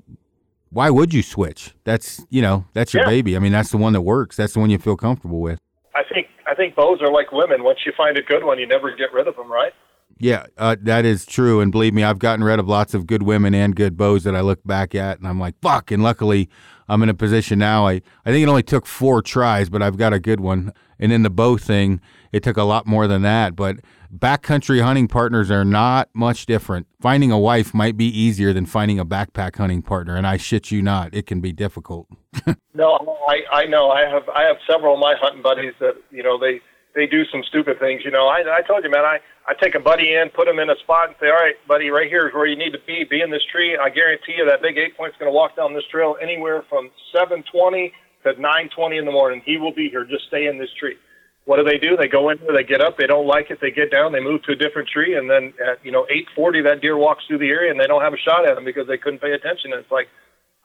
[0.69, 1.73] Why would you switch?
[1.83, 3.09] That's, you know, that's your yeah.
[3.09, 3.35] baby.
[3.35, 4.37] I mean, that's the one that works.
[4.37, 5.59] That's the one you feel comfortable with.
[5.93, 7.63] I think I think bows are like women.
[7.63, 9.73] Once you find a good one, you never get rid of them, right?
[10.17, 11.61] Yeah, uh, that is true.
[11.61, 14.35] And believe me, I've gotten rid of lots of good women and good bows that
[14.35, 15.91] I look back at and I'm like, fuck.
[15.91, 16.49] And luckily,
[16.91, 17.87] I'm in a position now.
[17.87, 20.73] I, I think it only took four tries, but I've got a good one.
[20.99, 22.01] And in the bow thing,
[22.33, 23.55] it took a lot more than that.
[23.55, 23.77] But
[24.13, 26.87] backcountry hunting partners are not much different.
[26.99, 30.17] Finding a wife might be easier than finding a backpack hunting partner.
[30.17, 32.09] And I shit you not, it can be difficult.
[32.73, 33.89] no, I, I know.
[33.89, 36.59] I have I have several of my hunting buddies that you know they
[36.93, 38.01] they do some stupid things.
[38.03, 40.59] You know, I I told you, man, I I take a buddy in, put him
[40.59, 42.79] in a spot, and say, all right, buddy, right here is where you need to
[42.85, 43.03] be.
[43.09, 43.77] Be in this tree.
[43.77, 46.91] I guarantee you that big eight point's going to walk down this trail anywhere from
[47.13, 47.91] 7:20
[48.23, 49.41] to 9:20 in the morning.
[49.45, 50.05] He will be here.
[50.05, 50.97] Just stay in this tree.
[51.45, 51.97] What do they do?
[51.97, 54.19] They go in there, they get up, they don't like it, they get down, they
[54.19, 56.05] move to a different tree, and then at you know
[56.37, 58.63] 8:40, that deer walks through the area, and they don't have a shot at him
[58.63, 59.73] because they couldn't pay attention.
[59.73, 60.07] And it's like,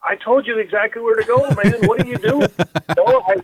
[0.04, 1.88] I told you exactly where to go, man.
[1.88, 2.48] What are you doing?
[2.96, 3.36] no, I,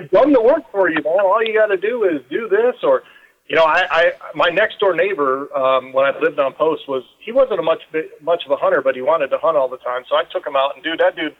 [0.00, 1.20] I've done the work for you, man.
[1.20, 3.04] All you got to do is do this, or
[3.48, 7.02] you know, I, I my next door neighbor um, when I lived on post was
[7.24, 7.82] he wasn't a much
[8.22, 10.02] much of a hunter, but he wanted to hunt all the time.
[10.08, 11.34] So I took him out, and dude, that dude,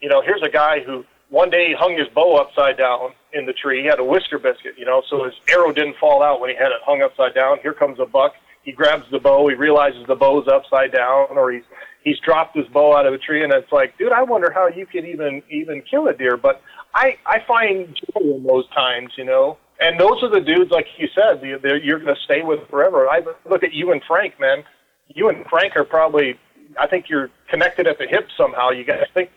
[0.00, 3.52] you know, here's a guy who one day hung his bow upside down in the
[3.52, 3.82] tree.
[3.82, 6.56] He had a whisker biscuit, you know, so his arrow didn't fall out when he
[6.56, 7.58] had it hung upside down.
[7.62, 8.34] Here comes a buck.
[8.62, 9.48] He grabs the bow.
[9.48, 11.64] He realizes the bow's upside down, or he's
[12.04, 14.68] he's dropped his bow out of a tree, and it's like, dude, I wonder how
[14.68, 16.36] you could even even kill a deer.
[16.36, 16.62] But
[16.94, 19.58] I I find joy in those times, you know.
[19.80, 23.08] And those are the dudes, like you said, you're going to stay with forever.
[23.08, 24.62] I look at you and Frank, man.
[25.08, 26.38] You and Frank are probably,
[26.78, 28.70] I think you're connected at the hip somehow.
[28.70, 29.30] You guys think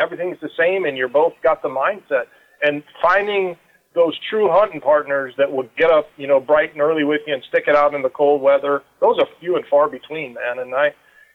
[0.00, 2.26] everything's the same, and you're both got the mindset.
[2.62, 3.56] And finding
[3.94, 7.34] those true hunting partners that would get up, you know, bright and early with you
[7.34, 10.60] and stick it out in the cold weather, those are few and far between, man.
[10.60, 10.94] And I,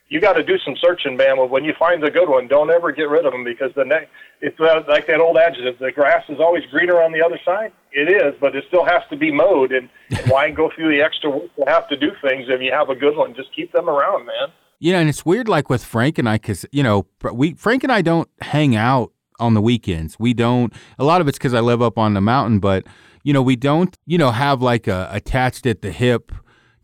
[0.09, 1.37] you got to do some searching, man.
[1.37, 3.83] But when you find the good one, don't ever get rid of them because the
[3.83, 4.09] next,
[4.41, 7.71] it's uh, like that old adage: the grass is always greener on the other side.
[7.91, 9.71] It is, but it still has to be mowed.
[9.71, 12.71] And, and why go through the extra work to have to do things if you
[12.71, 13.35] have a good one?
[13.35, 14.49] Just keep them around, man.
[14.79, 17.83] You know, and it's weird, like with Frank and I, because you know, we Frank
[17.83, 20.17] and I don't hang out on the weekends.
[20.19, 20.73] We don't.
[20.97, 22.85] A lot of it's because I live up on the mountain, but
[23.23, 23.97] you know, we don't.
[24.05, 26.31] You know, have like a attached at the hip.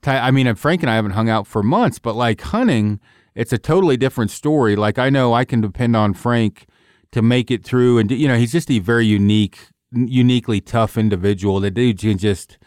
[0.07, 2.99] I mean, uh, Frank and I haven't hung out for months, but like hunting,
[3.35, 4.75] it's a totally different story.
[4.75, 6.65] Like I know I can depend on Frank
[7.11, 11.59] to make it through, and you know, he's just a very unique, uniquely tough individual.
[11.59, 12.57] that dude can just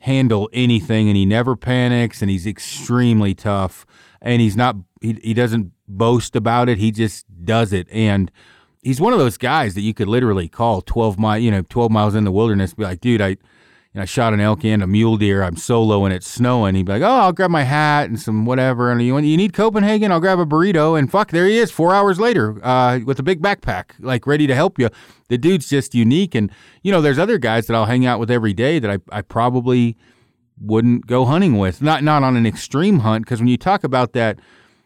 [0.00, 3.86] handle anything, and he never panics, and he's extremely tough,
[4.20, 4.76] and he's not.
[5.00, 6.78] He, he doesn't boast about it.
[6.78, 8.30] He just does it, and
[8.82, 11.90] he's one of those guys that you could literally call 12 mile, you know, 12
[11.90, 13.36] miles in the wilderness, be like, dude, I,
[13.94, 15.42] know, I shot an elk and a mule deer.
[15.42, 16.74] I'm solo and it's snowing.
[16.74, 18.90] He'd be like, oh, I'll grab my hat and some whatever.
[18.92, 20.12] And you, you need Copenhagen?
[20.12, 20.98] I'll grab a burrito.
[20.98, 24.46] And fuck, there he is four hours later uh, with a big backpack, like ready
[24.46, 24.90] to help you.
[25.28, 26.34] The dude's just unique.
[26.34, 26.50] And,
[26.82, 29.22] you know, there's other guys that I'll hang out with every day that I, I
[29.22, 29.96] probably
[30.60, 31.82] wouldn't go hunting with.
[31.82, 33.26] Not, not on an extreme hunt.
[33.26, 34.38] Cause when you talk about that,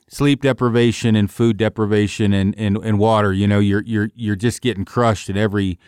[0.09, 3.33] sleep deprivation and food deprivation and, and, and water.
[3.33, 5.79] You know, you're you're you're just getting crushed at every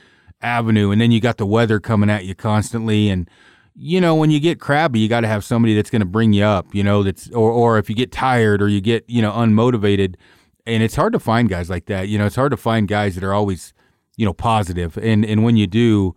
[0.41, 3.29] avenue, and then you got the weather coming at you constantly, and
[3.75, 6.33] you know when you get crabby, you got to have somebody that's going to bring
[6.33, 6.75] you up.
[6.75, 10.17] You know, that's or or if you get tired or you get you know unmotivated,
[10.67, 12.09] and it's hard to find guys like that.
[12.09, 13.73] You know, it's hard to find guys that are always
[14.17, 16.15] you know positive, and and when you do,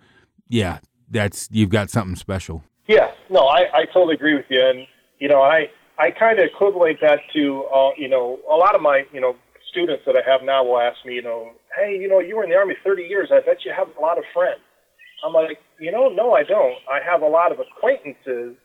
[0.47, 0.79] yeah,
[1.09, 2.63] that's you've got something special.
[2.87, 4.87] Yeah, no, I I totally agree with you, and
[5.19, 5.69] you know I
[5.99, 9.35] I kind of equivalent that to, uh, you know, a lot of my, you know,
[9.69, 12.43] students that I have now will ask me, you know, hey, you know, you were
[12.43, 13.29] in the Army 30 years.
[13.31, 14.61] I bet you have a lot of friends.
[15.25, 16.77] I'm like, you know, no, I don't.
[16.89, 18.55] I have a lot of acquaintances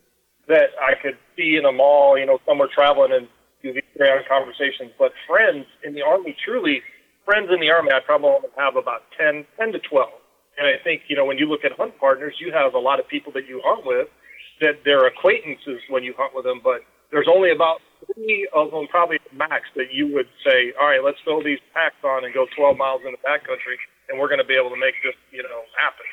[0.46, 3.28] that I could be in a mall, you know, somewhere traveling and
[3.62, 4.92] do these grand conversations.
[4.98, 6.82] But friends in the Army, truly,
[7.24, 10.10] friends in the Army, I probably have about 10, 10 to 12.
[10.58, 13.00] And I think, you know, when you look at hunt partners, you have a lot
[13.00, 14.08] of people that you hunt with
[14.60, 17.80] that they're acquaintances when you hunt with them, but there's only about
[18.12, 21.98] three of them, probably max, that you would say, all right, let's throw these packs
[22.04, 23.78] on and go 12 miles in the backcountry,
[24.08, 26.06] and we're going to be able to make this, you know, happen.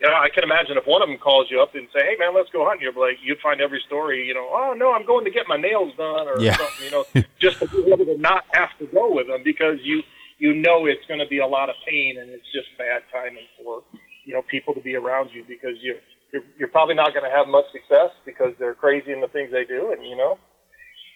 [0.00, 2.14] You know, I can imagine if one of them calls you up and say, "Hey,
[2.18, 5.04] man, let's go hunting," you're like, you'd find every story, you know, "Oh no, I'm
[5.04, 6.54] going to get my nails done," or Yeah.
[6.54, 7.02] something, you know,
[7.40, 10.02] just to be able to not have to go with them because you
[10.38, 13.42] you know it's going to be a lot of pain and it's just bad timing
[13.58, 13.82] for
[14.24, 15.98] you know people to be around you because you
[16.32, 19.50] you're, you're probably not going to have much success because they're crazy in the things
[19.50, 20.38] they do, and you know,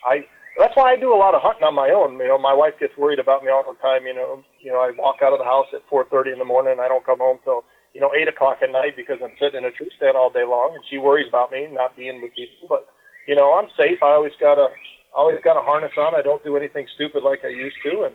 [0.07, 0.27] I
[0.59, 2.21] that's why I do a lot of hunting on my own.
[2.21, 4.05] You know, my wife gets worried about me all the time.
[4.07, 6.73] You know, you know, I walk out of the house at 4:30 in the morning,
[6.73, 7.65] and I don't come home till
[7.95, 10.45] you know eight o'clock at night because I'm sitting in a tree stand all day
[10.45, 12.69] long, and she worries about me not being with people.
[12.69, 12.87] But
[13.27, 14.03] you know, I'm safe.
[14.03, 14.69] I always got a
[15.15, 16.15] always got a harness on.
[16.15, 18.09] I don't do anything stupid like I used to.
[18.09, 18.15] And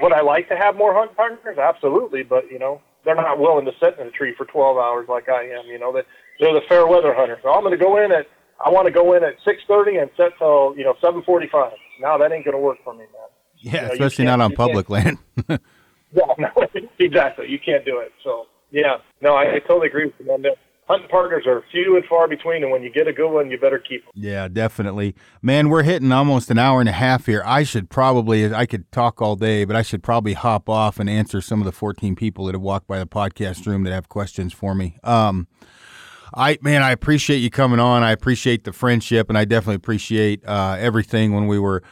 [0.00, 1.58] would I like to have more hunt partners?
[1.58, 2.22] Absolutely.
[2.22, 5.28] But you know, they're not willing to sit in a tree for 12 hours like
[5.28, 5.66] I am.
[5.66, 6.02] You know, they
[6.40, 7.38] they're the fair weather hunters.
[7.42, 8.26] So I'm going to go in at
[8.64, 11.72] I want to go in at 6:30 and set till you know 7:45.
[12.00, 13.08] Now that ain't going to work for me, man.
[13.58, 15.18] Yeah, You know, especially can't- on public land.
[16.12, 16.48] Yeah, no,
[17.00, 17.48] exactly.
[17.48, 18.12] You can't do it.
[18.22, 20.42] So yeah, no, I, I totally agree with you, man.
[20.42, 20.52] The
[20.88, 23.58] Hunting partners are few and far between, and when you get a good one, you
[23.58, 24.12] better keep them.
[24.14, 25.16] Yeah, definitely.
[25.42, 27.42] Man, we're hitting almost an hour and a half here.
[27.44, 31.10] I should probably, I could talk all day, but I should probably hop off and
[31.10, 34.08] answer some of the 14 people that have walked by the podcast room that have
[34.08, 34.96] questions for me.
[35.02, 35.48] Um,
[36.34, 38.02] I, man, I appreciate you coming on.
[38.02, 41.82] I appreciate the friendship, and I definitely appreciate uh, everything when we were,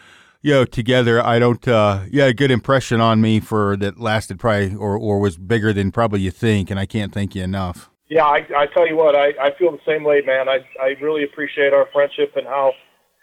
[0.42, 1.24] you know, together.
[1.24, 5.18] I don't, uh, had a good impression on me for that lasted probably, or, or
[5.20, 7.90] was bigger than probably you think, and I can't thank you enough.
[8.08, 10.48] Yeah, I, I tell you what, I, I feel the same way, man.
[10.48, 12.72] I, I really appreciate our friendship and how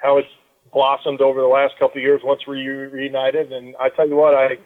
[0.01, 0.27] how it's
[0.73, 3.53] blossomed over the last couple of years once we reunited.
[3.53, 4.57] And I tell you what, I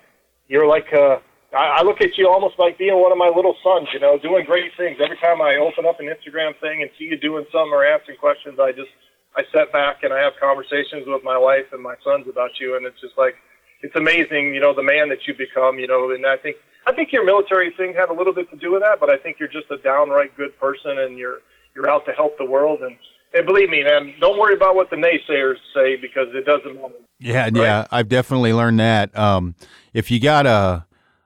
[0.47, 1.17] you're like uh,
[1.55, 4.19] I, I look at you almost like being one of my little sons, you know,
[4.19, 4.97] doing great things.
[5.01, 8.17] Every time I open up an Instagram thing and see you doing something or asking
[8.17, 8.91] questions, I just
[9.35, 12.75] I sit back and I have conversations with my wife and my sons about you,
[12.75, 13.35] and it's just like
[13.81, 16.57] it's amazing, you know, the man that you become, you know, and I think
[16.87, 19.17] I think your military thing had a little bit to do with that, but I
[19.17, 21.39] think you're just a downright good person and you're
[21.75, 22.95] you're out to help the world and
[23.33, 26.93] and believe me, man, don't worry about what the naysayers say because it doesn't matter.
[27.19, 29.17] Yeah, yeah, I've definitely learned that.
[29.17, 29.55] Um,
[29.93, 30.85] if you got a,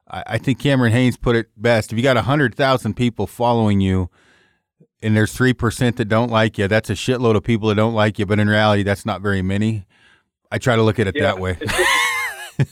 [0.10, 1.92] I I think Cameron Hanes put it best.
[1.92, 4.10] If you got a hundred thousand people following you,
[5.02, 7.94] and there's three percent that don't like you, that's a shitload of people that don't
[7.94, 8.26] like you.
[8.26, 9.86] But in reality, that's not very many.
[10.52, 11.58] I try to look at it Yeah, that way.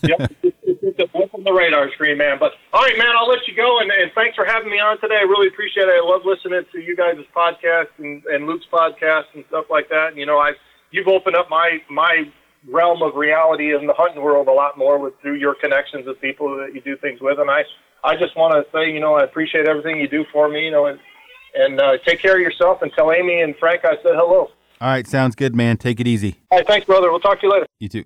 [0.03, 2.37] yep, it's, it's, it's a blip on the radar screen, man.
[2.39, 4.99] But all right, man, I'll let you go, and, and thanks for having me on
[4.99, 5.15] today.
[5.15, 5.93] I really appreciate it.
[5.93, 10.07] I love listening to you guys' podcast and, and Luke's podcast and stuff like that.
[10.09, 10.53] And, you know, I
[10.91, 12.23] you've opened up my my
[12.69, 16.19] realm of reality in the hunting world a lot more with through your connections with
[16.21, 17.63] people that you do things with, and I
[18.03, 20.71] I just want to say, you know, I appreciate everything you do for me, you
[20.71, 20.99] know, and
[21.55, 24.51] and uh, take care of yourself and tell Amy and Frank I said hello.
[24.79, 25.77] All right, sounds good, man.
[25.77, 26.35] Take it easy.
[26.51, 27.09] All right, thanks, brother.
[27.09, 27.65] We'll talk to you later.
[27.79, 28.03] You too.